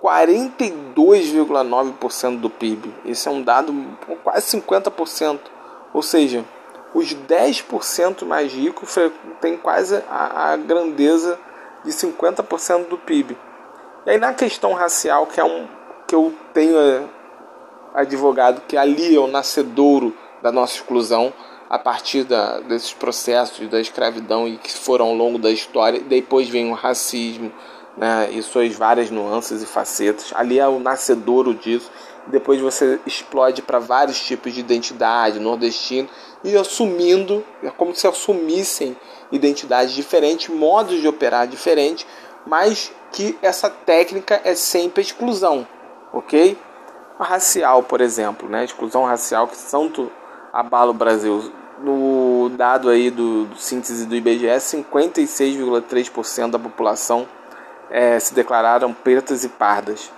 42,9% 0.00 2.38
do 2.38 2.48
PIB. 2.48 2.94
Esse 3.04 3.26
é 3.26 3.30
um 3.30 3.42
dado 3.42 3.74
quase 4.22 4.56
50%. 4.56 5.40
Ou 5.98 6.02
seja, 6.02 6.44
os 6.94 7.12
10% 7.12 8.24
mais 8.24 8.52
ricos 8.52 8.94
têm 9.40 9.56
quase 9.56 10.00
a, 10.08 10.52
a 10.52 10.56
grandeza 10.56 11.36
de 11.84 11.90
50% 11.90 12.86
do 12.86 12.96
PIB. 12.96 13.36
E 14.06 14.10
aí 14.10 14.16
na 14.16 14.32
questão 14.32 14.74
racial, 14.74 15.26
que 15.26 15.40
é 15.40 15.44
um 15.44 15.66
que 16.06 16.14
eu 16.14 16.32
tenho 16.54 16.78
é, 16.78 17.02
advogado 17.94 18.62
que 18.68 18.76
ali 18.76 19.16
é 19.16 19.18
o 19.18 19.26
nascedouro 19.26 20.14
da 20.40 20.52
nossa 20.52 20.76
exclusão 20.76 21.32
a 21.68 21.80
partir 21.80 22.22
da, 22.22 22.60
desses 22.60 22.92
processos 22.92 23.68
da 23.68 23.80
escravidão 23.80 24.46
e 24.46 24.56
que 24.56 24.70
foram 24.70 25.06
ao 25.06 25.14
longo 25.14 25.36
da 25.36 25.50
história. 25.50 25.98
Depois 25.98 26.48
vem 26.48 26.70
o 26.70 26.74
racismo 26.74 27.50
né, 27.96 28.30
e 28.30 28.40
suas 28.40 28.72
várias 28.72 29.10
nuances 29.10 29.62
e 29.64 29.66
facetas. 29.66 30.32
Ali 30.36 30.60
é 30.60 30.68
o 30.68 30.78
nascedouro 30.78 31.52
disso 31.54 31.90
depois 32.30 32.60
você 32.60 33.00
explode 33.06 33.62
para 33.62 33.78
vários 33.78 34.20
tipos 34.20 34.52
de 34.52 34.60
identidade, 34.60 35.40
nordestino, 35.40 36.08
e 36.44 36.56
assumindo, 36.56 37.44
é 37.62 37.70
como 37.70 37.94
se 37.94 38.06
assumissem 38.06 38.96
identidades 39.32 39.94
diferentes, 39.94 40.48
modos 40.48 41.00
de 41.00 41.08
operar 41.08 41.46
diferentes, 41.46 42.06
mas 42.46 42.92
que 43.12 43.36
essa 43.42 43.68
técnica 43.68 44.40
é 44.44 44.54
sempre 44.54 45.02
exclusão, 45.02 45.66
ok? 46.12 46.56
A 47.18 47.24
racial, 47.24 47.82
por 47.82 48.00
exemplo, 48.00 48.48
né? 48.48 48.64
exclusão 48.64 49.04
racial 49.04 49.48
que 49.48 49.56
tanto 49.70 50.10
abala 50.52 50.90
o 50.90 50.94
Brasil. 50.94 51.52
No 51.80 52.50
dado 52.56 52.88
aí 52.88 53.10
do, 53.10 53.46
do 53.46 53.56
síntese 53.56 54.04
do 54.04 54.14
IBGE, 54.14 54.46
56,3% 54.46 56.50
da 56.50 56.58
população 56.58 57.28
é, 57.88 58.18
se 58.18 58.34
declararam 58.34 58.92
pretas 58.92 59.44
e 59.44 59.48
pardas 59.48 60.10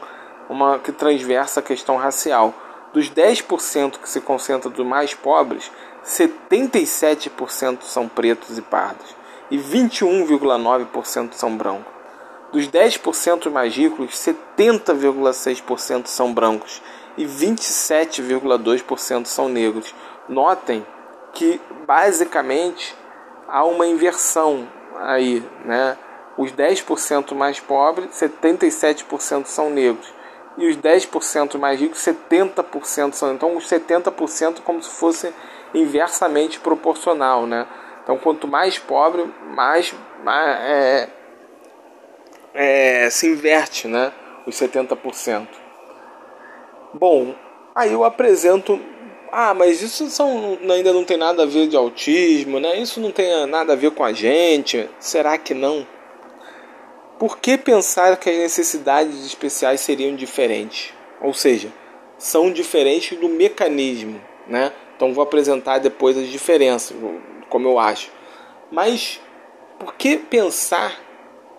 uma 0.50 0.80
que 0.80 0.92
transversa 0.92 1.60
a 1.60 1.64
questão 1.64 1.96
racial. 1.96 2.54
Dos 2.92 3.10
10% 3.10 4.00
que 4.00 4.10
se 4.10 4.20
concentra 4.20 4.70
dos 4.70 4.86
mais 4.86 5.14
pobres, 5.14 5.72
77% 6.04 7.84
são 7.84 8.08
pretos 8.08 8.58
e 8.58 8.62
pardos 8.62 9.13
e 9.54 9.58
21,9% 9.60 11.34
são 11.34 11.56
brancos. 11.56 11.94
Dos 12.52 12.68
10% 12.68 13.52
mais 13.52 13.76
ricos, 13.76 14.16
70,6% 14.16 16.08
são 16.08 16.34
brancos 16.34 16.82
e 17.16 17.24
27,2% 17.24 19.28
são 19.28 19.48
negros. 19.48 19.94
Notem 20.28 20.84
que 21.34 21.62
basicamente 21.86 22.96
há 23.48 23.64
uma 23.64 23.86
inversão 23.86 24.68
aí, 25.00 25.48
né? 25.64 26.00
Os 26.36 26.52
10% 26.52 27.36
mais 27.36 27.60
pobres, 27.60 28.10
77% 28.10 29.46
são 29.46 29.70
negros. 29.70 30.12
E 30.58 30.68
os 30.68 30.76
10% 30.78 31.60
mais 31.60 31.80
ricos, 31.80 32.00
70% 32.00 33.14
são. 33.14 33.32
Então, 33.32 33.56
os 33.56 33.70
70% 33.70 34.62
como 34.62 34.82
se 34.82 34.90
fosse 34.90 35.32
inversamente 35.76 36.60
proporcional, 36.60 37.46
né? 37.46 37.68
Então, 38.04 38.18
quanto 38.18 38.48
mais 38.48 38.78
pobre, 38.78 39.26
mais, 39.56 39.94
mais 40.24 40.60
é, 40.60 41.10
é, 42.54 43.10
se 43.10 43.28
inverte 43.28 43.88
né, 43.88 44.12
os 44.46 44.56
70%. 44.56 45.48
Bom, 46.94 47.34
aí 47.74 47.92
eu 47.92 48.04
apresento. 48.04 48.80
Ah, 49.32 49.54
mas 49.54 49.82
isso 49.82 50.08
são, 50.10 50.60
ainda 50.70 50.94
não 50.94 51.04
tem 51.04 51.18
nada 51.18 51.44
a 51.44 51.46
ver 51.46 51.68
de 51.68 51.76
autismo, 51.76 52.60
né? 52.60 52.78
Isso 52.78 53.00
não 53.00 53.12
tem 53.12 53.48
nada 53.48 53.74
a 53.74 53.76
ver 53.76 53.90
com 53.92 54.04
a 54.04 54.14
gente. 54.14 54.88
Será 55.00 55.40
que 55.40 55.56
não? 55.56 55.88
Por 57.18 57.40
que 57.40 57.58
pensar 57.58 58.16
que 58.18 58.30
as 58.30 58.38
necessidades 58.38 59.26
especiais 59.26 59.82
seriam 59.82 60.16
diferentes? 60.16 60.94
Ou 61.20 61.34
seja, 61.34 61.70
são 62.18 62.52
diferentes 62.52 63.18
do 63.18 63.28
mecanismo, 63.28 64.22
né? 64.48 64.72
Então 64.96 65.14
vou 65.14 65.24
apresentar 65.24 65.80
depois 65.80 66.16
as 66.16 66.28
diferenças 66.28 66.96
como 67.54 67.68
eu 67.68 67.78
acho. 67.78 68.12
Mas 68.72 69.22
por 69.78 69.94
que 69.94 70.18
pensar 70.18 71.00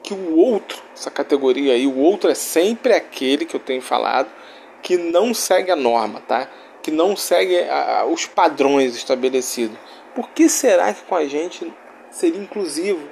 que 0.03 0.13
o 0.13 0.37
outro, 0.37 0.83
essa 0.93 1.09
categoria 1.09 1.75
aí, 1.75 1.87
o 1.87 1.97
outro 1.97 2.29
é 2.29 2.35
sempre 2.35 2.93
aquele 2.93 3.47
que 3.47 3.55
eu 3.55 3.61
tenho 3.61 3.81
falado 3.81 4.29
que 4.83 4.97
não 4.97 5.33
segue 5.33 5.71
a 5.71 5.77
norma, 5.77 6.21
tá? 6.21 6.51
Que 6.83 6.91
não 6.91 7.17
segue 7.17 7.59
a, 7.61 8.05
os 8.07 8.27
padrões 8.27 8.97
estabelecidos. 8.97 9.79
Por 10.17 10.29
que 10.31 10.49
será 10.49 10.93
que 10.93 11.03
com 11.05 11.15
a 11.15 11.25
gente 11.27 11.73
seria 12.11 12.41
inclusivo? 12.41 13.09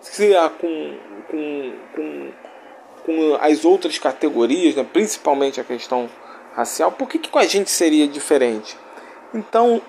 Se 0.00 0.32
com, 0.58 0.98
com, 1.30 1.72
com, 1.94 2.32
com 3.04 3.38
as 3.40 3.64
outras 3.64 3.98
categorias, 3.98 4.74
né? 4.74 4.86
principalmente 4.90 5.60
a 5.60 5.64
questão 5.64 6.08
racial, 6.54 6.90
por 6.90 7.08
que, 7.08 7.18
que 7.18 7.28
com 7.28 7.38
a 7.38 7.46
gente 7.46 7.70
seria 7.70 8.08
diferente? 8.08 8.76
Então 9.34 9.82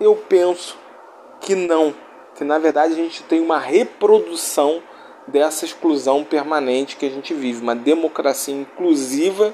eu 0.00 0.16
penso 0.16 0.85
que 1.40 1.54
não, 1.54 1.94
que 2.34 2.44
na 2.44 2.58
verdade 2.58 2.92
a 2.92 2.96
gente 2.96 3.22
tem 3.22 3.40
uma 3.40 3.58
reprodução 3.58 4.82
dessa 5.26 5.64
exclusão 5.64 6.22
permanente 6.22 6.96
que 6.96 7.06
a 7.06 7.10
gente 7.10 7.34
vive, 7.34 7.62
uma 7.62 7.74
democracia 7.74 8.54
inclusiva 8.54 9.52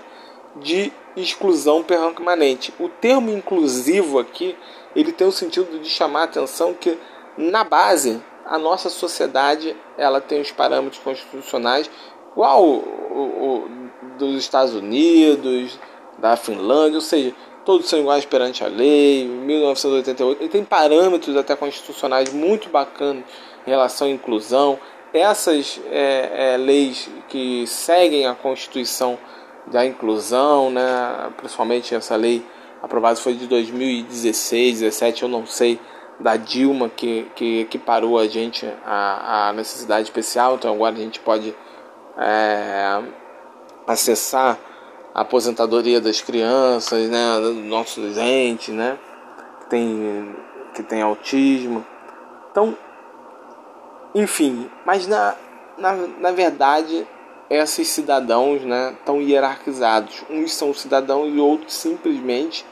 de 0.57 0.93
exclusão 1.17 1.83
permanente. 1.83 2.75
O 2.79 2.89
termo 2.89 3.31
inclusivo 3.31 4.19
aqui, 4.19 4.57
ele 4.95 5.13
tem 5.13 5.27
o 5.27 5.33
sentido 5.33 5.79
de 5.79 5.89
chamar 5.89 6.21
a 6.21 6.25
atenção 6.25 6.75
que 6.75 6.99
na 7.37 7.65
base 7.65 8.23
a 8.45 8.59
nossa 8.59 8.91
sociedade 8.91 9.75
ela 9.97 10.21
tem 10.21 10.41
os 10.41 10.51
parâmetros 10.51 11.03
constitucionais 11.03 11.91
igual 12.33 12.65
o, 12.65 12.77
o, 12.77 13.65
o 13.67 13.83
dos 14.19 14.37
Estados 14.37 14.75
Unidos, 14.75 15.79
da 16.19 16.37
Finlândia, 16.37 16.97
ou 16.97 17.03
seja, 17.03 17.35
todos 17.65 17.89
são 17.89 17.99
iguais 17.99 18.25
perante 18.25 18.65
a 18.65 18.69
lei, 18.69 19.27
1988. 19.27 20.43
Ele 20.43 20.49
tem 20.49 20.65
parâmetros 20.65 21.37
até 21.37 21.55
constitucionais 21.57 22.33
muito 22.33 22.69
bacanas 22.69 23.25
em 23.67 23.71
relação 23.71 24.07
à 24.07 24.11
inclusão. 24.11 24.79
Essas 25.13 25.81
é, 25.91 26.55
é, 26.55 26.57
leis 26.57 27.09
que 27.29 27.67
seguem 27.67 28.27
a 28.27 28.35
Constituição 28.35 29.19
da 29.67 29.85
inclusão, 29.87 30.71
né, 30.71 31.33
principalmente 31.37 31.95
essa 31.95 32.17
lei 32.17 32.45
aprovada 32.83 33.17
foi 33.17 33.35
de 33.35 33.47
2016, 33.47 34.81
17, 34.81 35.23
eu 35.23 35.29
não 35.29 35.47
sei, 35.47 35.79
da 36.19 36.37
Dilma, 36.37 36.89
que, 36.89 37.27
que, 37.37 37.65
que 37.67 37.79
parou 37.79 38.19
a 38.19 38.27
gente 38.27 38.67
a, 38.85 39.49
a 39.49 39.53
necessidade 39.53 40.05
especial, 40.05 40.57
então 40.57 40.75
agora 40.75 40.95
a 40.95 40.99
gente 40.99 41.21
pode 41.21 41.55
é, 42.19 43.03
acessar 43.87 44.59
aposentadoria 45.15 46.01
das 46.01 46.21
crianças, 46.21 47.09
né, 47.09 47.39
nossos 47.67 48.17
entes, 48.17 48.75
né, 48.75 48.99
que 49.61 49.67
tem, 49.71 50.37
que 50.75 50.83
tem 50.83 51.03
autismo. 51.03 51.85
Então, 52.51 52.77
enfim, 54.15 54.71
mas 54.85 55.07
na, 55.07 55.35
na, 55.79 55.93
na 55.95 56.33
verdade, 56.33 57.07
esses 57.49 57.89
cidadãos 57.89 58.63
né, 58.63 58.95
estão 58.99 59.21
hierarquizados. 59.21 60.25
Uns 60.31 60.55
são 60.55 60.73
cidadãos 60.73 61.31
e 61.35 61.39
outros 61.39 61.75
simplesmente 61.75 62.65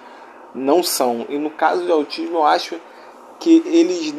não 0.55 0.83
são. 0.83 1.27
E 1.29 1.39
no 1.39 1.51
caso 1.51 1.85
de 1.85 1.93
autismo, 1.93 2.39
eu 2.39 2.47
acho 2.47 2.81
que 3.39 3.63
eles 3.67 4.15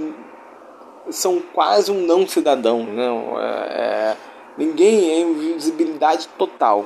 são 1.09 1.41
quase 1.53 1.91
um 1.91 2.05
não 2.05 2.27
cidadão. 2.27 2.83
Né? 2.83 3.07
É, 3.69 4.15
ninguém 4.57 5.09
é 5.09 5.19
invisibilidade 5.21 6.27
total. 6.37 6.85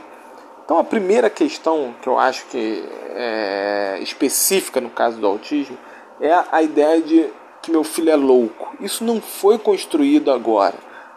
Então 0.66 0.80
a 0.80 0.84
primeira 0.84 1.30
questão 1.30 1.94
que 2.02 2.10
eu 2.10 2.18
acho 2.18 2.48
que 2.48 2.84
é 3.12 4.00
específica 4.02 4.82
no 4.82 4.90
caso 4.90 5.18
do 5.20 5.28
autismo 5.28 5.78
é 6.20 6.34
a 6.52 6.62
ideia 6.64 7.02
de 7.02 7.30
que 7.62 7.70
meu 7.70 7.84
filho 7.84 8.10
é 8.10 8.16
louco. 8.16 8.76
Isso 8.80 9.04
não 9.04 9.22
foi 9.22 9.60
construído 9.60 10.32
agora. 10.32 10.74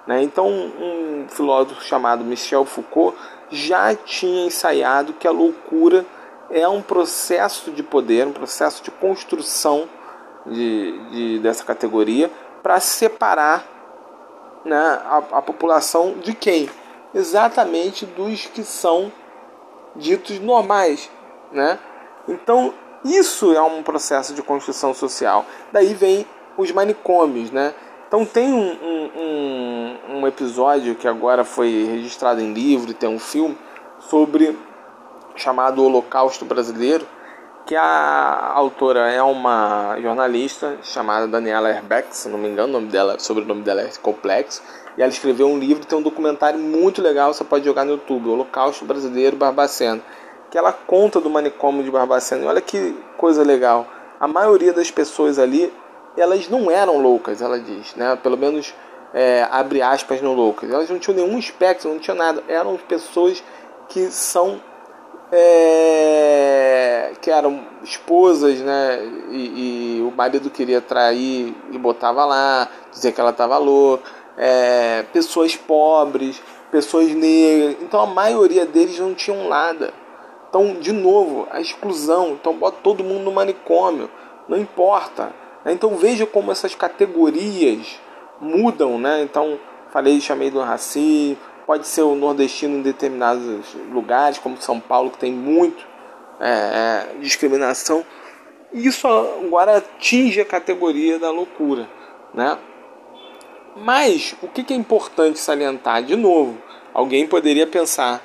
Né? 0.06 0.22
Então 0.22 0.46
um 0.46 1.26
filósofo 1.28 1.82
chamado 1.82 2.24
Michel 2.24 2.66
Foucault 2.66 3.16
já 3.50 3.94
tinha 3.94 4.46
ensaiado 4.46 5.14
que 5.14 5.26
a 5.26 5.30
loucura 5.30 6.04
é 6.50 6.68
um 6.68 6.82
processo 6.82 7.70
de 7.70 7.82
poder, 7.82 8.26
um 8.26 8.32
processo 8.32 8.82
de 8.82 8.90
construção 8.90 9.88
de, 10.44 11.10
de 11.10 11.38
dessa 11.38 11.64
categoria 11.64 12.30
para 12.62 12.80
separar 12.80 13.66
né, 14.62 14.76
a, 14.76 15.22
a 15.32 15.42
população 15.42 16.16
de 16.22 16.34
quem? 16.34 16.68
Exatamente 17.14 18.04
dos 18.04 18.44
que 18.44 18.62
são 18.62 19.10
ditos 19.96 20.38
normais, 20.40 21.10
né? 21.52 21.78
Então 22.26 22.74
isso 23.04 23.52
é 23.54 23.62
um 23.62 23.82
processo 23.82 24.34
de 24.34 24.42
construção 24.42 24.92
social. 24.92 25.44
Daí 25.72 25.94
vem 25.94 26.26
os 26.56 26.70
manicômios, 26.72 27.50
né? 27.50 27.74
Então 28.08 28.24
tem 28.24 28.52
um, 28.52 28.70
um, 29.16 30.16
um, 30.16 30.26
episódio 30.26 30.94
que 30.94 31.06
agora 31.06 31.44
foi 31.44 31.84
registrado 31.84 32.40
em 32.40 32.52
livro, 32.52 32.94
tem 32.94 33.08
um 33.08 33.18
filme 33.18 33.56
sobre 33.98 34.58
chamado 35.36 35.84
Holocausto 35.84 36.44
Brasileiro, 36.44 37.06
que 37.66 37.76
a 37.76 38.52
autora 38.54 39.10
é 39.10 39.22
uma 39.22 39.98
jornalista 40.00 40.78
chamada 40.82 41.28
Daniela 41.28 41.68
Herbeck, 41.68 42.16
se 42.16 42.30
não 42.30 42.38
me 42.38 42.48
engano, 42.48 42.70
o 42.70 42.80
nome 42.80 42.88
dela, 42.88 43.16
o 43.28 43.34
nome 43.34 43.62
dela 43.62 43.82
é 43.82 43.90
complexo, 44.02 44.62
e 44.98 45.02
ela 45.02 45.12
escreveu 45.12 45.46
um 45.46 45.56
livro, 45.56 45.86
tem 45.86 45.96
um 45.96 46.02
documentário 46.02 46.58
muito 46.58 47.00
legal, 47.00 47.32
você 47.32 47.44
pode 47.44 47.64
jogar 47.64 47.84
no 47.84 47.92
YouTube, 47.92 48.30
Holocausto 48.30 48.84
Brasileiro 48.84 49.36
Barbacena, 49.36 50.02
que 50.50 50.58
ela 50.58 50.72
conta 50.72 51.20
do 51.20 51.30
manicômio 51.30 51.84
de 51.84 51.90
Barbacena. 51.90 52.42
E 52.42 52.46
olha 52.48 52.60
que 52.60 52.96
coisa 53.16 53.44
legal. 53.44 53.86
A 54.18 54.26
maioria 54.26 54.72
das 54.72 54.90
pessoas 54.90 55.38
ali, 55.38 55.72
elas 56.16 56.48
não 56.48 56.68
eram 56.68 57.00
loucas, 57.00 57.40
ela 57.40 57.60
diz, 57.60 57.94
né? 57.94 58.18
Pelo 58.20 58.36
menos 58.36 58.74
é, 59.14 59.46
abre 59.48 59.80
aspas 59.80 60.20
no 60.20 60.34
loucas. 60.34 60.68
Elas 60.68 60.90
não 60.90 60.98
tinham 60.98 61.16
nenhum 61.16 61.38
espectro, 61.38 61.88
não 61.88 62.00
tinham 62.00 62.16
nada. 62.16 62.42
Eram 62.48 62.76
pessoas 62.76 63.40
que 63.88 64.10
são 64.10 64.60
é, 65.30 67.12
que 67.20 67.30
eram 67.30 67.60
esposas, 67.84 68.58
né? 68.58 68.98
E, 69.30 69.98
e, 69.98 70.02
o 70.02 70.10
marido 70.10 70.50
queria 70.50 70.80
trair 70.80 71.54
e 71.70 71.78
botava 71.78 72.24
lá, 72.24 72.68
dizer 72.90 73.12
que 73.12 73.20
ela 73.20 73.30
estava 73.30 73.58
louca. 73.58 74.17
É, 74.38 75.04
pessoas 75.12 75.56
pobres, 75.56 76.40
pessoas 76.70 77.10
negras. 77.12 77.76
Então 77.82 78.00
a 78.00 78.06
maioria 78.06 78.64
deles 78.64 78.98
não 78.98 79.14
tinham 79.14 79.48
nada. 79.48 79.92
Então, 80.48 80.74
de 80.74 80.92
novo, 80.92 81.46
a 81.50 81.60
exclusão. 81.60 82.38
Então 82.40 82.54
bota 82.54 82.78
todo 82.82 83.04
mundo 83.04 83.24
no 83.24 83.32
manicômio. 83.32 84.08
Não 84.48 84.56
importa. 84.56 85.32
Então 85.66 85.96
veja 85.96 86.24
como 86.24 86.50
essas 86.50 86.74
categorias 86.74 88.00
mudam, 88.40 88.98
né? 88.98 89.22
Então 89.22 89.58
falei, 89.90 90.20
chamei 90.20 90.50
do 90.50 90.60
racismo 90.60 91.36
pode 91.68 91.86
ser 91.86 92.00
o 92.00 92.14
nordestino 92.14 92.78
em 92.78 92.82
determinados 92.82 93.76
lugares, 93.92 94.38
como 94.38 94.56
São 94.56 94.80
Paulo, 94.80 95.10
que 95.10 95.18
tem 95.18 95.30
muito 95.30 95.86
é, 96.40 96.48
é, 96.48 97.08
discriminação. 97.20 98.06
Isso 98.72 99.06
agora 99.06 99.76
atinge 99.76 100.40
a 100.40 100.46
categoria 100.46 101.18
da 101.18 101.30
loucura, 101.30 101.86
né? 102.32 102.56
Mas 103.80 104.34
o 104.42 104.48
que 104.48 104.72
é 104.72 104.76
importante 104.76 105.38
salientar 105.38 106.02
de 106.02 106.16
novo? 106.16 106.60
Alguém 106.92 107.28
poderia 107.28 107.66
pensar, 107.66 108.22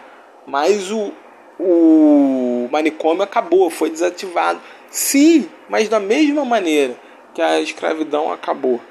mas 0.48 0.92
o, 0.92 1.12
o 1.60 2.68
manicômio 2.72 3.22
acabou, 3.22 3.70
foi 3.70 3.90
desativado. 3.90 4.60
Sim, 4.90 5.48
mas 5.70 5.88
da 5.88 6.00
mesma 6.00 6.44
maneira 6.44 6.96
que 7.34 7.42
a 7.42 7.60
escravidão 7.62 8.32
acabou. 8.32 8.82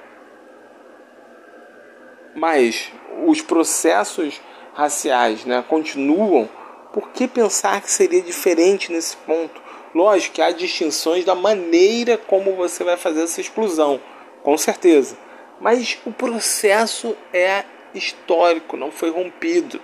Mas 2.35 2.93
os 3.27 3.43
processos 3.43 4.41
raciais 4.73 5.45
né, 5.45 5.65
continuam, 5.69 6.49
por 6.93 7.11
que 7.11 7.27
pensar 7.27 7.81
que 7.81 7.91
seria 7.91 8.23
diferente 8.23 8.93
nesse 8.93 9.17
ponto? 9.17 9.61
Lógico 9.95 10.37
que 10.37 10.43
há 10.43 10.51
distinções 10.51 11.25
da 11.25 11.35
maneira 11.35 12.17
como 12.17 12.55
você 12.55 12.85
vai 12.85 12.97
fazer 12.97 13.25
essa 13.25 13.41
exclusão, 13.41 14.01
com 14.43 14.57
certeza. 14.57 15.17
Mas 15.63 15.97
o 16.05 16.13
processo 16.13 17.17
é 17.33 17.65
histórico, 17.95 18.77
não 18.77 18.91
foi 18.91 19.11
rompido. 19.11 19.81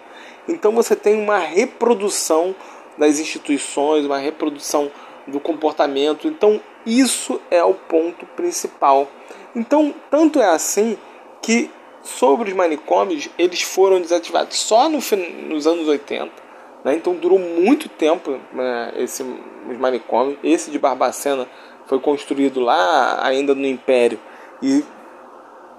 Então 0.48 0.72
você 0.72 0.96
tem 0.96 1.14
uma 1.14 1.38
reprodução 1.38 2.54
das 2.98 3.20
instituições, 3.20 4.04
uma 4.04 4.18
reprodução 4.18 4.90
do 5.24 5.38
comportamento. 5.38 6.26
Então 6.26 6.60
isso 6.84 7.40
é 7.48 7.62
o 7.62 7.74
ponto 7.74 8.26
principal. 8.26 9.08
Então, 9.54 9.94
tanto 10.10 10.40
é 10.40 10.46
assim 10.46 10.98
que 11.40 11.70
sobre 12.02 12.50
os 12.50 12.56
manicômios, 12.56 13.28
eles 13.38 13.62
foram 13.62 14.00
desativados 14.00 14.58
só 14.58 14.88
no, 14.88 14.98
nos 15.48 15.66
anos 15.66 15.86
80. 15.86 16.32
Né? 16.84 16.94
Então 16.96 17.14
durou 17.14 17.38
muito 17.38 17.88
tempo 17.88 18.38
né, 18.52 18.94
esse, 18.96 19.22
os 19.22 19.78
manicômios. 19.78 20.38
Esse 20.42 20.72
de 20.72 20.78
Barbacena 20.78 21.46
foi 21.86 22.00
construído 22.00 22.58
lá 22.58 23.24
ainda 23.24 23.54
no 23.54 23.66
Império 23.66 24.18
e 24.60 24.82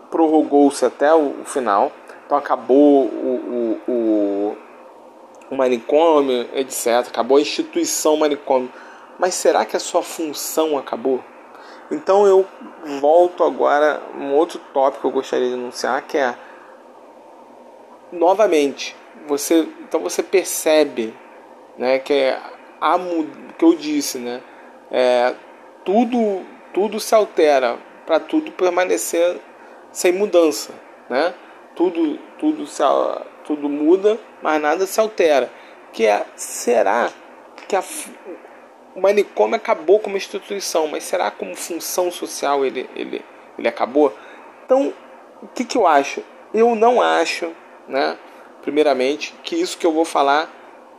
prorrogou-se 0.09 0.83
até 0.85 1.13
o, 1.13 1.43
final. 1.45 1.91
Então 2.25 2.37
acabou 2.37 3.05
o, 3.05 3.79
o, 3.87 3.91
o, 3.91 4.57
o 5.51 5.55
manicômio, 5.55 6.47
etc. 6.53 7.07
Acabou 7.07 7.37
a 7.37 7.41
instituição 7.41 8.17
manicômio. 8.17 8.71
Mas 9.17 9.33
será 9.33 9.65
que 9.65 9.75
a 9.75 9.79
sua 9.79 10.01
função 10.01 10.77
acabou? 10.77 11.23
Então 11.91 12.27
eu 12.27 12.45
volto 12.99 13.43
agora 13.43 14.01
um 14.15 14.33
outro 14.33 14.59
tópico 14.73 15.01
que 15.01 15.07
eu 15.07 15.11
gostaria 15.11 15.47
de 15.47 15.53
anunciar 15.55 16.01
que 16.03 16.17
é 16.17 16.35
novamente 18.11 18.95
você 19.27 19.67
então 19.81 19.99
você 19.99 20.23
percebe 20.23 21.13
né 21.77 21.99
que 21.99 22.13
é 22.13 22.39
a 22.79 22.97
que 23.57 23.65
eu 23.65 23.75
disse 23.75 24.17
né 24.17 24.41
é, 24.91 25.35
tudo 25.83 26.43
tudo 26.73 26.99
se 26.99 27.13
altera 27.13 27.77
para 28.05 28.19
tudo 28.19 28.51
permanecer 28.51 29.39
sem 29.91 30.11
mudança 30.11 30.73
né 31.09 31.33
tudo 31.75 32.17
tudo 32.37 32.67
se, 32.67 32.83
tudo 33.45 33.69
muda 33.69 34.19
mas 34.41 34.61
nada 34.61 34.85
se 34.85 34.99
altera 34.99 35.51
que 35.91 36.05
é 36.05 36.25
será 36.35 37.09
que 37.67 37.75
a, 37.75 37.83
o 38.95 39.01
manicômio 39.01 39.55
acabou 39.55 39.99
como 39.99 40.17
instituição, 40.17 40.87
mas 40.87 41.03
será 41.03 41.31
como 41.31 41.55
função 41.55 42.11
social 42.11 42.65
ele, 42.65 42.89
ele, 42.95 43.23
ele 43.57 43.67
acabou? 43.67 44.13
Então, 44.65 44.93
o 45.41 45.47
que, 45.47 45.63
que 45.63 45.77
eu 45.77 45.87
acho? 45.87 46.21
Eu 46.53 46.75
não 46.75 47.01
acho, 47.01 47.51
né, 47.87 48.17
primeiramente, 48.61 49.33
que 49.43 49.55
isso 49.55 49.77
que 49.77 49.85
eu 49.85 49.93
vou 49.93 50.05
falar 50.05 50.51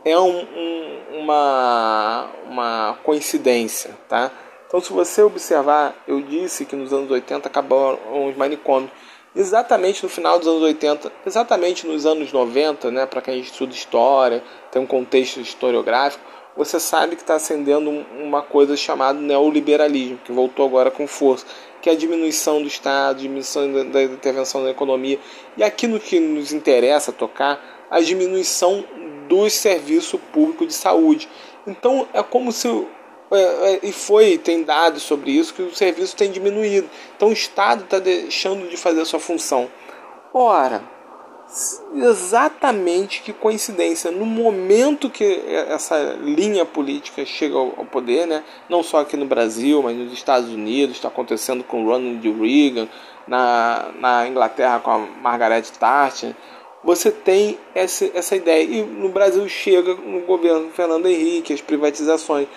é 0.03 0.17
um, 0.17 0.39
um, 0.39 1.19
uma, 1.19 2.29
uma 2.45 2.99
coincidência, 3.03 3.95
tá? 4.09 4.31
Então, 4.71 4.79
se 4.79 4.93
você 4.93 5.21
observar, 5.21 6.01
eu 6.07 6.21
disse 6.21 6.63
que 6.63 6.77
nos 6.77 6.93
anos 6.93 7.11
80 7.11 7.45
acabaram 7.45 7.99
os 8.29 8.37
manicômios. 8.37 8.89
Exatamente 9.35 10.01
no 10.01 10.07
final 10.07 10.39
dos 10.39 10.47
anos 10.47 10.61
80, 10.61 11.11
exatamente 11.25 11.85
nos 11.85 12.05
anos 12.05 12.31
90, 12.31 12.89
né, 12.89 13.05
para 13.05 13.21
quem 13.21 13.37
estuda 13.41 13.73
história, 13.73 14.41
tem 14.71 14.81
um 14.81 14.85
contexto 14.85 15.41
historiográfico, 15.41 16.23
você 16.55 16.79
sabe 16.79 17.17
que 17.17 17.21
está 17.21 17.35
acendendo 17.35 17.89
uma 17.89 18.41
coisa 18.41 18.77
chamada 18.77 19.19
neoliberalismo, 19.19 20.19
que 20.23 20.31
voltou 20.31 20.65
agora 20.65 20.89
com 20.89 21.05
força, 21.05 21.45
que 21.81 21.89
é 21.89 21.91
a 21.91 21.95
diminuição 21.95 22.61
do 22.61 22.67
Estado, 22.69 23.19
diminuição 23.19 23.89
da 23.91 24.03
intervenção 24.03 24.63
na 24.63 24.69
economia. 24.69 25.19
E 25.57 25.63
aqui 25.65 25.85
no 25.85 25.99
que 25.99 26.17
nos 26.17 26.53
interessa 26.53 27.11
tocar, 27.11 27.59
a 27.89 27.99
diminuição 27.99 28.85
do 29.27 29.49
serviço 29.49 30.17
público 30.17 30.65
de 30.65 30.73
saúde. 30.73 31.27
Então 31.67 32.07
é 32.13 32.23
como 32.23 32.53
se 32.53 32.87
e 33.81 33.91
foi, 33.91 34.37
tem 34.37 34.63
dados 34.63 35.03
sobre 35.03 35.31
isso, 35.31 35.53
que 35.53 35.61
o 35.61 35.75
serviço 35.75 36.15
tem 36.15 36.31
diminuído. 36.31 36.89
Então 37.15 37.29
o 37.29 37.33
Estado 37.33 37.83
está 37.83 37.99
deixando 37.99 38.67
de 38.69 38.77
fazer 38.77 39.01
a 39.01 39.05
sua 39.05 39.19
função. 39.19 39.69
Ora, 40.33 40.83
exatamente 41.95 43.21
que 43.21 43.33
coincidência, 43.33 44.11
no 44.11 44.25
momento 44.25 45.09
que 45.09 45.41
essa 45.69 46.17
linha 46.21 46.65
política 46.65 47.25
chega 47.25 47.57
ao 47.57 47.85
poder, 47.85 48.25
né, 48.25 48.43
não 48.69 48.81
só 48.81 48.99
aqui 48.99 49.17
no 49.17 49.25
Brasil, 49.25 49.81
mas 49.83 49.95
nos 49.97 50.13
Estados 50.13 50.49
Unidos, 50.49 50.95
está 50.95 51.09
acontecendo 51.09 51.63
com 51.63 51.85
Ronald 51.85 52.21
Reagan, 52.39 52.87
na, 53.27 53.91
na 53.99 54.27
Inglaterra 54.27 54.79
com 54.79 54.91
a 54.91 54.97
Margaret 54.99 55.63
Thatcher, 55.79 56.35
você 56.83 57.11
tem 57.11 57.57
essa, 57.75 58.09
essa 58.13 58.35
ideia. 58.35 58.63
E 58.63 58.81
no 58.81 59.09
Brasil 59.09 59.47
chega 59.47 59.93
no 59.93 60.21
governo 60.21 60.69
Fernando 60.71 61.07
Henrique, 61.07 61.53
as 61.53 61.61
privatizações. 61.61 62.47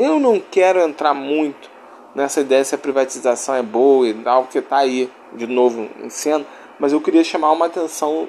Eu 0.00 0.18
não 0.18 0.40
quero 0.40 0.80
entrar 0.80 1.14
muito 1.14 1.70
nessa 2.14 2.40
ideia 2.40 2.64
se 2.64 2.74
a 2.74 2.78
privatização 2.78 3.54
é 3.54 3.62
boa 3.62 4.08
e 4.08 4.14
tal, 4.14 4.42
porque 4.42 4.58
está 4.58 4.78
aí 4.78 5.08
de 5.34 5.46
novo 5.46 5.88
em 6.02 6.10
cena 6.10 6.44
mas 6.80 6.94
eu 6.94 7.00
queria 7.00 7.22
chamar 7.22 7.52
uma 7.52 7.66
atenção 7.66 8.26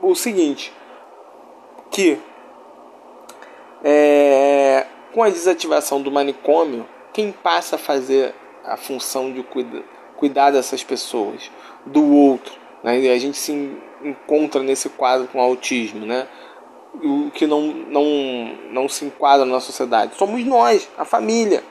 o 0.00 0.14
seguinte, 0.14 0.72
que 1.90 2.18
é, 3.84 4.86
com 5.12 5.22
a 5.22 5.28
desativação 5.28 6.00
do 6.00 6.10
manicômio, 6.10 6.88
quem 7.12 7.30
passa 7.30 7.76
a 7.76 7.78
fazer 7.78 8.34
a 8.64 8.78
função 8.78 9.30
de 9.30 9.42
cuida, 9.42 9.84
cuidar 10.16 10.50
dessas 10.50 10.82
pessoas, 10.82 11.50
do 11.84 12.02
outro, 12.02 12.54
né? 12.82 12.98
E 12.98 13.10
a 13.10 13.18
gente 13.18 13.36
se 13.36 13.52
encontra 14.02 14.62
nesse 14.62 14.88
quadro 14.88 15.28
com 15.28 15.40
autismo, 15.40 16.06
né? 16.06 16.26
O 17.02 17.30
que 17.30 17.46
não, 17.46 17.62
não, 17.62 18.04
não 18.70 18.88
se 18.88 19.04
enquadra 19.04 19.44
na 19.44 19.60
sociedade. 19.60 20.16
Somos 20.16 20.44
nós, 20.44 20.88
a 20.96 21.04
família. 21.04 21.62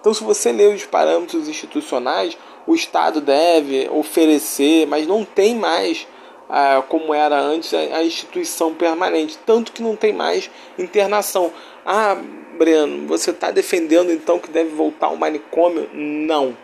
Então, 0.00 0.14
se 0.14 0.22
você 0.22 0.52
ler 0.52 0.74
os 0.74 0.84
parâmetros 0.84 1.48
institucionais, 1.48 2.38
o 2.66 2.74
Estado 2.74 3.20
deve 3.20 3.88
oferecer, 3.90 4.86
mas 4.86 5.06
não 5.06 5.24
tem 5.24 5.54
mais 5.54 6.06
ah, 6.48 6.82
como 6.88 7.12
era 7.12 7.38
antes 7.38 7.74
a, 7.74 8.02
instituição 8.02 8.74
permanente, 8.74 9.38
tanto 9.44 9.72
que 9.72 9.82
não 9.82 9.94
tem 9.96 10.12
mais 10.12 10.50
internação. 10.78 11.52
Ah, 11.84 12.16
Breno, 12.56 13.06
você 13.06 13.30
está 13.30 13.50
defendendo 13.50 14.10
então 14.10 14.38
que 14.38 14.50
deve 14.50 14.70
voltar 14.70 15.08
ao 15.08 15.16
manicômio? 15.16 15.88
Não. 15.92 16.56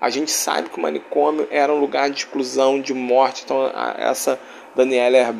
A 0.00 0.10
gente 0.10 0.30
sabe 0.30 0.68
que 0.68 0.78
o 0.78 0.82
manicômio 0.82 1.48
era 1.50 1.72
um 1.72 1.80
lugar 1.80 2.10
de 2.10 2.18
exclusão, 2.18 2.80
de 2.80 2.94
morte. 2.94 3.42
Então, 3.44 3.70
essa 3.96 4.38
Daniela 4.74 5.34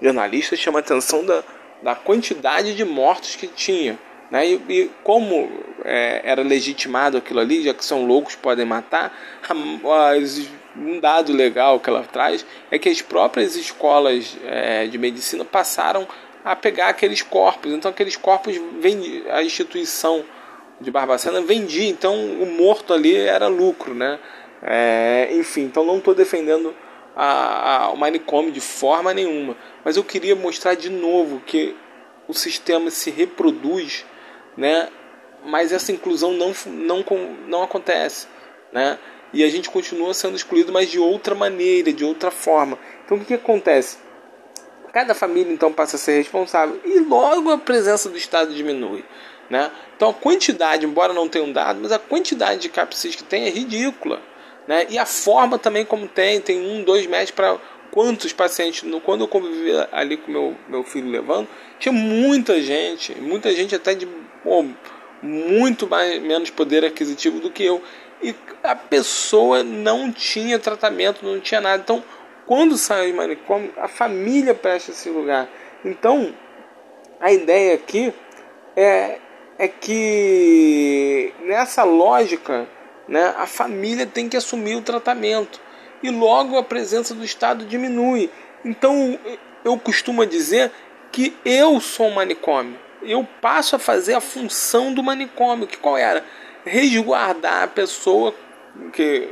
Jornalista, 0.00 0.56
chama 0.56 0.78
a 0.78 0.80
atenção 0.80 1.24
da, 1.24 1.42
da 1.82 1.94
quantidade 1.94 2.74
de 2.74 2.84
mortos 2.84 3.36
que 3.36 3.46
tinha. 3.46 3.98
Né? 4.30 4.46
E, 4.46 4.62
e 4.68 4.90
como 5.02 5.50
é, 5.84 6.20
era 6.24 6.42
legitimado 6.42 7.18
aquilo 7.18 7.40
ali, 7.40 7.62
já 7.62 7.74
que 7.74 7.84
são 7.84 8.06
loucos 8.06 8.34
podem 8.34 8.64
matar, 8.64 9.12
um 10.76 11.00
dado 11.00 11.32
legal 11.32 11.80
que 11.80 11.90
ela 11.90 12.04
traz 12.04 12.46
é 12.70 12.78
que 12.78 12.88
as 12.88 13.02
próprias 13.02 13.56
escolas 13.56 14.36
é, 14.44 14.86
de 14.86 14.96
medicina 14.98 15.44
passaram 15.44 16.06
a 16.44 16.54
pegar 16.54 16.88
aqueles 16.88 17.22
corpos. 17.22 17.72
Então 17.72 17.90
aqueles 17.90 18.16
corpos 18.16 18.58
vendi, 18.78 19.24
a 19.30 19.42
instituição 19.42 20.24
de 20.80 20.90
Barbacena 20.90 21.42
vendia, 21.42 21.88
então 21.88 22.14
o 22.14 22.46
morto 22.46 22.94
ali 22.94 23.14
era 23.14 23.48
lucro, 23.48 23.94
né? 23.94 24.18
É, 24.62 25.28
enfim, 25.32 25.62
então 25.62 25.84
não 25.84 25.98
estou 25.98 26.14
defendendo 26.14 26.74
a, 27.16 27.84
a, 27.84 27.90
o 27.90 27.96
manicômio 27.96 28.52
de 28.52 28.60
forma 28.60 29.12
nenhuma, 29.12 29.56
mas 29.84 29.96
eu 29.96 30.04
queria 30.04 30.36
mostrar 30.36 30.74
de 30.74 30.90
novo 30.90 31.40
que 31.40 31.76
o 32.28 32.34
sistema 32.34 32.90
se 32.90 33.10
reproduz 33.10 34.04
né? 34.56 34.88
Mas 35.44 35.72
essa 35.72 35.90
inclusão 35.90 36.34
não, 36.34 36.52
não, 36.66 37.04
não 37.46 37.62
acontece, 37.62 38.26
né? 38.72 38.98
E 39.32 39.44
a 39.44 39.48
gente 39.48 39.70
continua 39.70 40.12
sendo 40.12 40.36
excluído, 40.36 40.72
mas 40.72 40.90
de 40.90 40.98
outra 40.98 41.34
maneira, 41.34 41.92
de 41.92 42.04
outra 42.04 42.30
forma. 42.30 42.78
Então 43.04 43.16
o 43.16 43.20
que, 43.20 43.26
que 43.26 43.34
acontece? 43.34 43.98
Cada 44.92 45.14
família 45.14 45.52
então 45.52 45.72
passa 45.72 45.96
a 45.96 45.98
ser 45.98 46.16
responsável 46.16 46.80
e 46.84 46.98
logo 46.98 47.50
a 47.50 47.56
presença 47.56 48.08
do 48.08 48.18
Estado 48.18 48.52
diminui. 48.52 49.04
Né? 49.48 49.70
Então 49.96 50.10
a 50.10 50.14
quantidade, 50.14 50.84
embora 50.84 51.12
não 51.12 51.28
tenha 51.28 51.44
um 51.44 51.52
dado, 51.52 51.80
mas 51.80 51.92
a 51.92 51.98
quantidade 51.98 52.60
de 52.60 52.68
CAPSIS 52.68 53.14
que 53.14 53.24
tem 53.24 53.46
é 53.46 53.50
ridícula. 53.50 54.20
Né? 54.70 54.86
E 54.88 54.96
a 55.00 55.04
forma 55.04 55.58
também 55.58 55.84
como 55.84 56.06
tem, 56.06 56.40
tem 56.40 56.60
um, 56.60 56.84
dois 56.84 57.04
médicos 57.04 57.32
para 57.32 57.58
quantos 57.90 58.32
pacientes. 58.32 58.88
Quando 59.04 59.22
eu 59.22 59.26
convivi 59.26 59.72
ali 59.90 60.16
com 60.16 60.30
meu, 60.30 60.56
meu 60.68 60.84
filho 60.84 61.10
levando, 61.10 61.48
tinha 61.80 61.90
muita 61.90 62.62
gente, 62.62 63.12
muita 63.20 63.52
gente 63.52 63.74
até 63.74 63.94
de 63.94 64.06
muito 65.20 65.88
mais, 65.88 66.22
menos 66.22 66.50
poder 66.50 66.84
aquisitivo 66.84 67.40
do 67.40 67.50
que 67.50 67.64
eu. 67.64 67.82
E 68.22 68.32
a 68.62 68.76
pessoa 68.76 69.64
não 69.64 70.12
tinha 70.12 70.56
tratamento, 70.56 71.26
não 71.26 71.40
tinha 71.40 71.60
nada. 71.60 71.82
Então, 71.82 72.04
quando 72.46 72.76
sai 72.76 73.10
o 73.10 73.16
manicômio, 73.16 73.74
a 73.76 73.88
família 73.88 74.54
presta 74.54 74.92
esse 74.92 75.10
lugar. 75.10 75.48
Então, 75.84 76.32
a 77.18 77.32
ideia 77.32 77.74
aqui 77.74 78.14
é, 78.76 79.18
é 79.58 79.66
que 79.66 81.34
nessa 81.40 81.82
lógica, 81.82 82.68
né, 83.10 83.34
a 83.36 83.46
família 83.46 84.06
tem 84.06 84.26
que 84.26 84.36
assumir 84.38 84.76
o 84.76 84.82
tratamento 84.82 85.60
e 86.02 86.08
logo 86.08 86.56
a 86.56 86.62
presença 86.62 87.14
do 87.14 87.22
Estado 87.22 87.66
diminui. 87.66 88.30
Então, 88.64 89.18
eu 89.62 89.76
costumo 89.76 90.24
dizer 90.24 90.72
que 91.12 91.36
eu 91.44 91.78
sou 91.78 92.06
um 92.06 92.14
manicômio 92.14 92.78
eu 93.02 93.26
passo 93.40 93.76
a 93.76 93.78
fazer 93.78 94.14
a 94.14 94.20
função 94.20 94.92
do 94.92 95.02
manicômio, 95.02 95.66
que 95.66 95.76
qual 95.76 95.96
era? 95.96 96.24
Resguardar 96.64 97.62
a 97.64 97.68
pessoa 97.68 98.34
que 98.92 99.28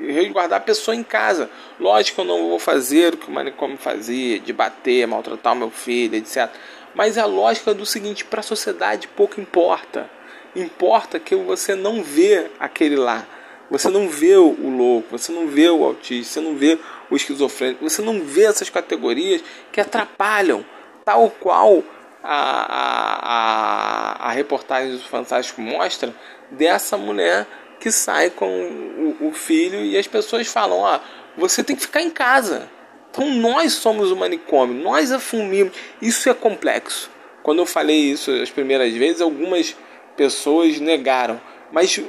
resguardar 0.00 0.58
a 0.58 0.62
pessoa 0.62 0.94
em 0.94 1.02
casa. 1.02 1.50
Lógico 1.78 2.16
que 2.16 2.20
eu 2.20 2.24
não 2.24 2.48
vou 2.48 2.58
fazer 2.58 3.14
o 3.14 3.16
que 3.16 3.28
o 3.28 3.32
manicômio 3.32 3.76
fazia, 3.76 4.38
de 4.38 4.52
bater, 4.52 5.06
maltratar 5.06 5.52
o 5.52 5.56
meu 5.56 5.70
filho, 5.70 6.16
etc. 6.16 6.48
Mas 6.94 7.18
a 7.18 7.24
lógica 7.24 7.74
do 7.74 7.86
seguinte, 7.86 8.24
para 8.24 8.40
a 8.40 8.42
sociedade 8.42 9.08
pouco 9.08 9.40
importa. 9.40 10.10
Importa 10.54 11.18
que 11.18 11.34
você 11.34 11.74
não 11.74 12.02
vê 12.02 12.50
aquele 12.58 12.96
lá. 12.96 13.26
Você 13.70 13.88
não 13.88 14.06
vê 14.06 14.36
o 14.36 14.68
louco, 14.68 15.16
você 15.16 15.32
não 15.32 15.46
vê 15.46 15.70
o 15.70 15.82
autista, 15.82 16.34
você 16.34 16.40
não 16.40 16.56
vê 16.56 16.78
o 17.10 17.16
esquizofrênico, 17.16 17.88
você 17.88 18.02
não 18.02 18.20
vê 18.20 18.44
essas 18.44 18.68
categorias 18.68 19.42
que 19.72 19.80
atrapalham, 19.80 20.64
tal 21.06 21.30
qual 21.30 21.82
a, 22.22 24.22
a, 24.22 24.28
a 24.28 24.30
reportagem 24.30 24.92
do 24.92 25.00
Fantástico 25.00 25.62
mostra 25.62 26.14
dessa 26.50 26.98
mulher 26.98 27.46
que 27.80 27.90
sai 27.90 28.30
com 28.30 28.46
o, 28.46 29.28
o 29.28 29.32
filho 29.32 29.82
e 29.84 29.96
as 29.96 30.06
pessoas 30.06 30.46
falam: 30.48 30.80
ó, 30.80 31.00
você 31.36 31.64
tem 31.64 31.74
que 31.74 31.82
ficar 31.82 32.02
em 32.02 32.10
casa. 32.10 32.68
Então 33.10 33.28
nós 33.30 33.72
somos 33.72 34.10
o 34.10 34.16
manicômio, 34.16 34.82
nós 34.82 35.12
afundimos. 35.12 35.74
Isso 36.00 36.30
é 36.30 36.34
complexo. 36.34 37.10
Quando 37.42 37.58
eu 37.58 37.66
falei 37.66 37.96
isso 37.96 38.30
as 38.30 38.50
primeiras 38.50 38.92
vezes, 38.92 39.20
algumas 39.20 39.74
pessoas 40.16 40.78
negaram. 40.80 41.40
Mas 41.70 42.00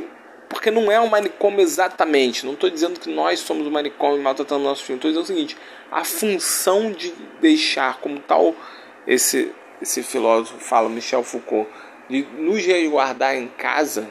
porque 0.50 0.70
não 0.70 0.92
é 0.92 1.00
um 1.00 1.08
manicômio 1.08 1.62
exatamente. 1.62 2.46
Não 2.46 2.54
estou 2.54 2.70
dizendo 2.70 3.00
que 3.00 3.10
nós 3.10 3.40
somos 3.40 3.66
o 3.66 3.72
manicômio 3.72 4.22
maltratando 4.22 4.64
nosso 4.64 4.84
filho. 4.84 4.98
Estou 4.98 5.12
dizendo 5.12 5.24
o 5.24 5.28
seguinte: 5.28 5.58
a 5.92 6.04
função 6.04 6.92
de 6.92 7.12
deixar 7.42 8.00
como 8.00 8.20
tal 8.20 8.56
esse 9.08 9.52
esse 9.84 10.02
filósofo 10.02 10.58
fala, 10.60 10.88
Michel 10.88 11.24
Foucault, 11.24 11.70
de 12.10 12.26
nos 12.38 12.66
resguardar 12.66 13.36
em 13.36 13.48
casa 13.48 14.08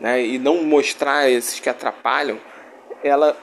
né, 0.00 0.24
e 0.24 0.38
não 0.38 0.64
mostrar 0.64 1.30
esses 1.30 1.60
que 1.60 1.68
atrapalham, 1.68 2.40
ela 3.02 3.36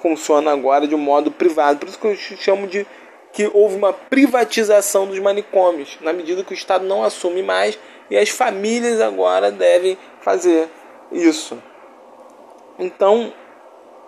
funciona 0.00 0.52
agora 0.52 0.86
de 0.86 0.94
um 0.94 0.98
modo 0.98 1.30
privado. 1.30 1.80
Por 1.80 1.88
isso 1.88 1.98
que 1.98 2.06
eu 2.06 2.16
chamo 2.16 2.66
de 2.66 2.86
que 3.32 3.50
houve 3.52 3.74
uma 3.74 3.92
privatização 3.92 5.08
dos 5.08 5.18
manicômios, 5.18 5.98
na 6.00 6.12
medida 6.12 6.44
que 6.44 6.52
o 6.52 6.54
Estado 6.54 6.86
não 6.86 7.02
assume 7.02 7.42
mais 7.42 7.76
e 8.10 8.16
as 8.16 8.28
famílias 8.28 9.00
agora 9.00 9.50
devem 9.50 9.96
fazer 10.20 10.68
isso. 11.10 11.58
Então, 12.78 13.32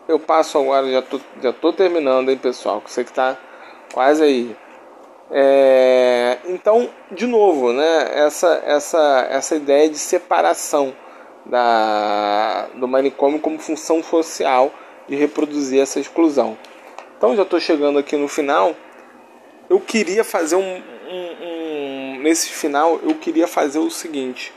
eu 0.09 0.19
passo 0.19 0.59
agora, 0.59 0.91
já 0.91 1.03
tô, 1.03 1.21
já 1.43 1.53
tô 1.53 1.73
terminando, 1.73 2.31
hein, 2.31 2.37
pessoal, 2.37 2.81
que 2.81 2.91
você 2.91 3.05
que 3.05 3.11
está 3.11 3.37
quase 3.93 4.23
aí. 4.23 4.57
É, 5.31 6.39
então, 6.47 6.89
de 7.11 7.27
novo, 7.27 7.73
né, 7.73 8.11
essa, 8.15 8.63
essa, 8.65 9.27
essa 9.31 9.57
ideia 9.57 9.89
de 9.89 9.99
separação 9.99 10.95
da, 11.45 12.69
do 12.75 12.87
manicômio 12.87 13.41
como 13.41 13.59
função 13.59 14.03
social 14.03 14.71
de 15.09 15.17
reproduzir 15.17 15.81
essa 15.81 15.99
exclusão. 15.99 16.57
Então, 17.17 17.35
já 17.35 17.43
estou 17.43 17.59
chegando 17.59 17.99
aqui 17.99 18.17
no 18.17 18.29
final. 18.29 18.75
Eu 19.69 19.81
queria 19.81 20.23
fazer 20.23 20.57
um, 20.57 20.61
um, 20.61 21.45
um, 21.45 21.56
nesse 22.19 22.51
final 22.51 22.99
eu 23.03 23.15
queria 23.15 23.47
fazer 23.47 23.79
o 23.79 23.91
seguinte. 23.91 24.53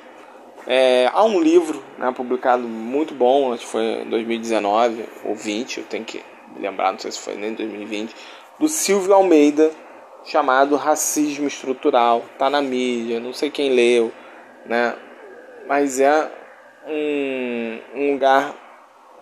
É, 0.68 1.10
há 1.14 1.24
um 1.24 1.40
livro 1.40 1.84
né, 1.98 2.12
publicado 2.12 2.64
muito 2.64 3.14
bom, 3.14 3.54
acho 3.54 3.66
que 3.66 3.72
foi 3.72 3.84
em 4.02 4.10
2019 4.10 5.06
ou 5.24 5.34
20, 5.34 5.80
eu 5.80 5.84
tenho 5.86 6.06
que 6.06 6.24
lembrar, 6.60 6.92
não 6.92 7.00
sei 7.00 7.12
se 7.12 7.20
foi 7.20 7.36
nem 7.36 7.54
2020, 7.54 8.14
do 8.60 8.68
Silvio 8.68 9.14
Almeida, 9.14 9.72
chamado 10.24 10.76
Racismo 10.76 11.48
Estrutural. 11.48 12.24
Tá 12.38 12.50
na 12.50 12.62
mídia, 12.62 13.20
não 13.20 13.34
sei 13.34 13.50
quem 13.50 13.72
leu, 13.72 14.12
né? 14.66 14.96
Mas 15.68 16.00
é 16.00 16.30
um, 16.88 17.80
um 17.96 18.14
lugar 18.14 18.54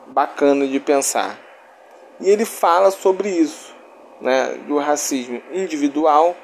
bacana 0.08 0.66
de 0.68 0.80
pensar. 0.80 1.40
E 2.20 2.30
ele 2.30 2.46
fala 2.46 2.90
sobre 2.92 3.30
isso, 3.30 3.76
né? 4.22 4.58
Do 4.68 4.78
racismo 4.78 5.42
individual, 5.54 6.36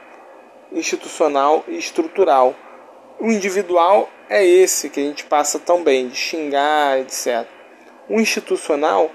institucional 0.73 1.63
e 1.67 1.77
estrutural. 1.77 2.55
O 3.19 3.31
individual 3.31 4.09
é 4.29 4.45
esse 4.45 4.89
que 4.89 4.99
a 4.99 5.03
gente 5.03 5.25
passa 5.25 5.59
tão 5.59 5.83
bem, 5.83 6.07
de 6.07 6.15
xingar, 6.15 6.99
etc. 6.99 7.47
O 8.09 8.19
institucional 8.19 9.09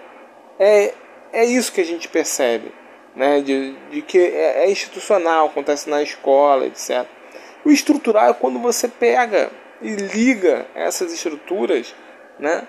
é, 0.59 0.95
é 1.33 1.45
isso 1.45 1.73
que 1.73 1.81
a 1.81 1.85
gente 1.85 2.09
percebe 2.09 2.73
né, 3.19 3.41
de, 3.41 3.73
de 3.91 4.01
que 4.01 4.17
é, 4.17 4.65
é 4.65 4.71
institucional, 4.71 5.47
acontece 5.47 5.91
na 5.91 6.01
escola, 6.01 6.67
etc. 6.67 7.05
O 7.65 7.71
estrutural 7.71 8.31
é 8.31 8.33
quando 8.33 8.61
você 8.61 8.87
pega 8.87 9.51
e 9.83 9.91
liga 9.91 10.67
essas 10.75 11.13
estruturas 11.13 11.95
né, 12.39 12.67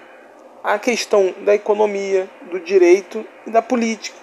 à 0.63 0.79
questão 0.79 1.33
da 1.41 1.53
economia, 1.53 2.27
do 2.49 2.59
direito 2.59 3.23
e 3.45 3.51
da 3.51 3.61
política. 3.61 4.17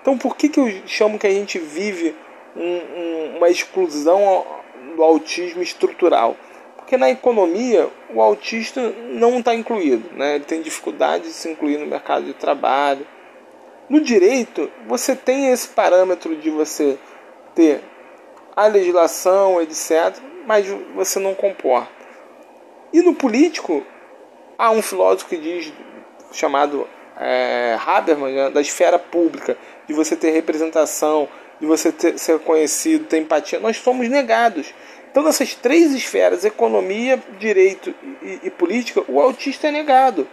Então, 0.00 0.16
por 0.16 0.34
que, 0.34 0.48
que 0.48 0.58
eu 0.58 0.66
chamo 0.86 1.18
que 1.18 1.26
a 1.26 1.30
gente 1.30 1.58
vive 1.58 2.14
um, 2.56 2.80
um, 3.00 3.36
uma 3.36 3.48
exclusão 3.48 4.46
do 4.94 5.02
autismo 5.02 5.62
estrutural? 5.62 6.36
Porque 6.76 6.96
na 6.96 7.10
economia 7.10 7.88
o 8.14 8.22
autista 8.22 8.80
não 9.10 9.38
está 9.38 9.54
incluído, 9.54 10.08
né? 10.16 10.36
ele 10.36 10.44
tem 10.44 10.62
dificuldade 10.62 11.24
de 11.24 11.30
se 11.30 11.50
incluir 11.50 11.78
no 11.78 11.86
mercado 11.86 12.24
de 12.24 12.34
trabalho, 12.34 13.06
no 13.88 14.00
direito, 14.00 14.70
você 14.86 15.14
tem 15.14 15.52
esse 15.52 15.68
parâmetro 15.68 16.34
de 16.36 16.50
você 16.50 16.98
ter 17.54 17.80
a 18.54 18.66
legislação, 18.66 19.60
etc., 19.62 20.16
mas 20.44 20.66
você 20.94 21.20
não 21.20 21.34
comporta. 21.34 21.88
E 22.92 23.00
no 23.00 23.14
político, 23.14 23.84
há 24.58 24.70
um 24.70 24.82
filósofo 24.82 25.28
que 25.28 25.36
diz, 25.36 25.72
chamado 26.32 26.88
é, 27.16 27.78
Habermas, 27.86 28.32
né, 28.32 28.50
da 28.50 28.60
esfera 28.60 28.98
pública, 28.98 29.56
de 29.86 29.94
você 29.94 30.16
ter 30.16 30.30
representação, 30.30 31.28
de 31.60 31.66
você 31.66 31.92
ter, 31.92 32.18
ser 32.18 32.38
conhecido, 32.40 33.04
ter 33.04 33.18
empatia. 33.18 33.58
Nós 33.58 33.76
somos 33.78 34.08
negados. 34.08 34.72
Então, 35.10 35.22
nessas 35.22 35.54
três 35.54 35.94
esferas, 35.94 36.44
economia, 36.44 37.22
direito 37.38 37.94
e, 38.22 38.40
e 38.44 38.50
política, 38.50 39.02
o 39.08 39.20
autista 39.20 39.68
é 39.68 39.70
negado. 39.70 40.28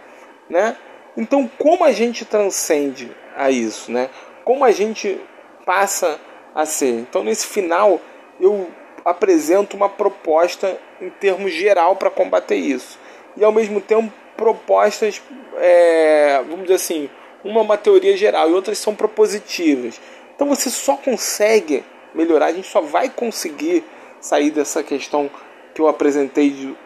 Né? 0.48 0.76
Então, 1.16 1.50
como 1.58 1.84
a 1.84 1.92
gente 1.92 2.24
transcende 2.24 3.10
a 3.36 3.50
isso, 3.50 3.90
né? 3.90 4.10
Como 4.44 4.64
a 4.64 4.70
gente 4.70 5.18
passa 5.64 6.20
a 6.54 6.66
ser. 6.66 7.00
Então, 7.00 7.24
nesse 7.24 7.46
final, 7.46 8.00
eu 8.38 8.68
apresento 9.04 9.76
uma 9.76 9.88
proposta 9.88 10.78
em 11.00 11.10
termos 11.10 11.52
geral 11.52 11.96
para 11.96 12.10
combater 12.10 12.56
isso. 12.56 12.98
E, 13.36 13.44
ao 13.44 13.52
mesmo 13.52 13.80
tempo, 13.80 14.12
propostas, 14.36 15.22
é, 15.56 16.42
vamos 16.46 16.62
dizer 16.62 16.74
assim, 16.74 17.08
uma 17.44 17.60
é 17.60 17.62
uma 17.62 17.76
teoria 17.76 18.16
geral 18.16 18.50
e 18.50 18.52
outras 18.52 18.78
são 18.78 18.94
propositivas. 18.94 20.00
Então, 20.34 20.48
você 20.48 20.70
só 20.70 20.96
consegue 20.96 21.84
melhorar, 22.14 22.46
a 22.46 22.52
gente 22.52 22.68
só 22.68 22.80
vai 22.80 23.08
conseguir 23.08 23.84
sair 24.20 24.50
dessa 24.50 24.82
questão 24.82 25.30
que 25.74 25.80
eu 25.80 25.88
apresentei 25.88 26.50
de, 26.50 26.76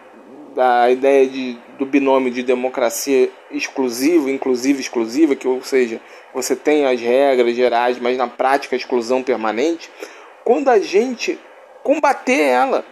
da 0.55 0.91
ideia 0.91 1.27
de, 1.27 1.59
do 1.79 1.87
binômio 1.87 2.33
de 2.33 2.43
democracia 2.43 3.31
exclusiva, 3.51 4.31
inclusiva, 4.31 4.81
exclusiva, 4.81 5.37
que 5.37 5.47
ou 5.47 5.63
seja, 5.63 6.01
você 6.35 6.57
tem 6.57 6.87
as 6.87 7.01
regras 7.01 7.55
gerais, 7.55 7.99
mas 7.99 8.17
na 8.17 8.27
prática 8.27 8.75
a 8.75 8.79
exclusão 8.79 9.23
permanente, 9.23 9.91
quando 10.45 10.69
a 10.69 10.79
gente 10.79 11.39
combater 11.83 12.41
ela. 12.41 12.85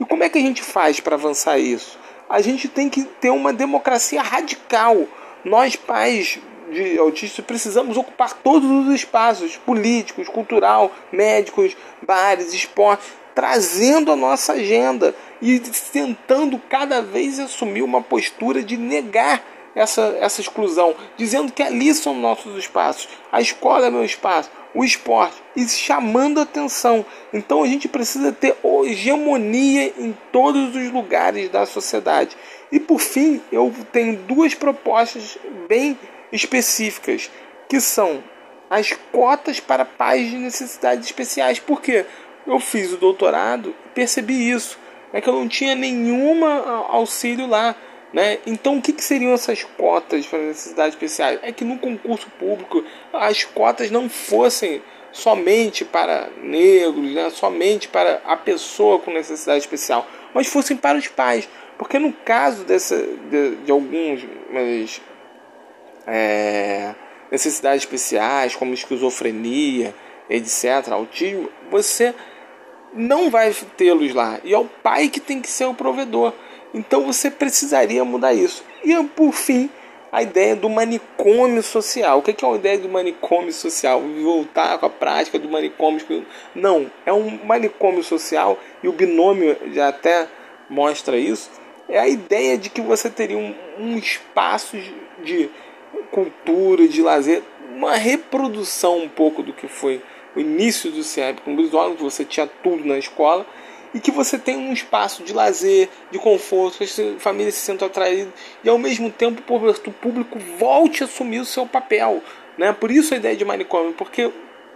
E 0.00 0.04
como 0.04 0.24
é 0.24 0.28
que 0.28 0.38
a 0.38 0.40
gente 0.40 0.62
faz 0.62 1.00
para 1.00 1.14
avançar 1.14 1.58
isso? 1.58 1.98
A 2.28 2.40
gente 2.40 2.68
tem 2.68 2.88
que 2.88 3.04
ter 3.04 3.30
uma 3.30 3.52
democracia 3.52 4.20
radical. 4.22 5.06
Nós, 5.44 5.76
pais 5.76 6.38
de 6.70 6.98
autistas, 6.98 7.44
precisamos 7.44 7.96
ocupar 7.96 8.34
todos 8.34 8.70
os 8.70 8.94
espaços 8.94 9.56
políticos, 9.56 10.28
cultural, 10.28 10.90
médicos, 11.12 11.76
bares, 12.06 12.52
esporte, 12.52 13.04
trazendo 13.34 14.12
a 14.12 14.16
nossa 14.16 14.52
agenda 14.52 15.14
e 15.42 15.58
tentando 15.92 16.58
cada 16.68 17.02
vez 17.02 17.38
assumir 17.38 17.82
uma 17.82 18.00
postura 18.00 18.62
de 18.62 18.76
negar 18.76 19.42
essa, 19.74 20.16
essa 20.20 20.40
exclusão, 20.40 20.94
dizendo 21.16 21.52
que 21.52 21.62
ali 21.62 21.92
são 21.92 22.14
nossos 22.14 22.56
espaços, 22.56 23.08
a 23.32 23.40
escola 23.40 23.88
é 23.88 23.90
meu 23.90 24.04
espaço, 24.04 24.50
o 24.72 24.84
esporte, 24.84 25.36
e 25.56 25.68
chamando 25.68 26.40
atenção. 26.40 27.04
Então 27.32 27.62
a 27.62 27.66
gente 27.66 27.88
precisa 27.88 28.32
ter 28.32 28.56
hegemonia 28.84 29.92
em 29.98 30.16
todos 30.32 30.74
os 30.74 30.92
lugares 30.92 31.48
da 31.48 31.64
sociedade. 31.64 32.36
E 32.72 32.80
por 32.80 33.00
fim, 33.00 33.40
eu 33.52 33.72
tenho 33.92 34.16
duas 34.16 34.54
propostas 34.54 35.38
bem 35.68 35.98
específicas, 36.34 37.30
que 37.68 37.80
são 37.80 38.22
as 38.68 38.92
cotas 39.12 39.60
para 39.60 39.84
pais 39.84 40.28
de 40.28 40.36
necessidades 40.36 41.06
especiais. 41.06 41.58
Por 41.60 41.80
quê? 41.80 42.04
Eu 42.46 42.58
fiz 42.58 42.92
o 42.92 42.96
doutorado 42.96 43.74
e 43.86 43.88
percebi 43.90 44.50
isso. 44.50 44.78
É 45.12 45.20
que 45.20 45.28
eu 45.28 45.34
não 45.34 45.48
tinha 45.48 45.74
nenhuma 45.74 46.86
auxílio 46.90 47.46
lá. 47.46 47.74
Né? 48.12 48.38
Então, 48.46 48.78
o 48.78 48.82
que, 48.82 48.92
que 48.92 49.02
seriam 49.02 49.32
essas 49.32 49.64
cotas 49.64 50.26
para 50.26 50.38
necessidades 50.38 50.94
especiais? 50.94 51.40
É 51.42 51.50
que 51.52 51.64
no 51.64 51.78
concurso 51.78 52.28
público 52.38 52.84
as 53.12 53.44
cotas 53.44 53.90
não 53.90 54.08
fossem 54.08 54.82
somente 55.10 55.84
para 55.84 56.28
negros, 56.42 57.12
né? 57.12 57.30
somente 57.30 57.88
para 57.88 58.20
a 58.24 58.36
pessoa 58.36 58.98
com 58.98 59.12
necessidade 59.12 59.60
especial, 59.60 60.06
mas 60.32 60.48
fossem 60.48 60.76
para 60.76 60.98
os 60.98 61.08
pais. 61.08 61.48
Porque 61.78 61.98
no 61.98 62.12
caso 62.12 62.64
dessa, 62.64 62.96
de, 63.30 63.56
de 63.56 63.72
alguns 63.72 64.24
mas, 64.52 65.00
é, 66.06 66.94
necessidades 67.30 67.82
especiais, 67.82 68.54
como 68.54 68.74
esquizofrenia, 68.74 69.94
etc., 70.28 70.88
autismo, 70.90 71.50
você 71.70 72.14
não 72.92 73.30
vai 73.30 73.52
tê-los 73.76 74.14
lá. 74.14 74.38
E 74.44 74.54
é 74.54 74.58
o 74.58 74.64
pai 74.64 75.08
que 75.08 75.20
tem 75.20 75.40
que 75.40 75.50
ser 75.50 75.66
o 75.66 75.74
provedor. 75.74 76.32
Então 76.72 77.04
você 77.04 77.30
precisaria 77.30 78.04
mudar 78.04 78.32
isso. 78.32 78.64
E 78.84 78.94
por 79.04 79.32
fim, 79.32 79.70
a 80.14 80.22
ideia 80.22 80.54
do 80.54 80.70
manicômio 80.70 81.60
social. 81.60 82.20
O 82.20 82.22
que 82.22 82.44
é 82.44 82.46
uma 82.46 82.56
ideia 82.56 82.78
do 82.78 82.88
manicômio 82.88 83.52
social? 83.52 84.00
Voltar 84.00 84.78
com 84.78 84.86
a 84.86 84.90
prática 84.90 85.40
do 85.40 85.48
manicômio. 85.48 86.24
Não, 86.54 86.88
é 87.04 87.12
um 87.12 87.44
manicômio 87.44 88.04
social 88.04 88.56
e 88.80 88.86
o 88.86 88.92
binômio 88.92 89.56
já 89.72 89.88
até 89.88 90.28
mostra 90.70 91.16
isso. 91.16 91.50
É 91.88 91.98
a 91.98 92.08
ideia 92.08 92.56
de 92.56 92.70
que 92.70 92.80
você 92.80 93.10
teria 93.10 93.36
um, 93.36 93.54
um 93.76 93.98
espaço 93.98 94.76
de 95.24 95.50
cultura, 96.10 96.88
de 96.88 97.02
lazer, 97.02 97.42
uma 97.74 97.94
reprodução 97.94 98.98
um 98.98 99.08
pouco 99.08 99.42
do 99.42 99.52
que 99.52 99.66
foi 99.68 100.02
o 100.34 100.40
início 100.40 100.90
do 100.90 101.02
CIEP 101.02 101.42
com 101.42 101.56
visual, 101.56 101.94
que 101.94 102.02
você 102.02 102.24
tinha 102.24 102.46
tudo 102.46 102.84
na 102.84 102.98
escola, 102.98 103.46
e 103.92 104.00
que 104.00 104.10
você 104.10 104.36
tem 104.36 104.56
um 104.56 104.72
espaço 104.72 105.22
de 105.22 105.32
lazer, 105.32 105.88
de 106.10 106.18
conforto, 106.18 106.78
que 106.78 106.84
as 106.84 107.22
famílias 107.22 107.54
se 107.54 107.60
sintam 107.60 107.86
atraídas, 107.86 108.32
e 108.62 108.68
ao 108.68 108.78
mesmo 108.78 109.10
tempo 109.10 109.40
o 109.40 109.92
público 109.92 110.38
volte 110.58 111.02
a 111.02 111.06
assumir 111.06 111.38
o 111.38 111.44
seu 111.44 111.66
papel. 111.66 112.20
Né? 112.58 112.72
Por 112.72 112.90
isso 112.90 113.14
a 113.14 113.16
ideia 113.16 113.36
de 113.36 113.44
manicômio, 113.44 113.92
porque 113.92 114.32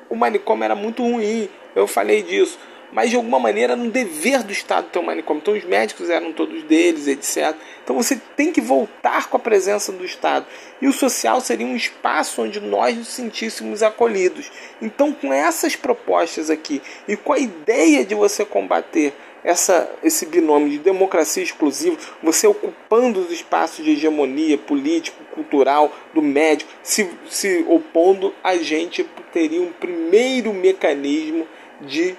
o 0.09 0.15
manicômio 0.15 0.65
era 0.65 0.77
muito 0.77 1.03
ruim, 1.03 1.49
eu 1.75 1.87
falei 1.87 2.23
disso 2.23 2.59
mas 2.93 3.11
de 3.11 3.17
alguma 3.17 3.39
maneira 3.39 3.75
era 3.75 3.83
um 3.83 3.89
dever 3.89 4.43
do 4.43 4.53
Estado 4.53 4.89
ter 4.91 4.99
um 4.99 5.05
manicômio. 5.05 5.41
Então 5.41 5.55
os 5.55 5.65
médicos 5.65 6.11
eram 6.11 6.33
todos 6.33 6.63
deles, 6.65 7.07
etc. 7.07 7.55
Então 7.85 7.97
você 7.97 8.21
tem 8.37 8.53
que 8.53 8.61
voltar 8.61 9.29
com 9.29 9.37
a 9.37 9.41
presença 9.41 9.93
do 9.93 10.05
Estado. 10.05 10.47
E 10.81 10.87
o 10.87 10.93
social 10.93 11.41
seria 11.41 11.67
um 11.67 11.77
espaço 11.77 12.43
onde 12.43 12.61
nós 12.61 12.97
nos 12.97 13.09
sentíssemos 13.09 13.83
acolhidos. 13.83 14.51
Então, 14.81 15.13
com 15.13 15.33
essas 15.33 15.75
propostas 15.75 16.51
aqui 16.51 16.81
e 17.07 17.17
com 17.17 17.33
a 17.33 17.39
ideia 17.39 18.05
de 18.05 18.15
você 18.15 18.45
combater 18.45 19.13
essa, 19.43 19.91
esse 20.03 20.27
binômio 20.27 20.69
de 20.69 20.79
democracia 20.79 21.43
exclusiva, 21.43 21.97
você 22.23 22.47
ocupando 22.47 23.21
os 23.21 23.31
espaços 23.31 23.85
de 23.85 23.93
hegemonia 23.93 24.59
político, 24.59 25.23
cultural, 25.35 25.93
do 26.13 26.21
médico, 26.21 26.71
se, 26.83 27.09
se 27.29 27.65
opondo, 27.69 28.35
a 28.43 28.57
gente 28.57 29.05
teria 29.33 29.63
um 29.63 29.73
primeiro 29.73 30.53
mecanismo 30.53 31.47
de 31.81 32.17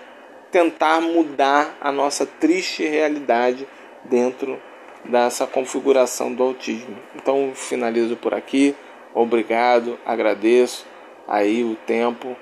tentar 0.52 1.02
mudar 1.02 1.78
a 1.80 1.92
nossa 1.92 2.26
triste 2.26 2.84
realidade 2.84 3.68
dentro 4.04 4.60
dessa 5.06 5.48
configuração 5.48 6.34
do 6.34 6.44
autismo. 6.44 6.98
Então 7.16 7.52
finalizo 7.54 8.16
por 8.16 8.34
aqui. 8.34 8.76
Obrigado, 9.14 9.98
agradeço 10.06 10.86
aí 11.28 11.64
o 11.64 11.76
tempo. 11.76 12.36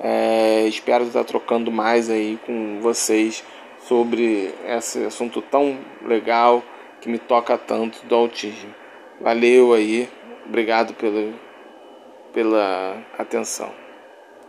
É, 0.00 0.64
espero 0.68 1.04
estar 1.04 1.24
trocando 1.24 1.72
mais 1.72 2.08
aí 2.08 2.38
com 2.46 2.80
vocês 2.80 3.44
sobre 3.80 4.54
esse 4.66 5.04
assunto 5.04 5.42
tão 5.42 5.78
legal 6.02 6.62
que 7.00 7.08
me 7.08 7.18
toca 7.18 7.56
tanto 7.58 8.04
do 8.06 8.14
autismo. 8.14 8.74
Valeu 9.20 9.72
aí, 9.72 10.08
obrigado 10.46 10.94
pela, 10.94 11.32
pela 12.32 13.02
atenção. 13.18 13.87